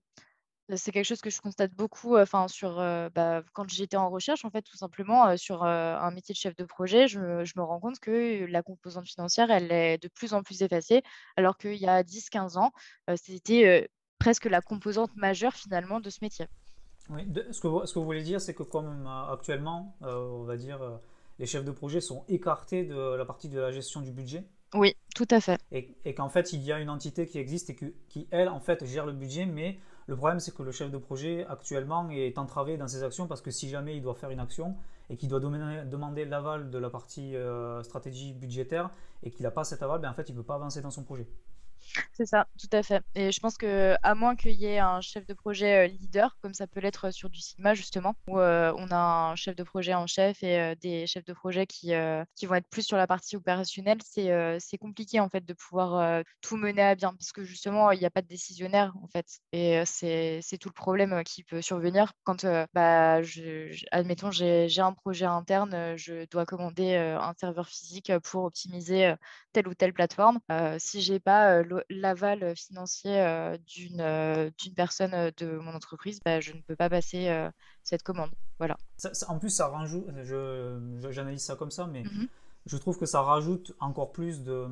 C'est 0.74 0.92
quelque 0.92 1.04
chose 1.04 1.20
que 1.20 1.30
je 1.30 1.40
constate 1.40 1.72
beaucoup, 1.74 2.16
enfin 2.16 2.48
sur, 2.48 2.76
bah, 2.76 3.42
quand 3.52 3.68
j'étais 3.68 3.96
en 3.96 4.08
recherche 4.10 4.44
en 4.44 4.50
fait 4.50 4.62
tout 4.62 4.76
simplement, 4.76 5.36
sur, 5.36 5.62
un 5.64 6.10
métier 6.10 6.32
de 6.32 6.38
chef 6.38 6.56
de 6.56 6.64
projet, 6.64 7.06
je 7.06 7.20
me 7.20 7.44
je 7.44 7.52
me 7.56 7.62
rends 7.62 7.80
compte 7.80 7.98
que 8.00 8.46
la 8.46 8.62
composante 8.62 9.06
financière, 9.06 9.50
elle 9.50 9.70
est 9.72 10.02
de 10.02 10.08
plus 10.08 10.32
en 10.32 10.42
plus 10.42 10.62
effacée, 10.62 11.02
alors 11.36 11.58
qu'il 11.58 11.76
y 11.76 11.86
a 11.86 12.02
10-15 12.02 12.56
ans, 12.58 12.72
c'était, 13.16 13.88
presque 14.18 14.46
la 14.46 14.62
composante 14.62 15.14
majeure 15.16 15.52
finalement 15.52 16.00
de 16.00 16.08
ce 16.08 16.18
métier. 16.22 16.46
Oui, 17.10 17.26
de 17.26 17.46
ce 17.50 17.60
que 17.60 17.68
vous 17.68 17.84
ce 17.84 17.92
que 17.92 17.98
vous 17.98 18.04
voulez 18.06 18.22
dire, 18.22 18.40
c'est 18.40 18.54
que 18.54 18.62
comme, 18.62 19.06
actuellement, 19.30 19.96
on 20.00 20.44
va 20.44 20.56
dire, 20.56 20.80
les 21.38 21.46
chefs 21.46 21.64
de 21.64 21.72
projet 21.72 22.00
sont 22.00 22.24
écartés 22.28 22.84
de 22.84 23.16
la 23.16 23.24
partie 23.24 23.48
de 23.48 23.60
la 23.60 23.70
gestion 23.70 24.00
du 24.00 24.12
budget? 24.12 24.44
Oui, 24.72 24.96
tout 25.14 25.28
à 25.30 25.40
fait. 25.40 25.60
Et 25.70 25.94
et 26.04 26.14
qu'en 26.14 26.28
fait, 26.28 26.52
il 26.52 26.62
y 26.62 26.72
a 26.72 26.80
une 26.80 26.90
entité 26.90 27.26
qui 27.26 27.38
existe 27.38 27.70
et 27.70 27.76
que 27.76 27.86
qui 28.08 28.26
elle, 28.30 28.48
en 28.48 28.60
fait, 28.60 28.84
gère 28.86 29.06
le 29.06 29.12
budget, 29.12 29.46
mais 29.46 29.78
le 30.06 30.16
problème, 30.16 30.38
c'est 30.38 30.54
que 30.54 30.62
le 30.62 30.70
chef 30.70 30.90
de 30.90 30.98
projet, 30.98 31.46
actuellement, 31.48 32.10
est 32.10 32.36
entravé 32.36 32.76
dans 32.76 32.88
ses 32.88 33.02
actions 33.02 33.26
parce 33.26 33.40
que 33.40 33.50
si 33.50 33.68
jamais 33.68 33.96
il 33.96 34.02
doit 34.02 34.14
faire 34.14 34.30
une 34.30 34.40
action 34.40 34.76
et 35.08 35.16
qu'il 35.16 35.28
doit 35.28 35.40
demander 35.40 36.24
l'aval 36.26 36.70
de 36.70 36.78
la 36.78 36.90
partie, 36.90 37.34
heu, 37.34 37.82
stratégie 37.82 38.34
budgétaire 38.34 38.90
et 39.22 39.30
qu'il 39.30 39.46
a 39.46 39.50
pas 39.50 39.64
cet 39.64 39.82
aval, 39.82 40.00
ben, 40.00 40.10
en 40.10 40.14
fait, 40.14 40.28
il 40.28 40.34
peut 40.34 40.42
pas 40.42 40.56
avancer 40.56 40.82
dans 40.82 40.90
son 40.90 41.04
projet. 41.04 41.26
C'est 42.16 42.26
ça, 42.26 42.46
tout 42.60 42.68
à 42.70 42.84
fait 42.84 43.02
et 43.16 43.32
je 43.32 43.40
pense 43.40 43.56
qu'à 43.58 44.14
moins 44.14 44.36
qu'il 44.36 44.52
y 44.52 44.66
ait 44.66 44.78
un 44.78 45.00
chef 45.00 45.26
de 45.26 45.34
projet, 45.34 45.86
heu, 45.88 45.90
leader, 45.90 46.36
comme 46.40 46.54
ça 46.54 46.68
peut 46.68 46.78
l'être 46.78 47.10
sur 47.10 47.28
du 47.28 47.40
Sigma 47.40 47.74
justement, 47.74 48.14
où, 48.28 48.38
heu, 48.38 48.72
on 48.76 48.88
a 48.92 48.96
un 49.32 49.34
chef 49.34 49.56
de 49.56 49.64
projet 49.64 49.94
en 49.94 50.06
chef 50.06 50.40
et 50.44 50.60
heu, 50.60 50.76
des 50.76 51.08
chefs 51.08 51.24
de 51.24 51.32
projet 51.32 51.66
qui, 51.66 51.90
qui 52.36 52.46
vont 52.46 52.54
être 52.54 52.68
plus 52.68 52.82
sur 52.86 52.96
la 52.96 53.08
partie 53.08 53.34
opérationnelle, 53.36 53.98
c'est, 54.04 54.78
compliqué 54.80 55.18
en 55.18 55.28
fait 55.28 55.44
de 55.44 55.54
pouvoir, 55.54 56.22
tout 56.40 56.56
mener 56.56 56.82
à 56.82 56.94
bien 56.94 57.12
parce 57.14 57.32
que 57.32 57.42
justement 57.44 57.90
il 57.90 58.00
y 58.00 58.04
a 58.06 58.10
pas 58.10 58.22
de 58.22 58.26
décisionnaire 58.28 58.92
en 59.02 59.06
fait 59.08 59.26
et 59.52 59.82
c'est 59.86 60.40
tout 60.60 60.68
le 60.68 60.72
problème, 60.74 61.22
qui 61.24 61.42
peut 61.42 61.62
survenir 61.62 62.12
quand, 62.22 62.46
bah, 62.74 63.22
je 63.22 63.74
admettons 63.90 64.30
j'ai 64.30 64.68
un 64.80 64.92
projet 64.92 65.24
interne, 65.26 65.96
je 65.96 66.26
dois 66.30 66.46
commander, 66.46 66.94
un 66.96 67.34
serveur 67.40 67.66
physique, 67.68 68.12
pour 68.22 68.44
optimiser, 68.44 69.14
telle 69.52 69.66
ou 69.68 69.74
telle 69.74 69.92
plateforme. 69.92 70.38
Si 70.78 71.00
j'ai 71.02 71.18
pas, 71.20 71.62
l'aval, 71.90 72.54
financier, 72.56 73.20
heu, 73.20 73.58
d'une, 73.66 74.00
heu, 74.00 74.50
d'une 74.58 74.74
personne, 74.74 75.32
de 75.36 75.58
mon 75.58 75.74
entreprise, 75.74 76.20
bah, 76.24 76.40
je 76.40 76.52
ne 76.52 76.60
peux 76.60 76.76
pas 76.76 76.90
passer, 76.90 77.48
cette 77.82 78.02
commande. 78.02 78.30
Voilà. 78.58 78.76
Ça 78.96 79.12
ça 79.14 79.30
en 79.30 79.38
plus, 79.38 79.50
ça 79.50 79.68
rajoute 79.68 80.06
j'analyse 81.10 81.42
ça 81.42 81.56
comme 81.56 81.70
ça, 81.70 81.86
mais 81.86 82.02
Mmh 82.02 82.26
je 82.66 82.78
trouve 82.78 82.96
que 82.96 83.04
ça 83.04 83.20
rajoute 83.20 83.74
encore 83.78 84.10
plus 84.12 84.42
de, 84.42 84.66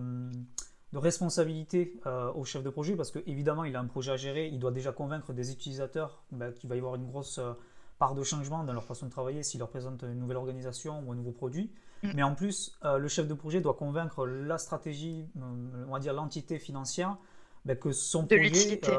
de 0.94 0.98
responsabilité, 0.98 2.00
au 2.34 2.42
chef 2.46 2.62
de 2.62 2.70
projet 2.70 2.96
parce 2.96 3.10
qu'évidemment, 3.10 3.64
il 3.64 3.76
a 3.76 3.80
un 3.80 3.86
projet 3.86 4.12
à 4.12 4.16
gérer, 4.16 4.48
il 4.48 4.58
doit 4.58 4.70
déjà 4.70 4.92
convaincre 4.92 5.34
des 5.34 5.52
utilisateurs, 5.52 6.22
bah, 6.30 6.52
qu'il 6.52 6.70
va 6.70 6.74
y 6.76 6.78
avoir 6.78 6.94
une 6.94 7.06
grosse, 7.06 7.38
part 8.02 8.16
de 8.16 8.24
changement 8.24 8.64
dans 8.64 8.72
leur 8.72 8.84
façon 8.84 9.06
de 9.06 9.12
travailler 9.12 9.44
s'il 9.44 9.60
leur 9.60 9.68
présente 9.68 10.02
une 10.02 10.18
nouvelle 10.18 10.36
organisation 10.36 11.04
ou 11.06 11.12
un 11.12 11.14
nouveau 11.14 11.30
produit. 11.30 11.70
Mmh. 12.02 12.12
Mais 12.12 12.22
en 12.22 12.34
plus, 12.34 12.78
heu, 12.84 12.98
le 12.98 13.08
chef 13.08 13.26
de 13.28 13.34
projet 13.34 13.60
doit 13.60 13.74
convaincre 13.74 14.26
la 14.26 14.58
stratégie, 14.58 15.26
mmh, 15.34 15.86
on 15.88 15.92
va 15.92 15.98
dire 16.00 16.12
l'entité 16.14 16.58
financière, 16.58 17.16
bah, 17.64 17.76
que 17.76 17.92
son 17.92 18.26
De 18.28 18.36
projet, 18.36 18.42
l'utilité. 18.44 18.92
mmh 18.92 18.96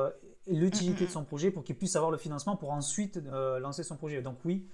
l'utilité 0.48 1.06
de 1.06 1.10
mh. 1.10 1.12
son 1.12 1.24
projet 1.24 1.52
pour 1.52 1.64
qu'il 1.64 1.78
puisse 1.78 1.96
avoir 1.96 2.12
le 2.12 2.18
financement 2.18 2.58
pour 2.58 2.72
ensuite, 2.72 3.18
lancer 3.62 3.84
son 3.84 3.96
projet. 3.96 4.22
Donc 4.22 4.40
oui, 4.44 4.68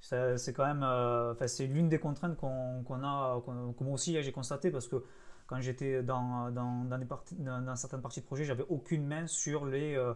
c'est 0.00 0.52
quand 0.54 0.66
même, 0.66 0.82
euh, 0.82 1.32
enfin, 1.32 1.46
c'est 1.46 1.66
l'une 1.66 1.88
des 1.88 1.98
contraintes 1.98 2.36
qu'on 2.36 2.84
a, 3.02 3.42
que 3.78 3.84
moi 3.84 3.94
aussi 3.94 4.22
j'ai 4.22 4.32
constaté 4.32 4.70
parce 4.70 4.86
que 4.88 5.02
quand 5.46 5.60
j'étais 5.60 6.02
dans, 6.02 6.50
dans, 6.50 6.84
dans, 6.84 6.98
dans- 7.38 7.60
dans 7.62 7.76
certaines 7.76 8.02
parties 8.02 8.20
de 8.20 8.26
projet, 8.26 8.44
j'avais 8.44 8.64
aucune 8.68 9.06
main 9.06 9.26
sur 9.26 9.66
les, 9.66 9.94
euh, 9.96 10.12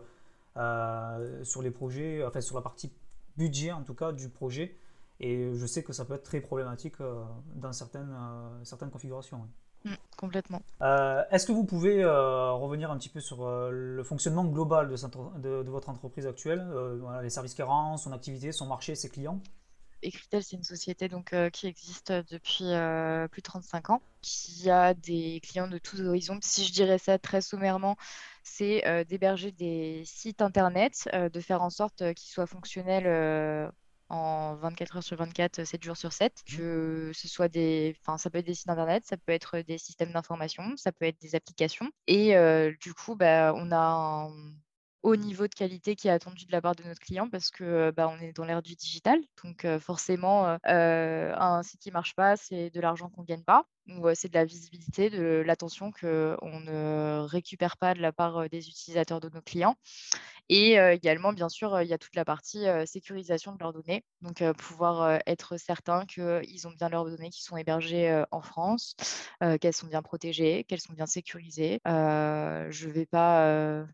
euh, 0.56 1.44
sur 1.44 1.62
les 1.62 1.70
projets, 1.70 2.24
enfin 2.26 2.40
sur 2.40 2.56
la 2.56 2.62
partie 2.62 2.92
budget 3.36 3.72
en 3.72 3.82
tout 3.82 3.94
cas 3.94 4.12
du 4.12 4.28
projet. 4.28 4.76
Et 5.20 5.52
je 5.54 5.66
sais 5.66 5.82
que 5.82 5.92
ça 5.92 6.04
peut 6.04 6.14
être 6.14 6.22
très 6.22 6.40
problématique 6.40 7.00
euh, 7.00 7.24
dans 7.56 7.72
certaines, 7.72 8.12
euh, 8.12 8.64
certaines 8.64 8.90
configurations. 8.90 9.48
Mmh, 9.84 9.94
complètement. 10.16 10.62
Euh, 10.82 11.22
Est-ce 11.30 11.46
que 11.46 11.52
vous 11.52 11.64
pouvez 11.64 12.02
euh, 12.04 12.52
revenir 12.52 12.90
un 12.90 12.98
petit 12.98 13.08
peu 13.08 13.20
sur 13.20 13.44
euh, 13.44 13.70
le 13.70 14.04
fonctionnement 14.04 14.44
global 14.44 14.88
de, 14.88 14.96
cette- 14.96 15.16
de- 15.38 15.62
de 15.62 15.70
votre 15.70 15.88
entreprise 15.88 16.26
actuelle, 16.26 16.64
voilà, 17.00 17.22
les 17.22 17.30
services 17.30 17.54
qu'elle 17.54 17.66
rend, 17.66 17.96
son 17.96 18.12
activité, 18.12 18.52
son 18.52 18.66
marché, 18.66 18.94
ses 18.94 19.08
clients? 19.08 19.40
Écritel, 20.00 20.44
c'est 20.44 20.54
une 20.54 20.62
société 20.62 21.08
donc, 21.08 21.34
qui 21.52 21.66
existe, 21.66 22.12
depuis, 22.12 22.66
plus 23.30 23.40
de 23.40 23.42
35 23.42 23.90
ans, 23.90 24.00
qui 24.22 24.70
a 24.70 24.94
des 24.94 25.40
clients 25.42 25.66
de 25.66 25.78
tous 25.78 26.00
horizons. 26.00 26.38
Si 26.40 26.64
je 26.64 26.72
dirais 26.72 26.98
ça 26.98 27.18
très 27.18 27.40
sommairement, 27.40 27.96
c'est, 28.44 29.04
d'héberger 29.08 29.50
des 29.50 30.04
sites 30.06 30.40
internet, 30.40 31.08
de 31.12 31.40
faire 31.40 31.62
en 31.62 31.70
sorte, 31.70 32.14
qu'ils 32.14 32.30
soient 32.30 32.46
fonctionnels, 32.46 33.72
en 34.08 34.56
24 34.56 34.96
heures 34.96 35.02
sur 35.02 35.16
24, 35.16 35.64
7 35.64 35.82
jours 35.84 35.96
sur 35.96 36.12
7. 36.12 36.42
Mhm. 36.50 36.56
Que 36.56 37.12
ce 37.14 37.28
soit 37.28 37.48
des 37.48 37.96
enfin, 38.00 38.18
ça 38.18 38.30
peut 38.30 38.38
être 38.38 38.46
des 38.46 38.54
sites 38.54 38.68
internet, 38.70 39.04
ça 39.06 39.16
peut 39.16 39.32
être 39.32 39.58
des 39.60 39.78
systèmes 39.78 40.12
d'information, 40.12 40.76
ça 40.76 40.92
peut 40.92 41.06
être 41.06 41.20
des 41.20 41.34
applications 41.34 41.90
et 42.06 42.36
heu, 42.36 42.74
du 42.80 42.94
coup, 42.94 43.16
bah, 43.16 43.52
on 43.56 43.70
a 43.72 43.76
un 43.78 44.30
haut 45.02 45.16
niveau 45.16 45.46
de 45.46 45.54
qualité 45.54 45.96
qui 45.96 46.08
est 46.08 46.10
attendu 46.10 46.46
de 46.46 46.52
la 46.52 46.60
part 46.60 46.74
de 46.74 46.82
notre 46.82 47.00
client 47.00 47.28
parce 47.30 47.50
que, 47.50 47.90
bah, 47.90 48.08
on 48.08 48.20
est 48.20 48.32
dans 48.32 48.44
l'ère 48.44 48.62
du 48.62 48.74
digital. 48.74 49.18
Donc, 49.44 49.66
forcément, 49.78 50.58
un 50.64 51.62
site 51.62 51.80
qui 51.80 51.90
marche 51.90 52.14
pas, 52.14 52.36
c'est 52.36 52.70
de 52.70 52.80
l'argent 52.80 53.08
qu'on 53.08 53.22
gagne 53.22 53.44
pas 53.44 53.64
ou, 53.88 54.06
c'est 54.14 54.28
de 54.28 54.34
la 54.34 54.44
visibilité, 54.44 55.08
de 55.08 55.42
l'attention 55.46 55.90
qu'on 55.92 56.60
ne 56.60 57.20
récupère 57.26 57.78
pas 57.78 57.94
de 57.94 58.00
la 58.00 58.12
part, 58.12 58.48
des 58.50 58.68
utilisateurs 58.68 59.20
de 59.20 59.30
nos 59.30 59.40
clients 59.40 59.76
et 60.50 60.76
également, 60.76 61.32
bien 61.32 61.48
sûr, 61.48 61.80
il 61.82 61.88
y 61.88 61.92
a 61.92 61.98
toute 61.98 62.16
la 62.16 62.24
partie, 62.24 62.64
sécurisation 62.86 63.52
de 63.52 63.58
leurs 63.60 63.72
données. 63.72 64.04
Donc, 64.22 64.42
pouvoir, 64.54 65.20
être 65.26 65.58
certain 65.58 66.06
qu'ils 66.06 66.66
ont 66.66 66.72
bien 66.72 66.88
leurs 66.88 67.04
données 67.04 67.30
qui 67.30 67.42
sont 67.42 67.56
hébergées, 67.56 68.24
en 68.30 68.40
France, 68.40 68.94
qu'elles 69.60 69.74
sont 69.74 69.86
bien 69.86 70.02
protégées, 70.02 70.64
qu'elles 70.64 70.80
sont 70.80 70.94
bien 70.94 71.06
sécurisées. 71.06 71.80
Je 71.84 72.88
vais 72.88 73.06
pas, 73.06 73.84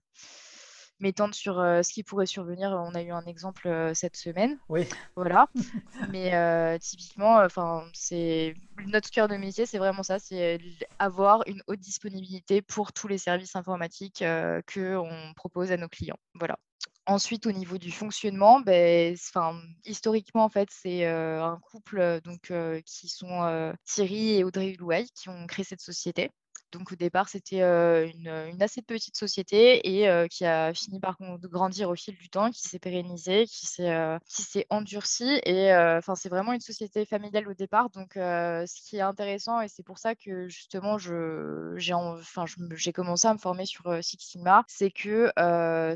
m'étendre 1.04 1.34
sur, 1.34 1.60
heu, 1.60 1.82
ce 1.82 1.92
qui 1.92 2.02
pourrait 2.02 2.26
survenir. 2.26 2.70
On 2.72 2.94
a 2.94 3.02
eu 3.02 3.10
un 3.12 3.24
exemple, 3.26 3.68
heu, 3.68 3.92
cette 3.94 4.16
semaine, 4.16 4.58
Oui, 4.68 4.88
voilà. 5.16 5.48
Mais, 6.08 6.34
heu, 6.34 6.78
typiquement, 6.80 7.36
enfin, 7.38 7.86
c'est 7.94 8.54
notre 8.86 9.10
cœur 9.10 9.28
de 9.28 9.36
métier, 9.36 9.66
c'est 9.66 9.78
vraiment 9.78 10.02
ça, 10.02 10.18
c'est 10.18 10.58
avoir 10.98 11.42
une 11.46 11.62
haute 11.68 11.80
disponibilité 11.80 12.62
pour 12.62 12.92
tous 12.92 13.08
les 13.08 13.18
services 13.18 13.56
informatiques, 13.56 14.22
heu, 14.22 14.62
qu'on 14.72 15.32
propose 15.36 15.72
à 15.72 15.76
nos 15.76 15.88
clients. 15.88 16.18
Voilà. 16.34 16.58
Ensuite, 17.06 17.46
au 17.46 17.52
niveau 17.52 17.78
du 17.78 17.92
fonctionnement, 17.92 18.62
enfin, 18.66 19.60
historiquement, 19.84 20.44
en 20.44 20.48
fait, 20.48 20.68
c'est, 20.72 21.06
un 21.06 21.58
couple, 21.62 22.20
donc, 22.24 22.52
qui 22.86 23.08
sont, 23.08 23.74
Thierry 23.84 24.36
et 24.38 24.44
Audrey 24.44 24.74
Louail 24.78 25.06
qui 25.14 25.28
ont 25.28 25.46
créé 25.46 25.64
cette 25.64 25.82
société. 25.82 26.30
Donc 26.74 26.92
au 26.92 26.96
départ, 26.96 27.28
c'était, 27.28 27.60
une, 27.60 28.60
assez 28.60 28.82
petite 28.82 29.16
société 29.16 30.02
et 30.02 30.28
qui 30.28 30.44
a 30.44 30.74
fini 30.74 31.00
par 31.00 31.16
grandir 31.42 31.88
au 31.88 31.94
fil 31.94 32.16
du 32.16 32.28
temps, 32.28 32.50
qui 32.50 32.62
s'est 32.62 32.78
pérennisée, 32.78 33.46
qui 33.46 33.66
s'est, 33.66 34.66
endurcie 34.70 35.40
et 35.44 35.72
c'est 36.16 36.28
vraiment 36.28 36.52
une 36.52 36.60
société 36.60 37.04
familiale 37.04 37.48
au 37.48 37.54
départ. 37.54 37.90
Donc 37.90 38.12
ce 38.14 38.88
qui 38.88 38.96
est 38.96 39.02
intéressant 39.02 39.60
et 39.60 39.68
c'est 39.68 39.84
pour 39.84 39.98
ça 39.98 40.14
que 40.14 40.48
justement 40.48 40.98
j'ai 40.98 42.92
commencé 42.92 43.28
à 43.28 43.34
me 43.34 43.38
former 43.38 43.66
sur, 43.66 44.02
Six 44.02 44.18
Sigma, 44.20 44.64
c'est 44.66 44.90
que, 44.90 45.32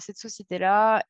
cette 0.01 0.19
société-là 0.19 1.03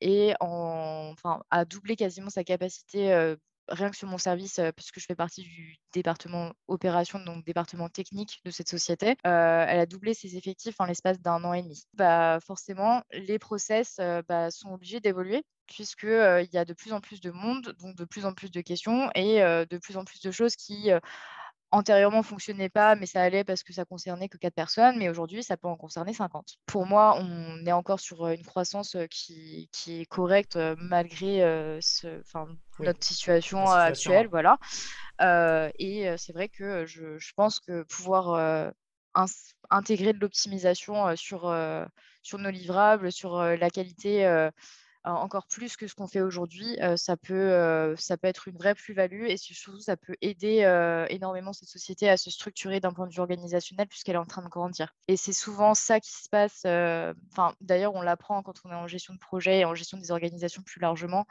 a 1.51 1.65
doublé 1.67 1.97
quasiment 1.97 2.31
sa 2.31 2.45
capacité, 2.45 3.37
rien 3.69 3.91
que 3.91 3.97
sur 3.97 4.09
mon 4.09 4.19
service, 4.19 4.61
puisque 4.77 4.99
je 5.01 5.05
fais 5.07 5.15
partie 5.15 5.43
du 5.43 5.77
département 5.93 6.53
opération, 6.69 7.19
donc 7.21 7.45
département 7.45 7.89
technique 7.89 8.41
de 8.45 8.51
cette 8.51 8.69
société, 8.69 9.17
elle 9.25 9.79
a 9.81 9.87
doublé 9.87 10.15
ses 10.15 10.37
effectifs 10.37 10.77
en 10.81 10.85
l'espace 10.87 11.21
d'un 11.21 11.45
an 11.45 11.53
et 11.53 11.63
demi. 11.63 11.83
Bah, 11.95 12.39
forcément, 12.45 13.03
les 13.13 13.39
process, 13.39 14.01
bah, 14.29 14.51
sont 14.51 14.73
obligés 14.73 15.01
d'évoluer 15.01 15.43
puisque, 15.67 16.05
heu, 16.05 16.43
il 16.43 16.49
y 16.55 16.57
a 16.59 16.65
de 16.65 16.73
plus 16.73 16.93
en 16.95 17.01
plus 17.03 17.21
de 17.21 17.31
monde, 17.31 17.75
donc 17.79 17.95
de 17.95 18.05
plus 18.07 18.25
en 18.25 18.33
plus 18.33 18.51
de 18.51 18.61
questions 18.63 19.11
et 19.15 19.41
de 19.41 19.79
plus 19.79 19.97
en 19.99 20.05
plus 20.05 20.21
de 20.21 20.31
choses 20.31 20.57
qui, 20.57 20.91
antérieurement 21.71 22.23
fonctionnaient 22.23 22.69
pas, 22.69 22.95
mais 22.97 23.07
ça 23.07 23.23
allait 23.23 23.45
parce 23.45 23.63
que 23.63 23.73
ça 23.73 23.85
concernait 23.85 24.29
que 24.29 24.39
4 24.39 24.55
personnes, 24.55 24.99
mais 24.99 25.09
aujourd'hui, 25.09 25.43
ça 25.43 25.57
peut 25.57 25.69
en 25.69 25.77
concerner 25.77 26.15
50. 26.15 26.57
Pour 26.67 26.87
moi, 26.87 27.17
on 27.21 27.65
est 27.67 27.73
encore 27.73 28.01
sur, 28.01 28.27
heu, 28.27 28.35
une 28.35 28.45
croissance, 28.45 28.95
heu, 28.97 29.07
qui 29.07 29.69
qui 29.73 30.01
est 30.01 30.07
correcte, 30.07 30.57
heu, 30.57 30.77
malgré, 30.79 31.41
ce 31.81 32.23
oui, 32.79 32.87
notre 32.87 33.05
situation, 33.05 33.71
actuelle, 33.71 34.29
voilà. 34.29 34.59
Et 35.79 36.09
c'est 36.17 36.33
vrai 36.33 36.49
que, 36.49 36.87
je 36.87 37.19
je 37.19 37.33
pense 37.35 37.61
que 37.61 37.83
pouvoir, 37.85 38.73
intégrer 39.71 40.13
de 40.13 40.19
l'optimisation, 40.21 41.15
sur, 41.17 41.47
nos 42.39 42.51
livrables, 42.51 43.13
sur, 43.13 43.37
la 43.43 43.71
qualité, 43.71 44.25
encore 45.13 45.47
plus 45.47 45.77
que 45.77 45.87
ce 45.87 45.95
qu'on 45.95 46.07
fait 46.07 46.21
aujourd'hui, 46.21 46.79
ça 46.97 47.17
peut, 47.17 47.95
ça 47.97 48.17
peut 48.17 48.29
être 48.29 48.49
une 48.49 48.57
vraie 48.57 48.75
plus-value 48.75 49.25
et 49.27 49.37
surtout 49.37 49.81
ça 49.81 49.97
peut 49.97 50.17
aider, 50.21 50.61
énormément 51.11 51.53
cette 51.53 51.69
société 51.69 52.09
à 52.09 52.17
se 52.17 52.31
structurer 52.31 52.81
d'un 52.81 52.93
point 52.93 53.07
de 53.07 53.13
vue 53.13 53.21
organisationnel 53.21 53.87
puisqu'elle 53.87 54.17
est 54.17 54.19
en 54.19 54.25
train 54.25 54.43
de 54.43 54.49
grandir. 54.49 54.95
Et 55.09 55.17
c'est 55.17 55.33
souvent 55.33 55.75
ça 55.75 56.01
qui 56.01 56.13
se 56.13 56.29
passe, 56.29 56.63
d'ailleurs 57.61 57.95
on 57.95 58.03
l'apprend 58.03 58.43
quand 58.43 58.55
on 58.65 58.71
est 58.71 58.75
en 58.75 58.87
gestion 58.87 59.15
de 59.15 59.19
projet 59.19 59.61
et 59.61 59.65
en 59.65 59.75
gestion 59.75 59.99
des 59.99 60.11
organisations 60.11 60.63
plus 60.63 60.81
largement, 60.81 61.27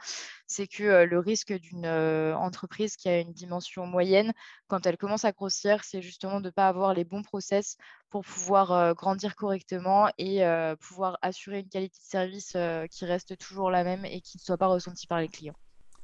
c'est 0.46 0.66
que, 0.66 1.04
le 1.04 1.18
risque 1.18 1.52
d'une, 1.52 1.86
entreprise 1.86 2.96
qui 2.96 3.08
a 3.08 3.20
une 3.20 3.32
dimension 3.32 3.86
moyenne, 3.86 4.32
quand 4.66 4.86
elle 4.86 4.96
commence 4.96 5.24
à 5.24 5.32
grossir, 5.32 5.84
c'est 5.84 6.02
justement 6.02 6.40
de 6.40 6.46
ne 6.46 6.50
pas 6.50 6.68
avoir 6.68 6.94
les 6.94 7.04
bons 7.04 7.22
process 7.22 7.76
pour 8.10 8.24
pouvoir 8.24 8.94
grandir 8.94 9.36
correctement 9.36 10.08
et 10.18 10.42
pouvoir 10.80 11.18
assurer 11.22 11.60
une 11.60 11.68
qualité 11.68 11.98
de 11.98 12.08
service 12.08 12.56
qui 12.90 13.04
reste 13.04 13.36
toujours 13.38 13.70
la 13.70 13.84
même 13.84 14.04
et 14.04 14.20
qui 14.20 14.38
ne 14.38 14.42
soit 14.42 14.56
pas 14.56 14.66
ressentie 14.66 15.06
par 15.06 15.20
les 15.20 15.28
clients. 15.28 15.56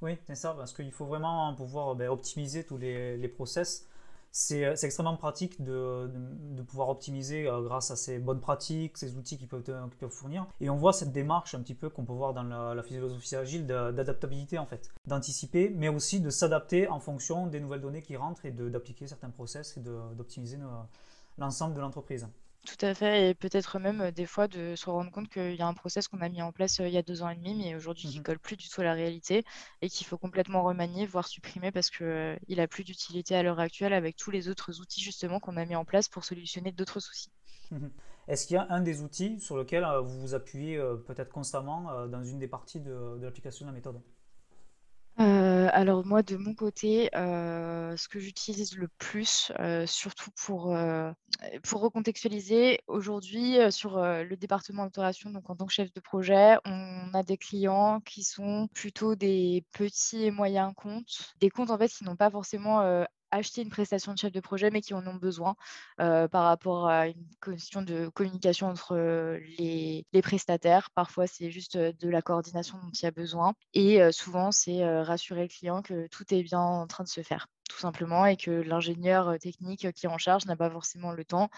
Oui, 0.03 0.19
c'est 0.27 0.35
ça, 0.35 0.53
parce 0.53 0.75
qu'il 0.75 0.93
faut 0.93 1.07
vraiment 1.07 1.55
pouvoir 1.55 1.95
ben, 1.95 2.11
optimiser 2.11 2.65
tous 2.65 2.77
les, 2.77 3.29
process. 3.29 3.89
C'est 4.33 4.63
extrêmement 4.83 5.17
pratique 5.17 5.63
de, 5.63 6.11
pouvoir 6.67 6.91
optimiser 6.91 7.45
grâce 7.45 7.91
à 7.91 7.97
ces 7.97 8.19
bonnes 8.19 8.41
pratiques, 8.41 8.99
ces 8.99 9.17
outils 9.17 9.39
qui 9.39 9.47
peuvent, 9.47 9.63
fournir. 10.11 10.47
Et 10.61 10.69
on 10.69 10.77
voit 10.77 10.93
cette 10.93 11.13
démarche 11.13 11.55
un 11.55 11.61
petit 11.61 11.75
peu 11.75 11.89
qu'on 11.89 12.05
peut 12.05 12.13
voir 12.13 12.35
dans 12.35 12.43
la, 12.43 12.75
la 12.75 12.83
philosophie 12.83 13.37
agile 13.37 13.67
d'adaptabilité 13.67 14.59
en 14.59 14.67
fait, 14.67 14.91
d'anticiper, 15.07 15.71
mais 15.71 15.89
aussi 15.89 16.21
de 16.21 16.29
s'adapter 16.29 16.87
en 16.89 17.01
fonction 17.01 17.47
des 17.47 17.61
nouvelles 17.61 17.81
données 17.81 18.03
qui 18.03 18.17
rentrent 18.17 18.45
et 18.45 18.51
d'appliquer 18.51 19.07
certains 19.07 19.31
process 19.31 19.77
et 19.79 19.81
d'optimiser 19.81 20.59
l'ensemble 21.39 21.75
de 21.75 21.81
l'entreprise. 21.81 22.29
Tout 22.67 22.85
à 22.87 22.95
fait, 22.95 23.31
et 23.31 23.35
peut-être 23.35 23.79
même 23.79 24.01
euh, 24.03 24.11
des 24.11 24.27
fois 24.27 24.49
de 24.49 24.75
se 24.77 24.89
rendre 24.91 25.11
compte 25.11 25.29
qu'il 25.31 25.55
y 25.55 25.63
a 25.63 25.67
un 25.67 25.73
process 25.75 26.09
qu'on 26.09 26.21
a 26.21 26.29
mis 26.29 26.41
en 26.43 26.53
place 26.53 26.81
euh, 26.81 26.89
il 26.89 26.93
y 26.95 26.99
a 26.99 27.03
deux 27.03 27.23
ans 27.23 27.29
et 27.31 27.37
demi, 27.37 27.55
mais 27.55 27.75
aujourd'hui 27.75 28.07
qui 28.09 28.19
ne 28.19 28.23
mmh 28.23 28.25
colle 28.25 28.39
plus 28.39 28.57
du 28.57 28.69
tout 28.69 28.81
à 28.81 28.85
la 28.85 28.93
réalité 28.95 29.45
et 29.83 29.89
qu'il 29.91 30.07
faut 30.07 30.19
complètement 30.19 30.63
remanier, 30.63 31.07
voire 31.07 31.27
supprimer 31.29 31.73
parce 31.73 31.91
qu'il 31.91 32.07
euh, 32.07 32.37
n'a 32.49 32.69
plus 32.69 32.85
d'utilité 32.85 33.35
à 33.37 33.43
l'heure 33.43 33.61
actuelle 33.61 33.93
avec 33.95 34.17
tous 34.17 34.31
les 34.31 34.49
autres 34.49 34.81
outils 34.81 35.03
justement 35.03 35.41
qu'on 35.41 35.57
a 35.57 35.65
mis 35.67 35.77
en 35.77 35.85
place 35.87 36.09
pour 36.09 36.25
solutionner 36.25 36.73
d'autres 36.73 37.01
soucis. 37.01 37.31
Mmh 37.71 37.89
Est-ce 38.29 38.47
qu'il 38.47 38.55
y 38.55 38.59
a 38.59 38.67
un 38.71 38.81
des 38.81 39.03
outils 39.03 39.39
sur 39.41 39.57
lequel 39.59 39.85
vous 40.03 40.21
vous 40.21 40.35
appuyez 40.35 40.79
peut-être 41.07 41.31
constamment 41.31 42.07
dans 42.07 42.25
une 42.25 42.39
des 42.39 42.49
parties 42.49 42.81
de 42.81 43.19
l'application 43.21 43.67
de 43.67 43.71
la 43.71 43.75
méthode? 43.75 44.01
Alors 45.17 46.05
moi, 46.05 46.23
de 46.23 46.37
mon 46.37 46.55
côté, 46.55 47.09
ce 47.13 48.09
que 48.09 48.19
j'utilise 48.19 48.77
le 48.77 48.89
plus, 48.99 49.53
surtout 49.87 50.31
pour, 50.37 50.77
recontextualiser, 51.73 52.81
aujourd'hui, 52.87 53.57
sur, 53.71 53.99
le 53.99 54.35
département 54.37 54.85
d'opération, 54.85 55.31
donc 55.31 55.49
en 55.51 55.57
tant 55.57 55.67
que 55.67 55.73
chef 55.73 55.93
de 55.93 56.01
projet, 56.01 56.57
on 56.65 57.11
a 57.15 57.23
des 57.23 57.37
clients 57.37 58.01
qui 58.01 58.23
sont 58.23 58.69
plutôt 58.75 59.15
des 59.15 59.65
petits 59.73 60.25
et 60.25 60.31
moyens 60.31 60.73
comptes, 60.77 61.35
des 61.41 61.51
comptes 61.51 61.71
en 61.71 61.79
fait 61.79 61.89
qui 61.89 62.05
n'ont 62.05 62.17
pas 62.17 62.31
forcément, 62.31 63.05
acheter 63.35 63.63
une 63.63 63.71
prestation 63.71 64.13
de 64.13 64.19
chef 64.19 64.33
de 64.33 64.41
projet, 64.41 64.71
mais 64.71 64.81
qui 64.81 64.95
en 64.95 65.07
ont 65.07 65.15
besoin 65.15 65.55
par 65.97 66.45
rapport 66.45 66.89
à 66.89 67.09
une 67.09 67.27
question 67.43 67.83
de 67.83 68.09
communication 68.09 68.69
entre 68.69 68.97
les, 69.59 70.05
prestataires. 70.23 70.91
Parfois, 70.95 71.27
c'est 71.27 71.51
juste 71.51 71.77
de 71.77 72.09
la 72.09 72.23
coordination 72.23 72.79
dont 72.79 72.91
il 72.91 73.03
y 73.03 73.07
a 73.07 73.11
besoin. 73.11 73.55
Et 73.75 74.01
souvent, 74.13 74.53
c'est 74.53 74.85
rassurer 75.03 75.43
le 75.43 75.49
client 75.49 75.83
que 75.83 76.07
tout 76.09 76.33
est 76.35 76.43
bien 76.43 76.61
en 76.61 76.87
train 76.87 77.05
de 77.05 77.09
se 77.09 77.23
faire 77.23 77.49
tout 77.69 77.79
simplement, 77.79 78.27
et 78.27 78.37
que 78.37 78.51
l'ingénieur 78.51 79.39
technique 79.39 79.91
qui 79.93 80.07
est 80.07 80.09
en 80.09 80.19
charge 80.19 80.47
n'a 80.47 80.57
pas 80.57 80.71
forcément 80.71 81.13
le 81.13 81.25
temps 81.25 81.49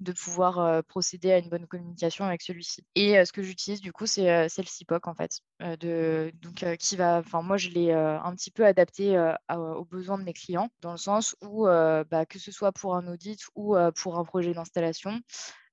de 0.00 0.12
pouvoir 0.12 0.82
procéder 0.84 1.32
à 1.32 1.38
une 1.38 1.48
bonne 1.48 1.66
communication 1.66 2.24
avec 2.24 2.42
celui-ci. 2.42 2.84
Et 2.94 3.24
ce 3.24 3.32
que 3.32 3.42
j'utilise 3.42 3.80
du 3.80 3.92
coup, 3.92 4.06
c'est 4.06 4.44
le 4.44 4.48
CIPOC 4.48 5.06
en 5.08 5.14
fait, 5.14 5.40
de, 5.60 6.32
donc 6.40 6.64
qui 6.78 6.96
va, 6.96 7.18
enfin 7.18 7.42
moi 7.42 7.56
je 7.56 7.70
l'ai 7.70 7.92
un 7.92 8.34
petit 8.34 8.50
peu 8.50 8.64
adapté 8.64 9.18
aux 9.50 9.84
besoins 9.84 10.18
de 10.18 10.24
mes 10.24 10.32
clients, 10.32 10.68
dans 10.80 10.92
le 10.92 10.98
sens 10.98 11.36
où 11.42 11.64
bah, 11.64 12.26
que 12.26 12.38
ce 12.38 12.52
soit 12.52 12.72
pour 12.72 12.94
un 12.94 13.06
audit 13.08 13.40
ou 13.54 13.76
pour 13.96 14.18
un 14.18 14.24
projet 14.24 14.54
d'installation, 14.54 15.20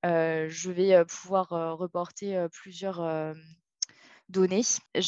je 0.04 0.72
vais 0.72 1.06
pouvoir 1.06 1.50
reporter 1.78 2.48
plusieurs 2.52 3.02
données. 4.34 4.64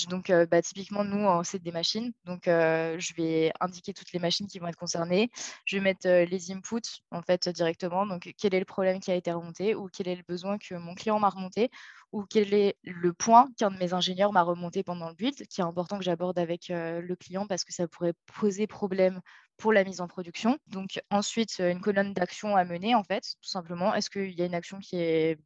donc, 0.09 0.31
bah, 0.49 0.61
typiquement, 0.61 1.03
nous, 1.03 1.27
c'est 1.43 1.61
des 1.61 1.71
machines. 1.71 2.13
Donc, 2.23 2.43
je 2.45 3.13
vais 3.15 3.51
indiquer 3.59 3.93
toutes 3.93 4.13
les 4.13 4.19
machines 4.19 4.47
qui 4.47 4.59
vont 4.59 4.67
être 4.67 4.77
concernées. 4.77 5.29
Je 5.65 5.77
vais 5.77 5.83
mettre 5.83 6.07
les 6.07 6.51
inputs, 6.51 7.01
en 7.11 7.21
fait, 7.21 7.49
directement. 7.49 8.05
Donc, 8.05 8.33
quel 8.37 8.53
est 8.53 8.59
le 8.59 8.65
problème 8.65 8.99
qui 8.99 9.11
a 9.11 9.15
été 9.15 9.31
remonté 9.31 9.75
ou 9.75 9.89
quel 9.91 10.07
est 10.07 10.15
le 10.15 10.23
besoin 10.27 10.57
que 10.57 10.75
mon 10.75 10.95
client 10.95 11.19
m'a 11.19 11.29
remonté 11.29 11.69
ou 12.11 12.23
quel 12.29 12.53
est 12.53 12.77
le 12.83 13.11
point 13.11 13.49
qu'un 13.57 13.71
de 13.71 13.77
mes 13.77 13.93
ingénieurs 13.93 14.31
m'a 14.31 14.43
remonté 14.43 14.83
pendant 14.83 15.09
le 15.09 15.15
build, 15.15 15.35
qui 15.47 15.59
est 15.59 15.65
important 15.65 15.97
que 15.97 16.05
j'aborde 16.05 16.39
avec 16.39 16.67
le 16.69 17.15
client 17.15 17.45
parce 17.47 17.65
que 17.65 17.73
ça 17.73 17.87
pourrait 17.89 18.13
poser 18.39 18.67
problème 18.67 19.19
pour 19.57 19.73
la 19.73 19.83
mise 19.83 20.01
en 20.01 20.07
production. 20.07 20.57
Donc 20.67 21.01
ensuite, 21.09 21.59
une 21.59 21.81
colonne 21.81 22.13
d'action 22.13 22.55
à 22.55 22.63
mener, 22.63 22.95
en 22.95 23.03
fait, 23.03 23.23
tout 23.41 23.49
simplement. 23.49 23.93
Est-ce 23.93 24.09
qu'il 24.09 24.31
y 24.31 24.41
a 24.41 24.45
une 24.45 24.55
action 24.55 24.79
qui 24.79 24.97
est 24.97 25.39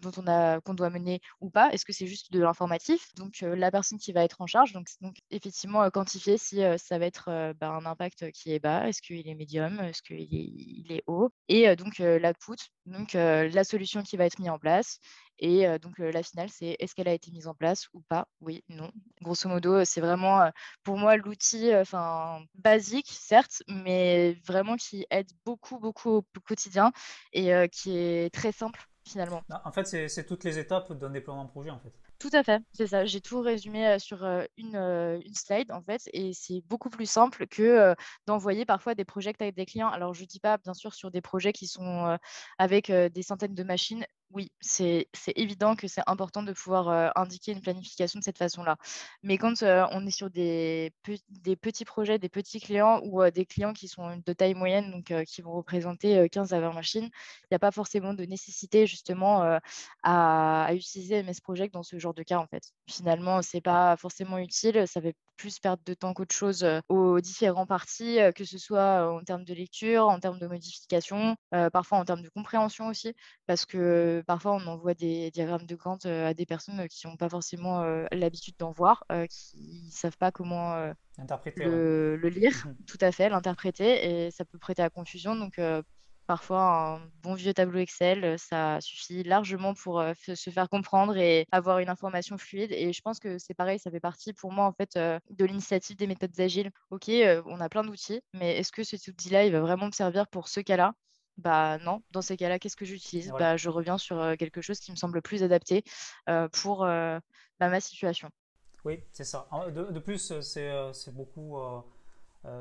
dont 0.00 0.12
on 0.16 0.60
qu'on 0.64 0.74
doit 0.74 0.90
mener 0.90 1.20
ou 1.40 1.50
pas. 1.50 1.70
Est-ce 1.72 1.84
que 1.84 1.92
c'est 1.92 2.06
juste 2.06 2.32
de 2.32 2.40
l'informatif? 2.40 3.14
Donc 3.14 3.40
la 3.40 3.70
personne 3.70 3.98
qui 3.98 4.12
va 4.12 4.24
être 4.24 4.40
en 4.40 4.46
charge, 4.46 4.72
donc, 4.72 4.88
donc 5.00 5.16
effectivement 5.30 5.88
quantifier 5.90 6.38
si 6.38 6.62
ça 6.78 6.98
va 6.98 7.06
être 7.06 7.52
bah, 7.60 7.70
un 7.70 7.86
impact 7.86 8.30
qui 8.32 8.52
est 8.52 8.58
bas, 8.58 8.88
est-ce 8.88 9.02
qu'il 9.02 9.28
est 9.28 9.34
médium, 9.34 9.80
est-ce 9.80 10.02
qu'il 10.02 10.16
est, 10.20 10.28
il 10.30 10.86
est 10.90 11.02
haut, 11.06 11.30
et 11.48 11.74
donc 11.76 11.98
l'output, 11.98 12.56
donc 12.86 13.12
la 13.14 13.64
solution 13.64 14.02
qui 14.02 14.16
va 14.16 14.24
être 14.26 14.38
mise 14.38 14.50
en 14.50 14.58
place. 14.58 14.98
Et 15.38 15.66
donc 15.80 15.98
la 15.98 16.22
finale, 16.22 16.48
c'est 16.48 16.76
est-ce 16.78 16.94
qu'elle 16.94 17.08
a 17.08 17.12
été 17.12 17.30
mise 17.32 17.48
en 17.48 17.54
place 17.54 17.88
ou 17.92 18.00
pas? 18.02 18.28
Oui, 18.40 18.62
non. 18.68 18.90
Grosso 19.20 19.48
modo, 19.48 19.84
c'est 19.84 20.00
vraiment 20.00 20.50
pour 20.84 20.96
moi 20.96 21.16
l'outil 21.16 21.74
enfin 21.74 22.40
basique, 22.54 23.08
certes, 23.10 23.62
mais 23.68 24.34
vraiment 24.46 24.76
qui 24.76 25.06
aide 25.10 25.30
beaucoup, 25.44 25.78
beaucoup 25.78 26.10
au 26.10 26.24
quotidien 26.46 26.92
et 27.32 27.52
qui 27.70 27.96
est 27.96 28.32
très 28.32 28.52
simple 28.52 28.80
finalement. 29.06 29.42
En 29.64 29.72
fait, 29.72 30.08
c'est 30.08 30.26
toutes 30.26 30.44
les 30.44 30.58
étapes 30.58 30.92
d'un 30.92 31.10
déploiement 31.10 31.46
projet, 31.46 31.70
en 31.70 31.78
fait. 31.78 31.92
Tout 32.18 32.30
à 32.32 32.42
fait, 32.42 32.62
c'est 32.72 32.86
ça. 32.86 33.04
J'ai 33.04 33.20
tout 33.20 33.40
résumé 33.40 33.98
sur 33.98 34.24
une, 34.56 34.76
une, 34.76 35.34
slide, 35.34 35.70
en 35.72 35.82
fait, 35.82 36.02
et 36.12 36.32
c'est 36.32 36.62
beaucoup 36.66 36.90
plus 36.90 37.06
simple 37.06 37.46
que 37.46 37.94
d'envoyer 38.26 38.64
parfois 38.64 38.94
des 38.94 39.04
projets 39.04 39.32
avec 39.38 39.54
des 39.54 39.66
clients. 39.66 39.88
Alors, 39.88 40.14
je 40.14 40.22
ne 40.22 40.26
dis 40.26 40.40
pas, 40.40 40.58
bien 40.58 40.74
sûr, 40.74 40.94
sur 40.94 41.10
des 41.10 41.20
projets 41.20 41.52
qui 41.52 41.66
sont 41.66 42.16
avec 42.58 42.90
des 42.90 43.22
centaines 43.22 43.54
de 43.54 43.62
machines, 43.62 44.04
oui, 44.34 44.50
c'est 44.60 45.06
évident 45.36 45.76
que 45.76 45.86
c'est 45.86 46.02
important 46.06 46.42
de 46.42 46.52
pouvoir 46.52 47.12
indiquer 47.16 47.52
une 47.52 47.60
planification 47.60 48.18
de 48.18 48.24
cette 48.24 48.38
façon-là. 48.38 48.76
Mais 49.22 49.38
quand 49.38 49.62
on 49.62 50.06
est 50.06 50.10
sur 50.10 50.28
des, 50.28 50.92
petits 51.60 51.84
projets, 51.84 52.18
des 52.18 52.28
petits 52.28 52.60
clients 52.60 53.00
ou 53.04 53.22
des 53.30 53.46
clients 53.46 53.72
qui 53.72 53.88
sont 53.88 54.20
de 54.26 54.32
taille 54.32 54.54
moyenne, 54.54 54.90
donc 54.90 55.12
qui 55.26 55.40
vont 55.42 55.52
représenter 55.52 56.28
15 56.28 56.52
à 56.52 56.60
20 56.60 56.72
machines, 56.72 57.04
il 57.04 57.46
n'y 57.52 57.56
a 57.56 57.58
pas 57.60 57.70
forcément 57.70 58.12
de 58.14 58.24
nécessité 58.24 58.86
justement 58.86 59.58
à, 60.02 60.68
utiliser 60.74 61.22
MS 61.22 61.40
Project 61.42 61.72
dans 61.72 61.84
ce 61.84 61.98
genre 61.98 62.14
de 62.14 62.22
cas 62.22 62.38
en 62.38 62.46
fait. 62.46 62.72
Finalement, 62.88 63.40
ce 63.42 63.56
n'est 63.56 63.60
pas 63.60 63.96
forcément 63.96 64.38
utile, 64.38 64.86
ça 64.88 65.00
plus 65.36 65.58
perdre 65.58 65.82
de 65.84 65.94
temps 65.94 66.14
qu'autre 66.14 66.34
chose 66.34 66.66
aux 66.88 67.20
différents 67.20 67.66
parties, 67.66 68.18
que 68.34 68.44
ce 68.44 68.58
soit 68.58 69.10
en 69.12 69.22
termes 69.22 69.44
de 69.44 69.54
lecture, 69.54 70.08
en 70.08 70.20
termes 70.20 70.38
de 70.38 70.46
modification, 70.46 71.36
parfois 71.72 71.98
en 71.98 72.04
termes 72.04 72.22
de 72.22 72.28
compréhension 72.28 72.88
aussi, 72.88 73.14
parce 73.46 73.66
que 73.66 74.22
parfois 74.26 74.52
on 74.52 74.66
envoie 74.66 74.94
des 74.94 75.30
diagrammes 75.30 75.66
de 75.66 75.76
Gantt 75.76 76.06
à 76.06 76.34
des 76.34 76.46
personnes 76.46 76.86
qui 76.88 77.06
n'ont 77.06 77.16
pas 77.16 77.28
forcément 77.28 77.84
l'habitude 78.12 78.54
d'en 78.58 78.72
voir, 78.72 79.04
qui 79.30 79.82
ne 79.86 79.90
savent 79.90 80.18
pas 80.18 80.30
comment 80.30 80.92
le, 81.56 82.16
le, 82.16 82.28
lire, 82.28 82.66
mmh 82.66 82.74
tout 82.86 82.98
à 83.00 83.12
fait, 83.12 83.28
l'interpréter, 83.28 84.26
et 84.26 84.30
ça 84.30 84.44
peut 84.44 84.58
prêter 84.58 84.82
à 84.82 84.90
confusion. 84.90 85.34
Donc 85.36 85.58
Parfois, 86.26 86.60
un 86.62 87.00
bon 87.22 87.34
vieux 87.34 87.52
tableau 87.52 87.78
Excel, 87.80 88.38
ça 88.38 88.80
suffit 88.80 89.22
largement 89.24 89.74
pour 89.74 90.02
se 90.16 90.50
faire 90.50 90.70
comprendre 90.70 91.16
et 91.18 91.46
avoir 91.52 91.80
une 91.80 91.90
information 91.90 92.38
fluide. 92.38 92.72
Et 92.72 92.94
je 92.94 93.00
pense 93.02 93.18
que 93.18 93.36
c'est 93.38 93.52
pareil, 93.52 93.78
ça 93.78 93.90
fait 93.90 94.00
partie 94.00 94.32
pour 94.32 94.50
moi 94.50 94.64
en 94.64 94.72
fait 94.72 94.96
de 94.96 95.44
l'initiative 95.44 95.96
des 95.96 96.06
méthodes 96.06 96.38
agiles. 96.40 96.70
Ok, 96.90 97.10
on 97.46 97.60
a 97.60 97.68
plein 97.68 97.84
d'outils, 97.84 98.22
mais 98.32 98.56
est-ce 98.56 98.72
que 98.72 98.84
cet 98.84 99.06
outil-là, 99.06 99.44
il 99.44 99.52
va 99.52 99.60
vraiment 99.60 99.86
me 99.86 99.92
servir 99.92 100.26
pour 100.28 100.48
ce 100.48 100.60
cas-là? 100.60 100.94
Bah 101.36 101.78
non, 101.78 102.00
dans 102.12 102.22
ces 102.22 102.36
cas-là, 102.36 102.58
qu'est-ce 102.58 102.76
que 102.76 102.84
j'utilise? 102.84 103.30
Bah, 103.32 103.56
Je 103.56 103.68
reviens 103.68 103.98
sur 103.98 104.36
quelque 104.38 104.62
chose 104.62 104.78
qui 104.78 104.92
me 104.92 104.96
semble 104.96 105.20
plus 105.20 105.42
adapté 105.42 105.84
pour 106.52 106.78
bah, 106.80 107.20
ma 107.60 107.80
situation. 107.80 108.30
Oui, 108.84 109.02
c'est 109.12 109.24
ça. 109.24 109.48
De, 109.74 109.98
plus, 109.98 110.32
c'est 110.40 111.14
beaucoup 111.14 111.58
euh, 111.58 111.80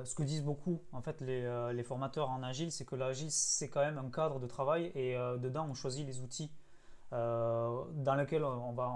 ce 0.03 0.15
que 0.15 0.23
disent 0.23 0.43
beaucoup 0.43 0.81
en 0.91 1.01
fait 1.01 1.19
les, 1.21 1.43
euh, 1.43 1.73
les 1.73 1.83
formateurs 1.83 2.29
en 2.29 2.41
agile, 2.43 2.71
c'est 2.71 2.85
que 2.85 2.95
l'agile 2.95 3.31
c'est 3.31 3.69
quand 3.69 3.81
même 3.81 3.97
un 3.97 4.09
cadre 4.09 4.39
de 4.39 4.47
travail 4.47 4.91
et 4.95 5.17
euh, 5.17 5.37
dedans 5.37 5.67
on 5.69 5.73
choisit 5.73 6.05
les 6.05 6.21
outils 6.21 6.51
dans 7.11 8.15
lesquels 8.17 8.43
on 8.43 8.71
va, 8.71 8.91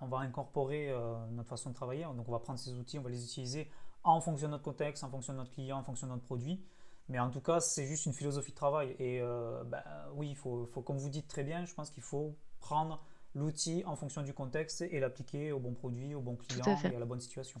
on, 0.00 0.06
va 0.06 0.20
incorporer 0.20 0.90
notre 1.32 1.50
façon 1.50 1.68
de 1.68 1.74
travailler. 1.74 2.04
Donc 2.04 2.26
on 2.26 2.32
va 2.32 2.38
prendre 2.38 2.58
ces 2.58 2.72
outils, 2.72 2.98
on 2.98 3.02
va 3.02 3.10
les 3.10 3.22
utiliser 3.22 3.70
en 4.04 4.22
fonction 4.22 4.46
de 4.46 4.52
notre 4.52 4.64
contexte, 4.64 5.04
en 5.04 5.10
fonction 5.10 5.34
de 5.34 5.38
notre 5.40 5.50
client, 5.50 5.76
en 5.76 5.82
fonction 5.82 6.06
de 6.06 6.12
notre 6.12 6.24
produit. 6.24 6.64
Mais 7.10 7.18
en 7.18 7.28
tout 7.28 7.42
cas, 7.42 7.60
c'est 7.60 7.84
juste 7.84 8.06
une 8.06 8.14
philosophie 8.14 8.52
de 8.52 8.56
travail. 8.56 8.96
Et 8.98 9.20
ben, 9.66 9.82
oui, 10.14 10.30
il 10.30 10.34
faut, 10.34 10.64
faut, 10.64 10.80
comme 10.80 10.96
vous 10.96 11.10
dites 11.10 11.28
très 11.28 11.44
bien, 11.44 11.66
je 11.66 11.74
pense 11.74 11.90
qu'il 11.90 12.02
faut 12.02 12.38
prendre 12.58 13.02
l'outil 13.34 13.82
en 13.84 13.96
fonction 13.96 14.22
du 14.22 14.32
contexte 14.32 14.80
et 14.80 14.98
l'appliquer 14.98 15.52
au 15.52 15.58
bon 15.58 15.74
produit, 15.74 16.14
au 16.14 16.22
bon 16.22 16.36
client 16.36 16.64
et 16.84 16.96
à 16.96 16.98
la 16.98 17.04
bonne 17.04 17.20
situation. 17.20 17.60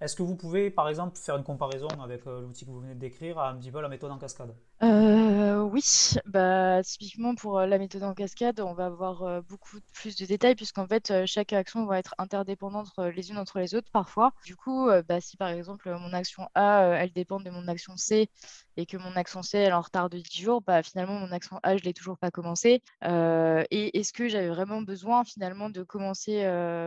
Est-ce 0.00 0.16
que 0.16 0.22
vous 0.24 0.34
pouvez, 0.36 0.70
par 0.70 0.88
exemple, 0.88 1.16
faire 1.18 1.36
une 1.36 1.44
comparaison 1.44 2.00
avec 2.02 2.26
euh, 2.26 2.40
l'outil 2.40 2.64
que 2.66 2.70
vous 2.70 2.80
venez 2.80 2.94
de 2.94 3.00
décrire 3.00 3.38
à 3.38 3.50
un 3.50 3.56
petit 3.58 3.70
peu 3.70 3.80
la 3.80 3.88
méthode 3.88 4.10
en 4.10 4.18
cascade? 4.18 4.54
Euh, 4.82 5.60
Oui, 5.62 5.82
bah, 6.26 6.82
typiquement 6.84 7.34
pour 7.34 7.58
euh, 7.58 7.66
la 7.66 7.78
méthode 7.78 8.04
en 8.04 8.14
cascade, 8.14 8.60
on 8.60 8.74
va 8.74 8.86
avoir 8.86 9.42
beaucoup 9.42 9.78
plus 9.92 10.14
de 10.16 10.24
détails 10.24 10.54
puisqu'en 10.54 10.86
fait, 10.86 11.12
chaque 11.26 11.52
action 11.52 11.84
va 11.86 11.98
être 11.98 12.14
interdépendante 12.18 12.88
les 13.14 13.30
unes 13.30 13.38
entre 13.38 13.58
les 13.58 13.74
autres 13.74 13.88
parfois. 13.92 14.32
Du 14.44 14.54
coup, 14.56 14.88
bah, 15.08 15.20
si 15.20 15.36
par 15.36 15.48
exemple 15.48 15.90
mon 15.98 16.12
action 16.12 16.48
A, 16.54 16.82
elle 17.00 17.12
dépend 17.12 17.40
de 17.40 17.50
mon 17.50 17.66
action 17.68 17.96
C 17.96 18.30
et 18.76 18.86
que 18.86 18.96
mon 18.96 19.12
action 19.16 19.42
C 19.42 19.58
elle 19.58 19.70
est 19.70 19.72
en 19.72 19.80
retard 19.80 20.10
de 20.10 20.18
10 20.18 20.42
jours, 20.42 20.62
bah, 20.62 20.82
finalement 20.84 21.18
mon 21.18 21.32
action 21.32 21.58
A, 21.64 21.76
je 21.76 21.82
ne 21.82 21.86
l'ai 21.86 21.94
toujours 21.94 22.18
pas 22.18 22.30
commencé. 22.30 22.82
et 23.02 23.98
est-ce 23.98 24.12
que 24.12 24.28
j'avais 24.28 24.48
vraiment 24.48 24.82
besoin 24.82 25.24
finalement 25.24 25.70
de 25.70 25.82
commencer 25.82 26.44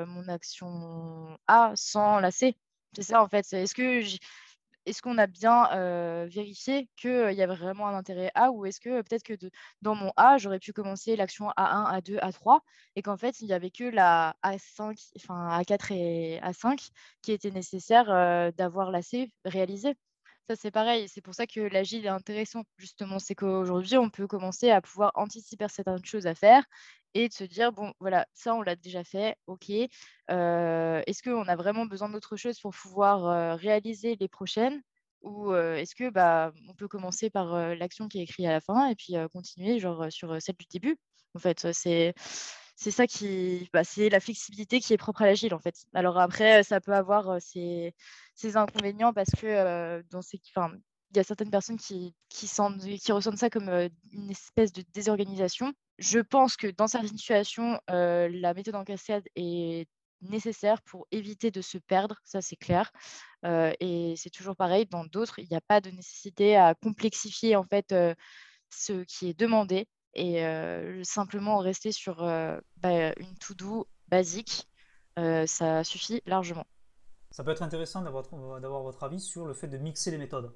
mon 0.08 0.28
action 0.30 1.38
A 1.48 1.74
sans 1.76 2.20
la 2.20 2.32
C? 2.32 2.56
C'est 2.94 3.04
ça 3.04 3.24
en 3.24 3.28
fait. 3.28 3.52
Est-ce 3.54 3.74
que 3.76 4.02
est-ce 4.86 5.02
qu'on 5.04 5.18
a 5.20 5.28
bien 5.28 6.26
vérifié 6.26 6.90
qu'il 6.98 7.34
y 7.34 7.42
avait 7.42 7.56
vraiment 7.56 7.88
un 7.88 7.96
intérêt 7.96 8.32
A 8.36 8.52
ou 8.52 8.66
est-ce 8.66 8.80
que 8.80 9.02
peut-être 9.04 9.24
que 9.24 9.34
dans 9.82 9.96
mon 9.96 10.12
A, 10.18 10.38
j'aurais 10.38 10.60
pu 10.60 10.74
commencer 10.74 11.16
l'action 11.16 11.50
A1, 11.58 11.86
A2, 12.00 12.18
A3 12.20 12.62
et 12.96 13.02
qu'en 13.04 13.18
fait, 13.18 13.42
il 13.42 13.48
n'y 13.48 13.54
avait 13.54 13.70
que 13.72 13.84
la 13.84 14.36
A5, 14.44 14.98
enfin 15.18 15.50
A4 15.50 15.92
et 15.92 16.40
A5 16.42 16.90
qui 17.22 17.32
étaient 17.32 17.52
nécessaires 17.52 18.52
d'avoir 18.54 18.92
la 18.92 19.02
C 19.04 19.32
réalisée. 19.46 19.96
Ça, 20.50 20.56
c'est 20.56 20.72
pareil. 20.72 21.08
C'est 21.08 21.22
pour 21.22 21.36
ça 21.36 21.48
que 21.48 21.62
l'agile 21.62 22.06
est 22.06 22.10
intéressant, 22.10 22.64
justement. 22.78 23.20
C'est 23.20 23.36
qu'aujourd'hui, 23.36 23.98
on 23.98 24.10
peut 24.10 24.28
commencer 24.28 24.72
à 24.72 24.82
pouvoir 24.82 25.12
anticiper 25.16 25.68
certaines 25.70 26.04
choses 26.04 26.28
à 26.28 26.36
faire 26.36 26.66
et 27.14 27.28
de 27.28 27.34
se 27.34 27.44
dire, 27.44 27.72
bon, 27.72 27.94
voilà, 28.00 28.26
ça, 28.34 28.56
on 28.56 28.62
l'a 28.62 28.76
déjà 28.76 29.04
fait, 29.04 29.36
ok. 29.48 29.70
est-ce 30.30 31.24
qu'on 31.24 31.48
a 31.48 31.56
vraiment 31.56 31.86
besoin 31.86 32.10
d'autre 32.10 32.38
chose 32.38 32.60
pour 32.60 32.72
pouvoir 32.72 33.58
réaliser 33.58 34.16
les 34.20 34.28
prochaines? 34.28 34.82
Ou 35.22 35.54
est-ce 35.54 35.94
que 35.96 36.10
bah, 36.10 36.52
on 36.70 36.74
peut 36.74 36.88
commencer 36.88 37.30
par 37.30 37.76
l'action 37.76 38.08
qui 38.08 38.20
est 38.20 38.24
écrite 38.24 38.48
à 38.48 38.52
la 38.52 38.62
fin 38.62 38.88
et 38.90 38.96
puis 38.96 39.14
continuer 39.34 39.80
genre 39.80 40.12
sur 40.12 40.42
celle 40.42 40.56
du 40.58 40.66
début? 40.72 40.98
En 41.36 41.40
fait, 41.40 41.72
c'est 41.74 42.14
c'est 42.82 42.92
ça 42.92 43.06
qui, 43.06 43.70
bah, 43.74 43.84
c'est 43.84 44.10
la 44.10 44.20
flexibilité 44.20 44.80
qui 44.80 44.94
est 44.94 44.98
propre 44.98 45.22
à 45.22 45.28
l'agile 45.28 45.54
en 45.54 45.60
fait. 45.60 45.76
Alors 45.94 46.18
après, 46.18 46.64
ça 46.64 46.82
peut 46.82 46.94
avoir 46.94 47.40
ses, 47.40 47.94
inconvénients 48.56 49.14
parce 49.14 49.30
que 49.30 50.02
dans 50.10 50.24
ces, 50.24 50.42
il 51.12 51.18
y 51.18 51.20
a 51.20 51.24
certaines 51.24 51.52
personnes 51.52 51.78
qui, 51.78 52.14
ressentent 53.10 53.38
ça 53.38 53.50
comme 53.50 53.70
une 54.12 54.30
espèce 54.30 54.72
de 54.72 54.84
désorganisation. 54.94 55.74
Je 56.00 56.20
pense 56.20 56.56
que 56.56 56.68
dans 56.68 56.88
certaines 56.88 57.18
situations, 57.18 57.80
la 57.88 58.54
méthode 58.54 58.76
en 58.76 58.84
cascade 58.84 59.24
est 59.36 59.88
nécessaire 60.22 60.82
pour 60.84 61.08
éviter 61.12 61.52
de 61.52 61.62
se 61.62 61.78
perdre, 61.78 62.16
ça 62.24 62.42
c'est 62.42 62.56
clair. 62.56 62.92
et 63.44 64.14
c'est 64.18 64.30
toujours 64.30 64.56
pareil, 64.56 64.86
dans 64.86 65.06
d'autres, 65.06 65.40
il 65.40 65.48
n'y 65.50 65.58
a 65.58 65.62
pas 65.62 65.82
de 65.82 65.90
nécessité 65.90 66.56
à 66.56 66.76
complexifier 66.76 67.56
en 67.56 67.64
fait 67.64 67.94
ce 68.70 69.04
qui 69.04 69.30
est 69.30 69.38
demandé 69.38 69.88
et 70.14 70.44
simplement 71.04 71.58
rester 71.58 71.92
sur 71.92 72.24
bah, 72.78 73.14
une 73.18 73.38
to-do 73.40 73.88
basique, 74.08 74.68
ça 75.18 75.84
suffit 75.84 76.22
largement. 76.26 76.66
Ça 77.32 77.46
peut 77.46 77.52
être 77.52 77.64
intéressant 77.64 78.02
d'avoir 78.02 78.84
votre 78.84 79.04
avis 79.04 79.20
sur 79.20 79.46
le 79.46 79.54
fait 79.54 79.68
de 79.68 79.78
mixer 79.78 80.12
les 80.12 80.18
méthodes. 80.18 80.54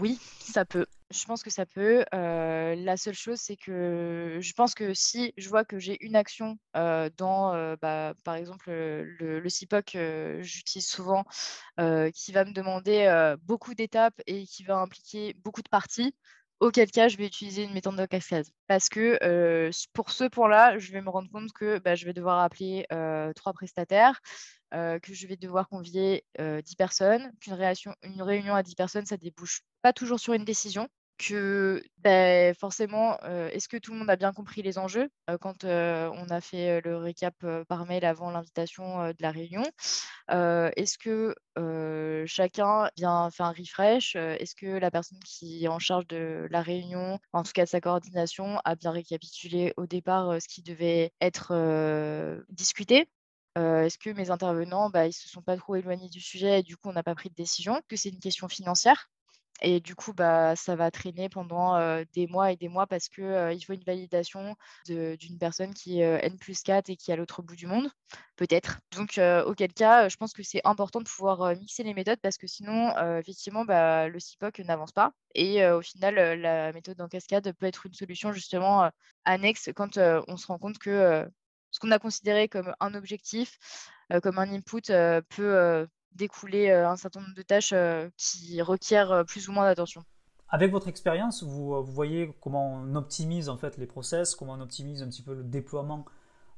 Oui, 0.00 0.18
ça 0.40 0.64
peut. 0.64 0.86
Je 1.10 1.24
pense 1.24 1.42
que 1.42 1.50
ça 1.50 1.64
peut. 1.64 2.04
la 2.12 2.96
seule 2.96 3.14
chose, 3.14 3.38
c'est 3.40 3.56
que 3.56 4.38
je 4.40 4.52
pense 4.52 4.74
que 4.74 4.92
si 4.94 5.32
je 5.36 5.48
vois 5.48 5.64
que 5.64 5.78
j'ai 5.78 5.96
une 6.04 6.16
action 6.16 6.58
dans, 6.74 7.76
bah, 7.80 8.14
par 8.24 8.34
exemple, 8.34 8.70
le, 8.70 9.40
le 9.40 9.48
CIPOC, 9.48 9.96
j'utilise 10.40 10.86
souvent, 10.86 11.24
qui 11.78 12.32
va 12.32 12.44
me 12.44 12.52
demander 12.52 13.34
beaucoup 13.42 13.74
d'étapes 13.74 14.20
et 14.26 14.44
qui 14.44 14.64
va 14.64 14.76
impliquer 14.76 15.34
beaucoup 15.42 15.62
de 15.62 15.68
parties, 15.68 16.14
auquel 16.60 16.90
cas 16.90 17.08
je 17.08 17.16
vais 17.16 17.26
utiliser 17.26 17.62
une 17.62 17.72
méthode 17.72 17.96
de 17.96 18.06
cascade. 18.06 18.46
Parce 18.66 18.88
que 18.88 19.70
pour 19.94 20.10
ce 20.10 20.24
point-là, 20.24 20.78
je 20.78 20.92
vais 20.92 21.00
me 21.00 21.10
rendre 21.10 21.30
compte 21.30 21.52
que 21.52 21.78
bah, 21.78 21.94
je 21.94 22.04
vais 22.04 22.12
devoir 22.12 22.40
appeler 22.40 22.86
trois 23.34 23.54
prestataires, 23.54 24.20
que 24.72 25.14
je 25.14 25.26
vais 25.26 25.36
devoir 25.36 25.68
convier 25.68 26.24
10 26.38 26.76
personnes, 26.76 27.32
qu'une 27.40 27.54
une 28.02 28.22
réunion 28.22 28.54
à 28.54 28.62
10 28.62 28.74
personnes, 28.74 29.06
ça 29.06 29.16
débouche 29.16 29.62
pas 29.82 29.92
toujours 29.92 30.20
sur 30.20 30.34
une 30.34 30.44
décision 30.44 30.88
que 31.18 31.82
ben, 31.98 32.54
forcément, 32.54 33.18
est-ce 33.20 33.68
que 33.68 33.76
tout 33.76 33.92
le 33.92 33.98
monde 33.98 34.10
a 34.10 34.14
bien 34.16 34.32
compris 34.32 34.62
les 34.62 34.78
enjeux 34.78 35.08
quand 35.40 35.64
on 35.64 36.28
a 36.30 36.40
fait 36.40 36.80
le 36.82 36.96
récap 36.96 37.34
par 37.68 37.86
mail 37.86 38.04
avant 38.04 38.30
l'invitation 38.30 39.08
de 39.08 39.16
la 39.20 39.32
réunion? 39.32 39.64
Est-ce 40.28 40.98
que 40.98 41.34
chacun 42.26 42.90
vient 42.96 43.30
faire 43.30 43.46
un 43.46 43.52
refresh 43.52 44.16
Est-ce 44.16 44.54
que 44.54 44.66
la 44.66 44.90
personne 44.90 45.18
qui 45.26 45.64
est 45.64 45.68
en 45.68 45.78
charge 45.80 46.06
de 46.06 46.46
la 46.50 46.62
réunion, 46.62 47.18
en 47.32 47.42
tout 47.42 47.52
cas 47.52 47.64
de 47.64 47.68
sa 47.70 47.80
coordination, 47.80 48.60
a 48.64 48.76
bien 48.76 48.92
récapitulé 48.92 49.72
au 49.76 49.86
départ 49.86 50.40
ce 50.40 50.48
qui 50.48 50.62
devait 50.62 51.12
être 51.20 51.52
discuté? 52.50 53.08
Est-ce 53.56 53.98
que 53.98 54.10
mes 54.10 54.30
intervenants, 54.30 54.90
bah, 54.90 55.06
ils 55.06 55.12
se 55.12 55.28
sont 55.28 55.42
pas 55.42 55.56
trop 55.56 55.74
éloignés 55.76 56.08
du 56.08 56.20
sujet 56.20 56.60
et 56.60 56.62
du 56.62 56.76
coup 56.76 56.88
on 56.90 56.92
n'a 56.92 57.02
pas 57.02 57.14
pris 57.16 57.28
de 57.30 57.34
décision? 57.34 57.80
Que 57.88 57.96
c'est 57.96 58.10
une 58.10 58.20
question 58.20 58.48
financière? 58.48 59.08
Et 59.60 59.80
du 59.80 59.94
coup, 59.94 60.12
bah, 60.12 60.54
ça 60.56 60.76
va 60.76 60.90
traîner 60.90 61.28
pendant 61.28 61.78
des 62.12 62.26
mois 62.26 62.52
et 62.52 62.56
des 62.56 62.68
mois 62.68 62.86
parce 62.86 63.08
qu'il 63.08 63.24
il 63.24 63.60
faut 63.64 63.72
une 63.72 63.84
validation 63.84 64.56
d'une 64.86 65.38
personne 65.38 65.74
qui 65.74 66.00
est 66.00 66.24
N 66.24 66.38
plus 66.38 66.62
4 66.62 66.90
et 66.90 66.96
qui 66.96 67.10
est 67.10 67.14
à 67.14 67.16
l'autre 67.16 67.42
bout 67.42 67.56
du 67.56 67.66
monde, 67.66 67.88
peut-être. 68.36 68.78
Donc, 68.96 69.20
auquel 69.46 69.72
cas, 69.72 70.08
je 70.08 70.16
pense 70.16 70.32
que 70.32 70.42
c'est 70.42 70.60
important 70.64 71.00
de 71.00 71.08
pouvoir 71.08 71.56
mixer 71.56 71.82
les 71.82 71.94
méthodes 71.94 72.20
parce 72.22 72.38
que 72.38 72.46
sinon, 72.46 72.92
effectivement, 73.18 73.64
bah, 73.64 74.08
le 74.08 74.18
CIPOC 74.18 74.60
n'avance 74.60 74.92
pas. 74.92 75.12
Et 75.34 75.66
au 75.66 75.82
final, 75.82 76.40
la 76.40 76.72
méthode 76.72 77.00
en 77.00 77.08
cascade 77.08 77.52
peut 77.52 77.66
être 77.66 77.86
une 77.86 77.94
solution 77.94 78.32
justement 78.32 78.90
annexe 79.24 79.70
quand 79.74 79.98
on 79.98 80.36
se 80.36 80.46
rend 80.46 80.58
compte 80.58 80.78
que 80.78 81.28
ce 81.70 81.80
qu'on 81.80 81.90
a 81.90 81.98
considéré 81.98 82.48
comme 82.48 82.74
un 82.80 82.94
objectif, 82.94 83.58
comme 84.22 84.38
un 84.38 84.52
input, 84.52 84.92
peut 85.28 85.86
découler 86.12 86.70
un 86.70 86.96
certain 86.96 87.20
nombre 87.20 87.34
de 87.34 87.42
tâches 87.42 87.74
qui 88.16 88.60
requièrent 88.62 89.24
plus 89.26 89.48
ou 89.48 89.52
moins 89.52 89.64
d'attention. 89.64 90.02
Avec 90.50 90.72
votre 90.72 90.88
expérience, 90.88 91.42
vous, 91.42 91.82
voyez 91.84 92.32
comment 92.40 92.72
on 92.72 92.94
optimise 92.94 93.48
en 93.48 93.56
fait 93.56 93.76
les 93.76 93.86
process, 93.86 94.34
comment 94.34 94.54
on 94.54 94.60
optimise 94.60 95.02
un 95.02 95.08
petit 95.08 95.22
peu 95.22 95.34
le 95.34 95.42
déploiement 95.42 96.06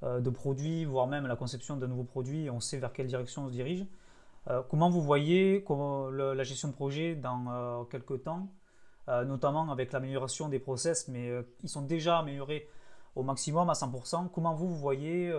de 0.02 0.30
produits, 0.30 0.84
voire 0.84 1.06
même 1.06 1.26
la 1.26 1.36
conception 1.36 1.76
d'un 1.76 1.88
nouveau 1.88 2.04
produit, 2.04 2.46
et 2.46 2.50
on 2.50 2.60
sait 2.60 2.78
vers 2.78 2.92
quelle 2.92 3.06
direction 3.08 3.42
on 3.42 3.48
se 3.48 3.52
dirige. 3.52 3.84
comment 4.70 4.90
vous 4.90 5.02
voyez 5.02 5.64
la 5.68 6.42
gestion 6.44 6.68
de 6.68 6.72
projet 6.72 7.14
dans 7.14 7.84
quelques 7.90 8.22
temps, 8.22 8.48
notamment 9.08 9.70
avec 9.70 9.92
l'amélioration 9.92 10.48
des 10.48 10.58
process, 10.58 11.08
mais 11.08 11.30
ils 11.62 11.68
sont 11.68 11.82
déjà 11.82 12.18
améliorés 12.18 12.68
au 13.16 13.24
maximum 13.24 13.68
à 13.68 13.72
100%. 13.72 14.30
Comment 14.30 14.54
vous, 14.54 14.68
vous 14.68 14.78
voyez 14.78 15.34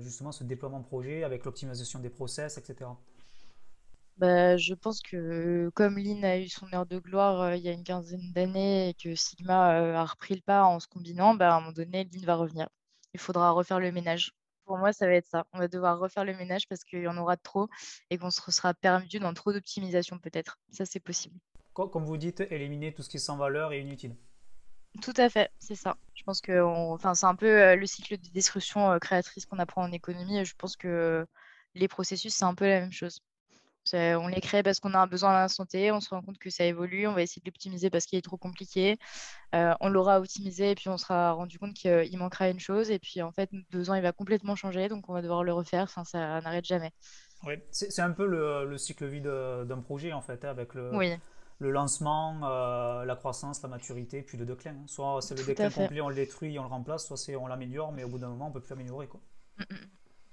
justement 0.00 0.32
ce 0.32 0.44
déploiement 0.44 0.80
de 0.80 0.84
projet 0.84 1.24
avec 1.24 1.44
l'optimisation 1.44 2.00
des 2.00 2.10
process, 2.10 2.58
etc. 2.58 2.90
Bah, 4.16 4.56
je 4.56 4.74
pense 4.74 5.00
que 5.00 5.70
comme 5.74 5.98
Lean 5.98 6.22
a 6.22 6.38
eu 6.38 6.48
son 6.48 6.72
heure 6.72 6.86
de 6.86 7.00
gloire 7.00 7.40
euh, 7.40 7.56
il 7.56 7.62
y 7.62 7.68
a 7.68 7.72
une 7.72 7.82
quinzaine 7.82 8.32
d'années 8.32 8.90
et 8.90 8.94
que 8.94 9.16
Sigma 9.16 9.74
euh, 9.80 9.96
a 9.96 10.04
repris 10.04 10.34
le 10.36 10.40
pas 10.40 10.64
en 10.64 10.78
se 10.78 10.86
combinant, 10.86 11.34
bah, 11.34 11.52
à 11.52 11.56
un 11.56 11.60
moment 11.60 11.72
donné, 11.72 12.04
Lean 12.04 12.24
va 12.24 12.36
revenir. 12.36 12.68
Il 13.12 13.20
faudra 13.20 13.50
refaire 13.50 13.80
le 13.80 13.90
ménage. 13.90 14.32
Pour 14.66 14.78
moi, 14.78 14.92
ça 14.92 15.06
va 15.06 15.14
être 15.14 15.26
ça. 15.26 15.44
On 15.52 15.58
va 15.58 15.66
devoir 15.66 15.98
refaire 15.98 16.24
le 16.24 16.34
ménage 16.36 16.68
parce 16.68 16.84
qu'il 16.84 17.00
y 17.00 17.08
en 17.08 17.16
aura 17.16 17.36
trop 17.36 17.68
et 18.08 18.16
qu'on 18.16 18.30
se 18.30 18.50
sera 18.52 18.72
perdu 18.72 19.18
dans 19.18 19.34
trop 19.34 19.52
d'optimisation 19.52 20.18
peut-être. 20.18 20.58
Ça, 20.70 20.86
c'est 20.86 21.00
possible. 21.00 21.38
Comme 21.72 22.04
vous 22.04 22.16
dites, 22.16 22.40
éliminer 22.40 22.94
tout 22.94 23.02
ce 23.02 23.08
qui 23.08 23.16
est 23.16 23.20
sans 23.20 23.36
valeur 23.36 23.72
et 23.72 23.80
inutile. 23.80 24.14
Tout 25.02 25.12
à 25.16 25.28
fait, 25.28 25.50
c'est 25.58 25.74
ça. 25.74 25.96
Je 26.14 26.22
pense 26.22 26.40
que 26.40 26.62
enfin, 26.62 27.16
c'est 27.16 27.26
un 27.26 27.34
peu 27.34 27.46
euh, 27.46 27.74
le 27.74 27.84
cycle 27.84 28.16
de 28.16 28.28
destruction 28.28 28.96
créatrice 29.00 29.44
qu'on 29.44 29.58
apprend 29.58 29.82
en 29.82 29.90
économie 29.90 30.38
et 30.38 30.44
je 30.44 30.54
pense 30.56 30.76
que 30.76 31.26
les 31.74 31.88
processus, 31.88 32.32
c'est 32.32 32.44
un 32.44 32.54
peu 32.54 32.68
la 32.68 32.80
même 32.80 32.92
chose. 32.92 33.20
On 33.92 34.28
les 34.28 34.40
crée 34.40 34.62
parce 34.62 34.80
qu'on 34.80 34.94
a 34.94 34.98
un 34.98 35.06
besoin 35.06 35.30
à 35.30 35.40
l'instant 35.40 35.66
T, 35.66 35.92
on 35.92 36.00
se 36.00 36.10
rend 36.10 36.22
compte 36.22 36.38
que 36.38 36.50
ça 36.50 36.64
évolue, 36.64 37.06
on 37.06 37.12
va 37.12 37.22
essayer 37.22 37.40
de 37.40 37.46
l'optimiser 37.46 37.90
parce 37.90 38.06
qu'il 38.06 38.18
est 38.18 38.22
trop 38.22 38.36
compliqué. 38.36 38.98
Euh, 39.54 39.74
on 39.80 39.88
l'aura 39.88 40.18
optimisé 40.18 40.70
et 40.70 40.74
puis 40.74 40.88
on 40.88 40.96
sera 40.96 41.32
rendu 41.32 41.58
compte 41.58 41.74
qu'il 41.74 42.18
manquera 42.18 42.48
une 42.48 42.58
chose 42.58 42.90
et 42.90 42.98
puis 42.98 43.22
en 43.22 43.30
fait 43.30 43.52
notre 43.52 43.70
besoin 43.70 43.96
il 43.98 44.02
va 44.02 44.12
complètement 44.12 44.56
changer 44.56 44.88
donc 44.88 45.08
on 45.08 45.12
va 45.12 45.22
devoir 45.22 45.44
le 45.44 45.52
refaire, 45.52 45.84
enfin, 45.84 46.04
ça 46.04 46.40
n'arrête 46.40 46.64
jamais. 46.64 46.92
Oui, 47.46 47.54
c'est 47.70 48.00
un 48.00 48.10
peu 48.10 48.26
le, 48.26 48.76
cycle 48.78 49.06
vie 49.06 49.20
d'un 49.20 49.80
projet 49.80 50.12
en 50.12 50.22
fait, 50.22 50.44
hein, 50.44 50.48
avec 50.48 50.74
le, 50.74 50.90
le 51.58 51.70
lancement, 51.70 52.40
euh, 52.42 53.04
la 53.04 53.16
croissance, 53.16 53.62
la 53.62 53.68
maturité, 53.68 54.22
puis 54.22 54.38
le 54.38 54.46
déclin. 54.46 54.72
Hein. 54.72 54.84
Soit 54.86 55.20
c'est 55.20 55.36
le 55.36 55.44
déclin 55.44 55.70
complet, 55.70 56.00
on 56.00 56.08
le 56.08 56.14
détruit, 56.14 56.58
on 56.58 56.62
le 56.62 56.68
remplace, 56.68 57.06
soit 57.06 57.36
on 57.36 57.46
l'améliore, 57.46 57.92
mais 57.92 58.04
au 58.04 58.08
bout 58.08 58.18
d'un 58.18 58.28
moment 58.28 58.46
on 58.46 58.48
ne 58.48 58.54
peut 58.54 58.60
plus 58.60 58.72
améliorer. 58.72 59.06
Quoi. 59.08 59.20
Mm, 59.58 59.74
mm, 59.74 59.88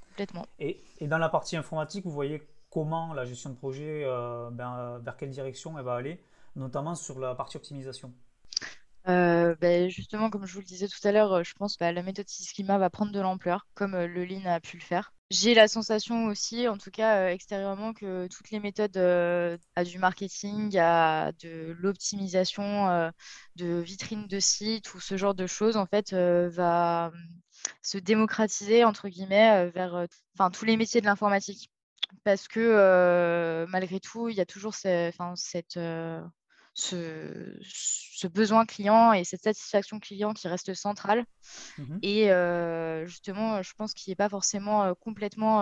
complètement. 0.10 0.46
Et, 0.60 0.84
et, 1.00 1.08
dans 1.08 1.18
la 1.18 1.30
partie 1.30 1.58
informatique, 1.58 2.06
vous 2.06 2.12
voyez 2.12 2.48
comment 2.72 3.14
la 3.14 3.26
gestion 3.26 3.52
de 3.52 3.56
projet, 3.56 4.04
euh, 4.06 4.50
ben, 4.50 4.98
vers 5.04 5.18
quelle 5.18 5.30
direction 5.30 5.78
elle 5.78 5.84
va 5.84 5.96
aller, 5.96 6.24
notamment 6.56 6.96
sur 6.96 7.20
la 7.20 7.36
partie 7.36 7.58
optimisation 7.58 8.12
Bah, 9.06 9.90
justement, 9.90 10.30
comme 10.30 10.48
je 10.48 10.54
vous 10.54 10.62
le 10.62 10.66
disais 10.66 10.88
tout 10.88 11.06
à 11.06 11.12
l'heure, 11.12 11.44
je 11.44 11.54
pense 11.54 11.76
que 11.76 11.80
bah, 11.82 11.92
la 11.92 12.02
méthode 12.02 12.28
Six 12.30 12.46
Sigma 12.46 12.78
va 12.78 12.90
prendre 12.90 13.12
de 13.12 13.20
l'ampleur, 13.20 13.68
comme 13.76 13.96
le 13.96 14.26
Lean 14.26 14.46
a 14.46 14.60
pu 14.60 14.78
le 14.78 14.82
faire. 14.82 15.14
J'ai 15.30 15.54
la 15.54 15.68
sensation 15.68 16.26
aussi, 16.26 16.68
en 16.68 16.78
tout 16.78 16.92
cas 16.92 17.30
extérieurement, 17.30 17.94
que 17.94 18.28
toutes 18.28 18.52
les 18.52 18.60
méthodes 18.60 18.98
à 18.98 19.84
du 19.84 19.98
marketing, 19.98 20.78
à 20.78 21.32
de 21.42 21.76
l'optimisation 21.80 23.12
de 23.56 23.80
vitrines 23.80 24.28
de 24.28 24.40
sites 24.40 24.94
ou 24.94 25.00
ce 25.00 25.18
genre 25.18 25.34
de 25.34 25.48
choses, 25.48 25.78
en 25.78 25.86
fait, 25.86 26.14
va 26.14 27.12
se 27.82 27.98
démocratiser, 27.98 28.84
entre 28.84 29.10
guillemets, 29.10 29.70
vers 29.70 30.06
tous 30.54 30.66
les 30.66 30.78
métiers 30.78 31.02
de 31.02 31.06
l'informatique. 31.06 31.70
Parce 32.24 32.48
que 32.48 33.66
malgré 33.70 34.00
tout, 34.00 34.30
il 34.30 34.36
y 34.36 34.42
a 34.42 34.46
toujours 34.46 34.76
cette, 34.76 35.80
ce, 36.74 38.28
besoin 38.28 38.66
client 38.66 39.14
et 39.14 39.24
cette 39.24 39.44
satisfaction 39.44 40.00
client 40.00 40.34
qui 40.34 40.48
reste 40.48 40.74
centrale. 40.74 41.26
Mmh 41.78 41.98
et 42.02 42.28
justement, 43.06 43.62
je 43.62 43.74
pense 43.74 43.94
qu'il 43.94 44.12
n'est 44.12 44.16
pas 44.16 44.30
forcément 44.30 44.94
complètement, 44.96 45.60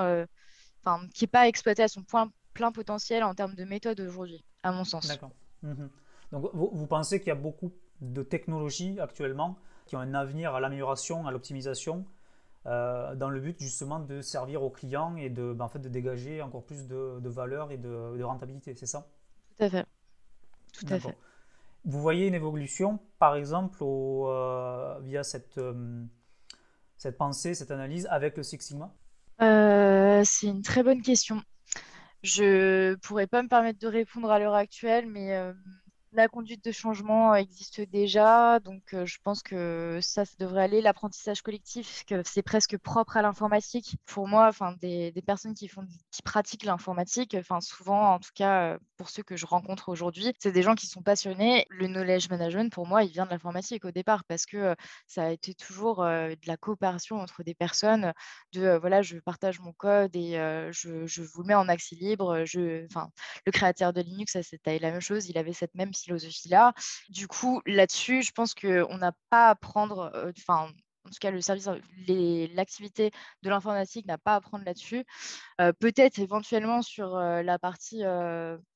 enfin, 0.84 1.08
qui 1.14 1.24
n'est 1.24 1.30
pas 1.30 1.48
exploité 1.48 1.84
à 1.84 1.88
son 1.88 2.04
point, 2.04 2.32
plein 2.54 2.72
potentiel 2.72 3.24
en 3.24 3.34
termes 3.36 3.56
de 3.56 3.64
méthode 3.64 4.00
aujourd'hui, 4.00 4.44
à 4.64 4.72
mon 4.72 4.84
sens. 4.84 5.08
D'accord. 5.08 5.32
Mmh 5.64 5.88
Donc, 6.32 6.50
vous, 6.54 6.70
vous 6.74 6.88
pensez 6.88 7.20
qu'il 7.20 7.30
y 7.30 7.32
a 7.32 7.36
beaucoup 7.36 7.72
de 8.02 8.24
technologies 8.24 9.00
actuellement 9.00 9.58
qui 9.86 9.96
ont 9.96 10.00
un 10.00 10.14
avenir 10.14 10.54
à 10.54 10.60
l'amélioration, 10.60 11.28
à 11.28 11.32
l'optimisation, 11.32 12.06
euh, 12.66 13.16
dans 13.16 13.30
le 13.30 13.40
but 13.40 13.60
justement 13.60 14.00
de 14.00 14.22
servir 14.22 14.64
aux 14.64 14.70
clients 14.70 15.16
et 15.16 15.30
de, 15.30 15.54
ben, 15.54 15.66
en 15.66 15.70
fait, 15.70 15.80
de 15.80 15.90
dégager 15.90 16.42
encore 16.42 16.64
plus 16.66 16.88
de, 16.88 17.20
de 17.20 17.30
valeur 17.30 17.72
et 17.72 17.78
de, 17.78 18.18
de 18.18 18.24
rentabilité, 18.24 18.76
c'est 18.76 18.86
ça? 18.86 19.08
Tout 19.58 19.64
à 19.64 19.70
fait. 19.70 19.86
Tout 20.74 20.94
à 20.94 21.00
fait. 21.00 21.18
Vous 21.86 22.02
voyez 22.02 22.28
une 22.28 22.34
évolution, 22.34 23.00
par 23.18 23.36
exemple, 23.36 23.82
au, 23.82 24.30
euh, 24.30 25.00
via 25.02 25.24
cette, 25.24 25.58
euh, 25.58 26.04
cette 26.98 27.18
pensée, 27.18 27.56
cette 27.56 27.72
analyse 27.72 28.08
avec 28.12 28.38
le 28.38 28.44
Six 28.44 28.60
Sigma? 28.60 28.94
C'est 29.40 30.48
une 30.48 30.62
très 30.62 30.84
bonne 30.84 31.02
question. 31.02 31.42
Je 32.24 32.96
pourrais 32.96 33.28
pas 33.28 33.42
me 33.42 33.48
permettre 33.48 33.80
de 33.80 33.88
répondre 33.88 34.30
à 34.30 34.38
l'heure 34.38 34.54
actuelle, 34.54 35.08
mais 35.08 35.34
la 36.14 36.28
conduite 36.28 36.64
de 36.66 36.72
changement 36.72 37.36
existe 37.36 37.82
déjà, 37.82 38.60
donc 38.60 38.82
je 38.92 39.18
pense 39.24 39.44
que 39.44 40.00
ça, 40.02 40.26
ça 40.26 40.34
devrait 40.40 40.64
aller. 40.64 40.82
L'apprentissage 40.82 41.42
collectif, 41.42 42.04
que 42.06 42.22
c'est 42.26 42.42
presque 42.42 42.78
propre 42.78 43.18
à 43.18 43.22
l'informatique. 43.22 43.98
Pour 44.06 44.28
moi, 44.28 44.48
enfin, 44.48 44.76
des, 44.82 45.14
personnes 45.26 45.54
qui 45.54 45.68
font, 45.68 45.86
qui 46.12 46.22
pratiquent 46.24 46.64
l'informatique, 46.64 47.36
enfin, 47.40 47.62
souvent, 47.62 48.14
en 48.14 48.20
tout 48.20 48.32
cas, 48.34 48.78
pour 48.98 49.10
ceux 49.10 49.24
que 49.24 49.36
je 49.36 49.46
rencontre 49.46 49.90
aujourd'hui, 49.90 50.34
c'est 50.40 50.52
des 50.52 50.64
gens 50.64 50.76
qui 50.76 50.88
sont 50.88 51.02
passionnés. 51.02 51.66
Le 51.70 51.88
knowledge 51.88 52.30
management, 52.30 52.72
pour 52.72 52.88
moi, 52.88 53.04
il 53.04 53.12
vient 53.12 53.26
de 53.26 53.32
l'informatique 53.32 53.86
au 53.86 53.92
départ 53.92 54.24
parce 54.26 54.46
que 54.46 54.76
ça 55.08 55.24
a 55.26 55.30
été 55.30 55.54
toujours 55.54 56.04
de 56.04 56.48
la 56.48 56.58
coopération 56.58 57.18
entre 57.18 57.44
des 57.44 57.54
personnes. 57.54 58.14
De 58.54 58.78
voilà, 58.80 59.02
je 59.02 59.18
partage 59.20 59.60
mon 59.60 59.74
code 59.74 60.16
et 60.16 60.34
je, 60.72 61.06
je, 61.06 61.22
vous 61.22 61.44
mets 61.44 61.56
en 61.56 61.70
accès 61.70 61.96
libre. 61.96 62.46
Je, 62.46 62.86
enfin, 62.86 63.10
le 63.46 63.52
créateur 63.52 63.94
de 63.94 64.02
Linux, 64.02 64.38
c'était 64.42 64.80
la 64.80 64.92
même 64.92 65.02
chose. 65.02 65.30
Il 65.30 65.38
avait 65.38 65.54
cette 65.54 65.76
même 65.76 65.94
philosophie-là. 66.04 66.74
Du 67.10 67.28
coup, 67.28 67.62
là-dessus, 67.66 68.24
je 68.24 68.32
pense 68.32 68.54
qu'on 68.54 68.98
n'a 68.98 69.14
pas 69.30 69.50
à 69.50 69.56
prendre, 69.56 70.12
enfin, 70.38 70.70
en 71.06 71.10
tout 71.10 71.18
cas, 71.20 71.32
le 71.32 71.42
service, 71.42 71.70
l'activité 72.08 73.12
de 73.42 73.50
l'informatique 73.50 74.06
n'a 74.06 74.18
pas 74.18 74.36
à 74.36 74.42
prendre 74.42 74.66
là-dessus. 74.66 75.06
Peut-être 75.80 76.20
éventuellement 76.20 76.82
sur 76.82 77.18
la 77.18 77.60
partie 77.60 78.04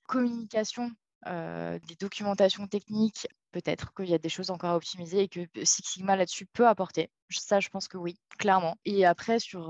communication, 0.07 0.91
des 1.25 1.95
documentations 1.99 2.67
techniques, 2.67 3.27
peut-être 3.51 3.93
qu'il 3.93 4.09
y 4.09 4.13
a 4.13 4.17
des 4.17 4.29
choses 4.29 4.49
encore 4.49 4.71
à 4.71 4.75
optimiser 4.75 5.21
et 5.21 5.27
que 5.27 5.41
Six 5.63 5.83
Sigma 5.85 6.15
là-dessus 6.15 6.47
peut 6.47 6.67
apporter. 6.67 7.11
Ça, 7.29 7.59
je 7.59 7.69
pense 7.69 7.87
que 7.87 7.97
oui, 7.97 8.17
clairement. 8.39 8.77
Et 8.85 9.05
après, 9.05 9.39
sur 9.39 9.69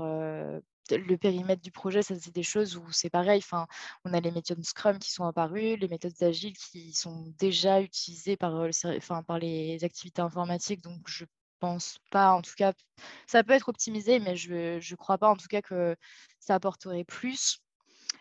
le 0.90 1.16
périmètre 1.16 1.62
du 1.62 1.70
projet, 1.70 2.02
ça 2.02 2.14
c'est 2.18 2.34
des 2.34 2.42
choses 2.42 2.76
où 2.76 2.90
c'est 2.92 3.10
pareil. 3.10 3.38
Enfin, 3.38 3.66
on 4.04 4.12
a 4.12 4.20
les 4.20 4.30
méthodes 4.30 4.64
Scrum 4.64 4.98
qui 4.98 5.10
sont 5.12 5.24
apparues, 5.24 5.76
les 5.76 5.88
méthodes 5.88 6.22
agiles 6.22 6.56
qui 6.56 6.92
sont 6.92 7.32
déjà 7.38 7.80
utilisées 7.80 8.36
par, 8.36 8.54
enfin, 8.84 9.22
par 9.22 9.38
les 9.38 9.82
activités 9.84 10.22
informatiques. 10.22 10.82
Donc, 10.82 11.00
je 11.06 11.24
pense 11.60 11.98
pas, 12.10 12.32
en 12.32 12.42
tout 12.42 12.54
cas, 12.56 12.72
ça 13.26 13.42
peut 13.42 13.54
être 13.54 13.68
optimisé, 13.68 14.18
mais 14.20 14.36
je 14.36 14.76
ne 14.76 14.96
crois 14.96 15.18
pas 15.18 15.28
en 15.30 15.36
tout 15.36 15.48
cas 15.48 15.62
que 15.62 15.96
ça 16.40 16.54
apporterait 16.54 17.04
plus. 17.04 17.58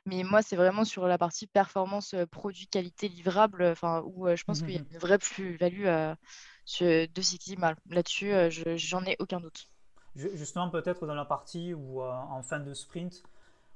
Mais 0.05 0.23
moi, 0.23 0.41
c'est 0.41 0.55
vraiment 0.55 0.85
sur 0.85 1.07
la 1.07 1.17
partie 1.17 1.47
performance, 1.47 2.15
produit, 2.31 2.67
qualité, 2.67 3.07
livrable, 3.07 3.63
enfin, 3.63 4.01
où 4.05 4.27
je 4.35 4.43
pense 4.43 4.61
mmh 4.61 4.65
qu'il 4.65 4.75
y 4.75 4.77
a 4.77 4.81
une 4.81 4.97
vraie 4.97 5.17
plus-value 5.17 5.85
de 5.85 7.21
Six 7.21 7.37
Sigma. 7.39 7.75
Là-dessus, 7.89 8.33
j'en 8.77 9.05
ai 9.05 9.15
aucun 9.19 9.39
doute. 9.39 9.72
Justement, 10.15 10.69
peut-être 10.69 11.07
dans 11.07 11.15
la 11.15 11.25
partie 11.25 11.73
où, 11.73 12.01
euh, 12.01 12.11
en 12.11 12.43
fin 12.43 12.59
de 12.59 12.73
sprint, 12.73 13.23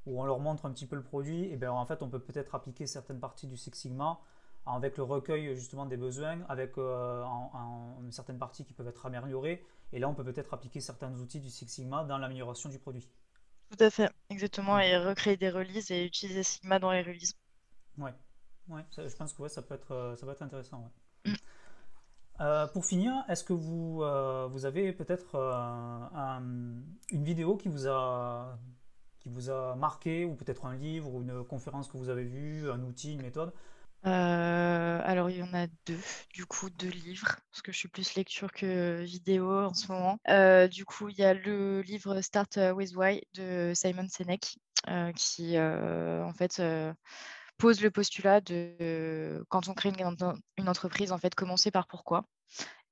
où 0.05 0.21
on 0.21 0.25
leur 0.25 0.39
montre 0.39 0.65
un 0.65 0.71
petit 0.71 0.85
peu 0.85 0.95
le 0.95 1.03
produit, 1.03 1.45
et 1.51 1.57
bien 1.57 1.71
en 1.71 1.85
fait, 1.85 2.01
on 2.01 2.09
peut 2.09 2.19
peut-être 2.19 2.53
appliquer 2.55 2.85
certaines 2.85 3.19
parties 3.19 3.47
du 3.47 3.57
Six 3.57 3.71
Sigma 3.73 4.19
avec 4.65 4.97
le 4.97 5.03
recueil 5.03 5.55
justement 5.55 5.85
des 5.85 5.97
besoins, 5.97 6.41
avec 6.49 6.77
euh, 6.77 7.23
certaines 8.11 8.37
parties 8.37 8.65
qui 8.65 8.73
peuvent 8.73 8.87
être 8.87 9.05
améliorées. 9.05 9.65
Et 9.93 9.99
là, 9.99 10.09
on 10.09 10.13
peut 10.13 10.23
peut-être 10.23 10.53
appliquer 10.53 10.81
certains 10.81 11.11
outils 11.19 11.39
du 11.39 11.49
Six 11.49 11.67
Sigma 11.67 12.03
dans 12.03 12.17
l'amélioration 12.17 12.69
du 12.69 12.77
produit. 12.77 13.09
Tout 13.69 13.83
à 13.83 13.89
fait, 13.89 14.11
exactement, 14.29 14.79
et 14.79 14.97
recréer 14.97 15.37
des 15.37 15.49
releases 15.49 15.91
et 15.91 16.05
utiliser 16.05 16.43
Sigma 16.43 16.79
dans 16.79 16.91
les 16.91 17.01
releases. 17.01 17.35
Ouais, 17.97 18.13
ouais 18.69 18.85
je 18.95 19.15
pense 19.15 19.33
que 19.33 19.41
ouais, 19.41 19.49
ça, 19.49 19.61
peut 19.61 19.75
être, 19.75 19.91
euh, 19.91 20.15
ça 20.15 20.25
peut 20.25 20.31
être 20.31 20.41
intéressant. 20.41 20.79
Ouais. 20.79 20.89
Euh, 22.39 22.67
pour 22.67 22.85
finir, 22.85 23.13
est-ce 23.29 23.43
que 23.43 23.53
vous, 23.53 24.03
euh, 24.03 24.47
vous 24.51 24.65
avez 24.65 24.93
peut-être 24.93 25.35
euh, 25.35 26.39
une 27.11 27.23
vidéo 27.23 27.57
qui 27.57 27.67
vous, 27.67 27.87
a, 27.87 28.59
qui 29.19 29.29
vous 29.29 29.49
a 29.49 29.75
marqué, 29.75 30.25
ou 30.25 30.35
peut-être 30.35 30.65
un 30.65 30.75
livre, 30.75 31.13
ou 31.13 31.21
une 31.21 31.43
conférence 31.43 31.87
que 31.87 31.97
vous 31.97 32.09
avez 32.09 32.23
vue, 32.23 32.69
un 32.69 32.83
outil, 32.83 33.13
une 33.13 33.23
méthode? 33.23 33.53
Alors, 34.03 35.29
il 35.29 35.37
y 35.37 35.43
en 35.43 35.53
a 35.53 35.67
deux, 35.85 35.99
du 36.33 36.45
coup, 36.45 36.69
deux 36.69 36.89
livres, 36.89 37.35
parce 37.51 37.61
que 37.61 37.71
je 37.71 37.77
suis 37.77 37.89
plus 37.89 38.15
lecture 38.15 38.51
que 38.53 39.01
vidéo 39.01 39.65
en 39.65 39.73
ce 39.73 39.91
moment. 39.91 40.17
du 40.69 40.85
coup, 40.85 41.09
il 41.09 41.17
y 41.17 41.23
a 41.23 41.33
le 41.33 41.81
livre 41.81 42.21
Start 42.21 42.59
with 42.75 42.95
Why 42.95 43.23
de 43.33 43.73
Simon 43.75 44.07
Sinek, 44.07 44.59
qui, 45.15 45.59
en 45.59 46.33
fait, 46.33 46.61
pose 47.57 47.81
le 47.81 47.91
postulat 47.91 48.41
de 48.41 49.43
quand 49.49 49.67
on 49.67 49.73
crée 49.73 49.89
une, 49.89 50.69
entreprise, 50.69 51.11
en 51.11 51.17
fait, 51.17 51.35
commencer 51.35 51.71
par 51.71 51.87
pourquoi. 51.87 52.25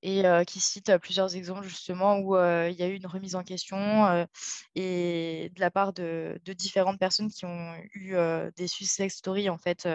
Et 0.02 0.24
qui 0.46 0.60
cite 0.60 0.96
plusieurs 0.98 1.36
exemples 1.36 1.66
justement 1.68 2.20
où 2.20 2.36
il 2.36 2.76
y 2.76 2.84
a 2.84 2.88
eu 2.88 2.96
une 2.96 3.08
remise 3.08 3.36
en 3.36 3.44
question 3.44 4.28
et 4.76 5.52
de 5.56 5.60
la 5.60 5.72
part 5.72 5.94
de, 5.94 6.40
de, 6.46 6.54
différentes 6.54 7.00
personnes 7.00 7.32
qui 7.32 7.46
ont 7.46 7.74
eu 7.94 8.16
des 8.56 8.68
success 8.68 9.16
stories 9.16 9.50
en 9.50 9.58
fait 9.58 9.88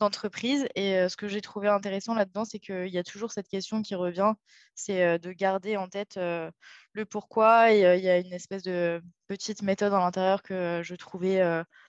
d'entreprise. 0.00 0.66
Et 0.74 1.08
ce 1.08 1.16
que 1.16 1.28
j'ai 1.28 1.40
trouvé 1.40 1.68
intéressant 1.68 2.14
là-dedans, 2.14 2.44
c'est 2.44 2.58
qu'il 2.58 2.88
y 2.88 2.98
a 2.98 3.04
toujours 3.04 3.32
cette 3.32 3.48
question 3.48 3.82
qui 3.82 3.94
revient, 3.94 4.32
c'est 4.74 5.18
de 5.18 5.32
garder 5.32 5.76
en 5.76 5.88
tête 5.88 6.16
le 6.16 7.04
pourquoi. 7.08 7.72
Et 7.72 7.80
il 7.98 8.04
y 8.04 8.08
a 8.08 8.18
une 8.18 8.32
espèce 8.32 8.62
de 8.62 9.02
petite 9.26 9.62
méthode 9.62 9.92
à 9.92 9.98
l'intérieur 9.98 10.42
que 10.42 10.80
je 10.84 10.94
trouvais 10.94 11.42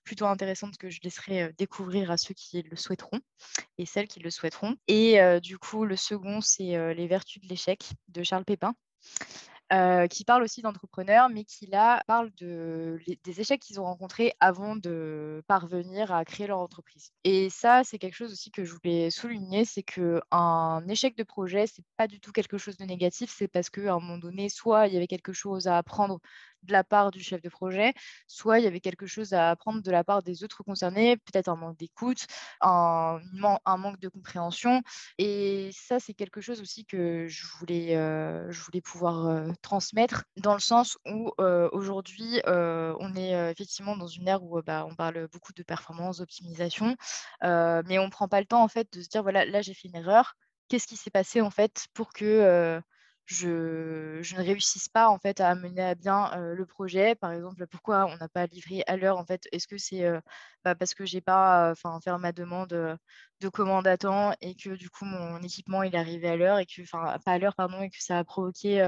plutôt 0.03 0.26
intéressante, 0.26 0.78
que 0.78 0.89
je 0.89 0.99
laisserai 1.03 1.53
découvrir 1.58 2.12
à 2.12 2.18
ceux 2.18 2.34
qui 2.34 2.62
le 2.62 2.76
souhaiteront 2.76 3.20
et 3.78 3.86
celles 3.86 4.08
qui 4.08 4.20
le 4.20 4.30
souhaiteront. 4.30 4.76
Et 4.88 5.20
du 5.41 5.58
coup, 5.58 5.86
le 5.86 5.95
second, 5.95 6.41
c'est 6.41 6.95
Les 6.95 7.08
vertus 7.08 7.41
de 7.41 7.47
l'échec 7.47 7.91
de 8.08 8.24
Charles 8.24 8.45
Pépin. 8.45 8.74
Euh, 9.74 10.07
qui 10.07 10.24
parle 10.24 10.43
aussi 10.43 10.61
d'entrepreneurs, 10.61 11.28
mais 11.28 11.43
qui 11.43 11.65
là 11.65 12.01
parle 12.07 12.32
de, 12.36 13.01
des 13.26 13.41
échecs 13.41 13.59
qu'ils 13.59 13.82
ont 13.82 13.84
rencontrés 13.84 14.32
avant 14.39 14.78
de 14.78 15.43
parvenir 15.45 16.13
à 16.13 16.24
créer 16.24 16.47
leur 16.47 16.59
entreprise. 16.59 17.11
Et 17.26 17.49
ça, 17.49 17.82
c'est 17.84 17.97
quelque 17.99 18.13
chose 18.13 18.32
aussi 18.32 18.49
que 18.49 18.63
je 18.63 18.74
voulais 18.74 19.11
souligner, 19.11 19.65
c'est 19.65 19.84
qu'un 19.84 20.88
échec 20.88 21.18
de 21.18 21.24
projet, 21.24 21.68
c'est 21.68 21.84
pas 21.97 22.07
du 22.07 22.22
tout 22.22 22.32
quelque 22.32 22.57
chose 22.57 22.78
de 22.78 22.86
négatif, 22.86 23.30
c'est 23.36 23.49
parce 23.49 23.70
qu'à 23.70 23.93
un 23.93 23.99
moment 23.99 24.18
donné, 24.18 24.47
soit 24.47 24.88
il 24.88 24.93
y 24.93 24.97
avait 24.97 25.07
quelque 25.07 25.34
chose 25.34 25.68
à 25.68 25.78
apprendre 25.78 26.22
de 26.68 26.74
la 26.74 26.84
part 26.84 27.11
du 27.11 27.22
chef 27.22 27.41
de 27.41 27.49
projet, 27.49 27.93
soit 28.28 28.59
il 28.59 28.65
y 28.65 28.68
avait 28.68 28.80
quelque 28.80 29.07
chose 29.07 29.34
à 29.34 29.49
apprendre 29.49 29.82
de 29.82 29.91
la 29.91 30.03
part 30.03 30.22
des 30.22 30.43
autres 30.43 30.63
concernés, 30.63 31.18
peut-être 31.18 31.47
un 31.47 31.55
manque 31.55 31.78
d'écoute, 31.78 32.28
un, 32.61 33.20
manque 33.78 33.99
de 33.99 34.09
compréhension. 34.09 34.82
Et 35.18 35.70
ça, 35.74 35.99
c'est 35.99 36.13
quelque 36.13 36.41
chose 36.41 36.61
aussi 36.61 36.86
que 36.86 37.28
je 37.28 37.47
voulais, 37.57 37.95
euh, 37.95 38.51
je 38.51 38.61
voulais 38.61 38.82
pouvoir 38.82 39.28
euh, 39.28 39.51
transmettre 39.61 40.26
dans 40.38 40.53
le 40.53 40.59
sens 40.59 40.97
où 41.05 41.32
euh, 41.39 41.70
aujourd'hui, 41.72 42.41
on 42.45 43.15
est 43.15 43.51
effectivement 43.51 43.95
dans 43.95 44.07
une 44.07 44.28
ère 44.28 44.43
où 44.43 44.61
bah, 44.61 44.86
on 44.89 44.95
parle 44.95 45.28
beaucoup 45.30 45.53
de 45.53 45.63
performance, 45.63 46.18
d'optimisation, 46.18 46.95
mais 47.41 47.99
on 47.99 48.05
ne 48.05 48.11
prend 48.11 48.28
pas 48.28 48.39
le 48.39 48.45
temps 48.45 48.63
en 48.63 48.68
fait 48.68 48.91
de 48.93 49.01
se 49.01 49.07
dire, 49.07 49.24
voilà, 49.24 49.45
là 49.45 49.61
j'ai 49.61 49.74
fait 49.74 49.88
une 49.88 49.95
erreur, 49.95 50.36
qu'est-ce 50.68 50.88
qui 50.88 50.97
s'est 50.97 51.11
passé 51.11 51.41
en 51.41 51.49
fait 51.49 51.88
pour 51.93 52.11
que 52.13 52.82
je, 53.28 54.19
ne 54.36 54.41
réussisse 54.41 54.89
pas 54.89 55.09
en 55.09 55.19
fait 55.19 55.41
à 55.41 55.53
mener 55.55 55.84
à 55.84 55.95
bien 55.95 56.32
le 56.36 56.65
projet. 56.65 57.15
Par 57.15 57.32
exemple, 57.32 57.67
pourquoi 57.67 58.05
on 58.07 58.17
n'a 58.17 58.30
pas 58.30 58.47
livré 58.47 58.84
à 58.88 58.97
l'heure 58.97 59.17
en 59.17 59.25
fait 59.25 59.47
Est-ce 59.51 59.67
que 59.67 59.78
c'est 59.78 60.05
bah, 60.63 60.75
parce 60.75 60.93
que 60.93 61.05
j'ai 61.05 61.21
pas 61.21 61.71
enfin 61.71 61.99
faire 62.01 62.19
ma 62.19 62.32
demande 62.32 62.97
de 63.41 63.49
commandes 63.49 63.88
à 63.88 63.97
temps 63.97 64.33
et 64.41 64.55
que 64.55 64.71
du 64.71 64.89
coup 64.89 65.05
mon 65.05 65.41
équipement 65.41 65.83
il 65.83 65.95
arrivé 65.95 66.27
à 66.27 66.35
l'heure 66.35 66.59
et 66.59 66.65
que 66.65 66.81
enfin 66.81 67.17
pas 67.25 67.33
à 67.33 67.38
l'heure 67.38 67.55
pardon 67.55 67.81
et 67.81 67.89
que 67.89 68.01
ça 68.01 68.17
a 68.19 68.23
provoqué 68.23 68.81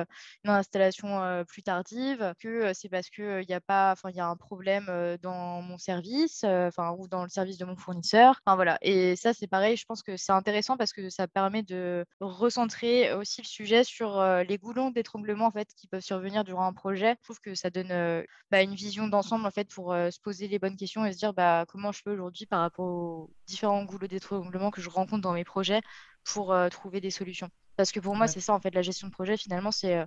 une 0.43 0.49
installation 0.49 1.43
plus 1.47 1.63
tardive 1.63 2.33
que 2.39 2.73
c'est 2.73 2.89
parce 2.89 3.09
que 3.09 3.41
il 3.41 3.49
y 3.49 3.53
a 3.53 3.61
pas 3.61 3.91
enfin 3.91 4.09
il 4.09 4.15
y 4.15 4.19
a 4.19 4.27
un 4.27 4.35
problème 4.35 4.87
dans 5.21 5.61
mon 5.61 5.77
service 5.77 6.43
enfin 6.43 6.95
ou 6.97 7.07
dans 7.07 7.23
le 7.23 7.29
service 7.29 7.57
de 7.57 7.65
mon 7.65 7.75
fournisseur 7.75 8.39
enfin 8.45 8.55
voilà. 8.55 8.77
Et 8.81 9.15
ça 9.15 9.33
c'est 9.33 9.47
pareil 9.47 9.77
je 9.77 9.85
pense 9.85 10.01
que 10.03 10.17
c'est 10.17 10.31
intéressant 10.31 10.77
parce 10.77 10.93
que 10.93 11.09
ça 11.09 11.27
permet 11.27 11.63
de 11.63 12.05
recentrer 12.19 13.13
aussi 13.13 13.41
le 13.41 13.47
sujet 13.47 13.83
sur 13.83 14.23
les 14.47 14.57
goulons 14.57 14.91
d'étranglement 14.91 15.47
en 15.47 15.51
fait 15.51 15.67
qui 15.75 15.87
peuvent 15.87 16.01
survenir 16.01 16.43
durant 16.43 16.65
un 16.65 16.73
projet. 16.73 17.15
Je 17.19 17.23
trouve 17.23 17.39
que 17.39 17.55
ça 17.55 17.69
donne 17.69 18.23
bah, 18.51 18.61
une 18.61 18.75
vision 18.75 19.07
d'ensemble 19.07 19.45
en 19.45 19.51
fait 19.51 19.69
pour 19.69 19.93
se 19.93 20.19
poser 20.19 20.47
les 20.47 20.59
bonnes 20.59 20.77
questions 20.77 21.05
et 21.05 21.13
se 21.13 21.17
dire 21.17 21.33
bah 21.33 21.65
comment 21.67 21.91
je 21.91 22.01
peux 22.03 22.13
aujourd'hui 22.13 22.45
par 22.45 22.61
rapport 22.61 22.85
aux 22.85 23.31
différents 23.47 23.83
goulots 23.83 24.07
d'étranglement 24.07 24.38
que 24.71 24.81
je 24.81 24.89
rencontre 24.89 25.21
dans 25.21 25.33
mes 25.33 25.43
projets 25.43 25.81
pour 26.23 26.51
euh, 26.51 26.69
trouver 26.69 27.01
des 27.01 27.11
solutions. 27.11 27.49
Parce 27.75 27.91
que 27.91 27.99
pour 27.99 28.15
moi, 28.15 28.27
c'est 28.27 28.41
ça, 28.41 28.53
en 28.53 28.59
fait, 28.59 28.75
la 28.75 28.81
gestion 28.81 29.07
de 29.07 29.13
projet, 29.13 29.37
finalement, 29.37 29.71
c'est 29.71 29.97
euh, 29.97 30.05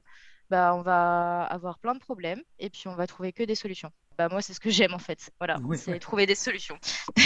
bah, 0.50 0.74
on 0.74 0.82
va 0.82 1.42
avoir 1.44 1.78
plein 1.78 1.94
de 1.94 2.00
problèmes 2.00 2.42
et 2.58 2.68
puis 2.68 2.86
on 2.86 2.94
va 2.94 3.06
trouver 3.06 3.32
que 3.32 3.42
des 3.42 3.54
solutions. 3.54 3.90
Bah, 4.18 4.28
moi, 4.28 4.42
c'est 4.42 4.52
ce 4.52 4.60
que 4.60 4.68
j'aime, 4.70 4.92
en 4.92 4.98
fait. 4.98 5.30
Voilà, 5.40 5.56
c'est 5.76 5.98
trouver 5.98 6.26
des 6.26 6.34
solutions. 6.34 6.78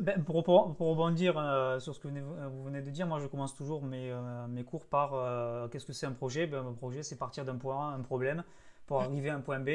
Ben, 0.00 0.24
pour, 0.24 0.42
pour, 0.42 0.78
rebondir 0.78 1.36
euh, 1.36 1.78
sur 1.78 1.94
ce 1.94 2.00
que 2.00 2.08
vous 2.08 2.64
venez 2.64 2.80
de 2.80 2.90
dire, 2.90 3.06
moi, 3.06 3.20
je 3.20 3.26
commence 3.26 3.54
toujours 3.54 3.82
mes, 3.82 4.18
mes 4.48 4.64
cours 4.64 4.86
par 4.86 5.10
qu'est-ce 5.68 5.84
que 5.84 5.92
c'est 5.92 6.06
un 6.06 6.12
projet? 6.12 6.46
Ben, 6.46 6.64
Un 6.66 6.72
projet, 6.72 7.02
c'est 7.02 7.16
partir 7.16 7.44
d'un 7.44 7.56
point 7.56 7.90
A, 7.90 7.94
un 7.94 8.00
problème, 8.00 8.44
pour 8.86 9.02
arriver 9.02 9.28
à 9.28 9.34
un 9.34 9.40
point 9.40 9.60
B, 9.60 9.68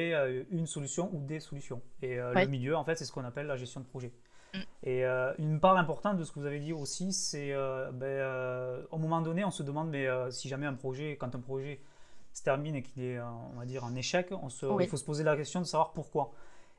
une 0.50 0.66
solution 0.66 1.12
ou 1.14 1.24
des 1.24 1.40
solutions. 1.40 1.80
Et 2.02 2.16
le 2.16 2.48
milieu, 2.48 2.76
en 2.76 2.84
fait, 2.84 2.96
c'est 2.96 3.06
ce 3.06 3.12
qu'on 3.12 3.24
appelle 3.24 3.46
la 3.46 3.56
gestion 3.56 3.82
de 3.82 3.86
projet. 3.86 4.12
Mm. 4.54 4.58
Et 4.84 5.06
euh, 5.06 5.34
une 5.38 5.60
part 5.60 5.78
importante 5.78 6.18
de 6.18 6.24
ce 6.24 6.32
que 6.32 6.40
vous 6.40 6.46
avez 6.46 6.60
dit 6.60 6.74
aussi, 6.74 7.14
c'est 7.14 7.52
euh, 7.52 7.92
ben, 7.92 8.06
euh, 8.06 8.84
au 8.92 8.98
moment 8.98 9.22
donné, 9.22 9.44
on 9.44 9.52
se 9.52 9.64
demande 9.64 9.90
mais 9.90 10.08
si 10.32 10.48
jamais 10.48 10.66
un 10.66 10.74
projet, 10.74 11.18
quand 11.18 11.36
un 11.36 11.40
projet 11.40 11.82
se 12.34 12.44
termine 12.44 12.76
et 12.76 12.84
qu'il 12.84 13.04
est, 13.04 13.20
on 13.20 13.58
va 13.58 13.66
dire, 13.66 13.84
un 13.84 13.96
échec, 13.96 14.32
on 14.32 14.50
se, 14.50 14.66
il 14.82 14.88
faut 14.88 14.98
se 14.98 15.06
poser 15.06 15.24
la 15.24 15.36
question 15.36 15.60
de 15.60 15.66
savoir 15.66 15.92
pourquoi. 15.94 16.32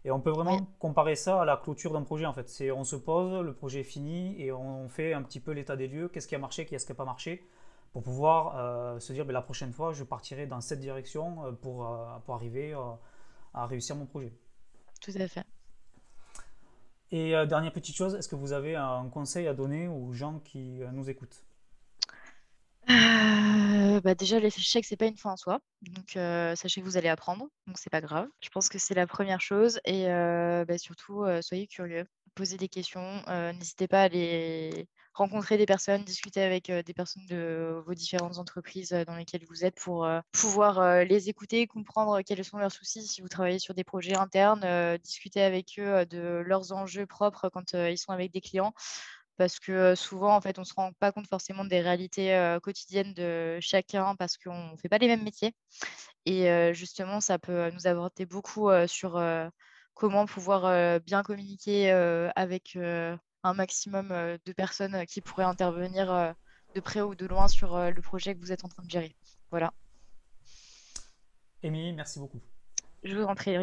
Et 0.05 0.11
on 0.11 0.21
peut 0.21 0.31
vraiment 0.31 0.59
comparer 0.79 1.15
ça 1.15 1.43
à 1.43 1.45
la 1.45 1.59
clôture 1.59 1.93
d'un 1.93 2.03
projet 2.03 2.25
en 2.25 2.33
fait. 2.33 2.49
C'est 2.49 2.71
on 2.71 2.85
se 2.85 2.97
pose, 2.97 3.45
le 3.45 3.53
projet 3.53 3.81
est 3.81 3.85
fini 3.85 4.41
et 4.41 4.51
on 4.51 4.89
fait 4.89 5.13
un 5.13 5.23
petit 5.23 5.41
peu 5.41 5.53
l'état 5.53 5.77
des 5.77 5.89
lieux, 5.89 6.09
qu'est-ce 6.09 6.27
qui 6.27 6.35
a 6.35 6.39
marché, 6.39 6.65
qu'est-ce 6.65 6.87
qui 6.87 6.93
n'a 6.93 6.97
pas 6.97 7.05
marché, 7.05 7.47
pour 7.93 8.03
pouvoir 8.03 9.01
se 9.01 9.13
dire 9.13 9.27
ben, 9.27 9.35
la 9.35 9.43
prochaine 9.43 9.73
fois 9.73 9.93
je 9.93 10.05
partirai 10.05 10.47
dans 10.47 10.63
cette 10.63 10.81
direction 10.81 11.55
pour, 11.61 11.95
pour 12.25 12.35
arriver 12.35 12.75
à 13.53 13.67
réussir 13.67 13.95
mon 13.95 14.07
projet. 14.07 14.33
Tout 15.03 15.13
à 15.19 15.29
fait. 15.29 15.45
Et 17.13 17.35
euh, 17.35 17.45
dernière 17.45 17.73
petite 17.73 17.97
chose, 17.97 18.15
est-ce 18.15 18.29
que 18.29 18.37
vous 18.37 18.53
avez 18.53 18.77
un 18.77 19.09
conseil 19.09 19.49
à 19.49 19.55
donner 19.55 19.89
aux 19.89 20.13
gens 20.13 20.39
qui 20.41 20.83
euh, 20.83 20.91
nous 20.93 21.11
écoutent? 21.11 21.43
Euh, 22.89 24.01
bah 24.01 24.15
déjà, 24.15 24.39
l'échec, 24.39 24.85
c'est 24.85 24.97
pas 24.97 25.07
une 25.07 25.17
fin 25.17 25.33
en 25.33 25.37
soi. 25.37 25.61
Donc, 25.83 26.11
sachez 26.57 26.81
que 26.81 26.87
vous 26.87 26.97
allez 26.97 27.09
apprendre. 27.09 27.49
Donc, 27.67 27.79
c'est 27.79 27.91
pas 27.91 28.01
grave. 28.01 28.29
Je 28.41 28.49
pense 28.49 28.69
que 28.69 28.79
c'est 28.79 28.95
la 28.95 29.07
première 29.07 29.41
chose. 29.41 29.81
Et 29.85 30.07
bah, 30.07 30.79
surtout, 30.79 31.25
soyez 31.41 31.67
curieux. 31.67 32.07
Posez 32.35 32.57
des 32.57 32.69
questions. 32.69 33.23
N'hésitez 33.29 33.89
pas 33.89 34.03
à 34.03 34.09
les, 34.09 34.89
rencontrer 35.15 35.59
des 35.59 35.67
personnes, 35.67 36.05
discuter 36.05 36.43
avec 36.43 36.71
des 36.71 36.95
personnes 36.95 37.27
de 37.27 37.83
vos 37.87 37.95
différentes 37.95 38.39
entreprises 38.39 38.91
dans 39.07 39.17
lesquelles 39.17 39.45
vous 39.49 39.65
êtes 39.65 39.79
pour 39.79 40.09
pouvoir 40.33 41.05
les 41.05 41.29
écouter, 41.29 41.67
comprendre 41.67 42.23
quels 42.23 42.45
sont 42.45 42.59
leurs 42.59 42.73
soucis 42.73 43.07
si 43.07 43.21
vous 43.21 43.29
travaillez 43.29 43.59
sur 43.59 43.75
des 43.75 43.85
projets 43.85 44.17
internes, 44.17 44.97
discuter 44.99 45.43
avec 45.43 45.79
eux 45.79 46.07
de 46.07 46.43
leurs 46.47 46.73
enjeux 46.73 47.07
propres 47.07 47.49
quand 47.49 47.75
ils 47.75 47.99
sont 47.99 48.13
avec 48.13 48.33
des 48.33 48.41
clients 48.41 48.73
parce 49.37 49.59
que 49.59 49.95
souvent, 49.95 50.37
en 50.37 50.41
fait, 50.43 50.59
on 50.59 50.63
ne 50.63 50.67
se 50.67 50.75
rend 50.75 50.93
pas 51.01 51.13
compte 51.13 51.27
forcément 51.27 51.65
des 51.65 51.81
réalités 51.81 52.59
quotidiennes 52.63 53.15
de 53.15 53.59
chacun 53.61 54.15
parce 54.17 54.37
qu'on 54.37 54.73
ne 54.73 54.77
fait 54.77 54.91
pas 54.91 54.99
les 54.99 55.07
mêmes 55.07 55.25
métiers. 55.25 55.55
Et 56.27 56.75
justement, 56.75 57.21
ça 57.21 57.39
peut 57.39 57.71
nous 57.71 57.87
apporter 57.87 58.27
beaucoup 58.27 58.69
sur 58.87 59.19
comment 60.01 60.25
pouvoir 60.25 60.65
euh, 60.65 60.99
bien 60.99 61.23
communiquer 61.23 61.93
euh, 61.93 62.31
avec 62.35 62.75
euh, 62.75 63.15
un 63.43 63.53
maximum 63.53 64.09
de 64.09 64.53
personnes 64.55 65.05
qui 65.05 65.21
pourraient 65.21 65.45
intervenir 65.45 66.35
de 66.75 66.81
près 66.81 67.03
ou 67.03 67.15
de 67.15 67.27
loin 67.27 67.49
sur 67.49 67.79
le 67.79 68.01
projet 68.01 68.35
que 68.35 68.41
vous 68.41 68.51
êtes 68.51 68.65
en 68.65 68.69
train 68.69 68.83
de 68.83 68.91
gérer. 68.91 69.15
Voilà. 69.51 69.73
Émilie, 71.63 71.93
merci 71.93 72.19
beaucoup. 72.19 72.41
Je 73.03 73.17
vous 73.17 73.25
en 73.25 73.35
prie, 73.35 73.57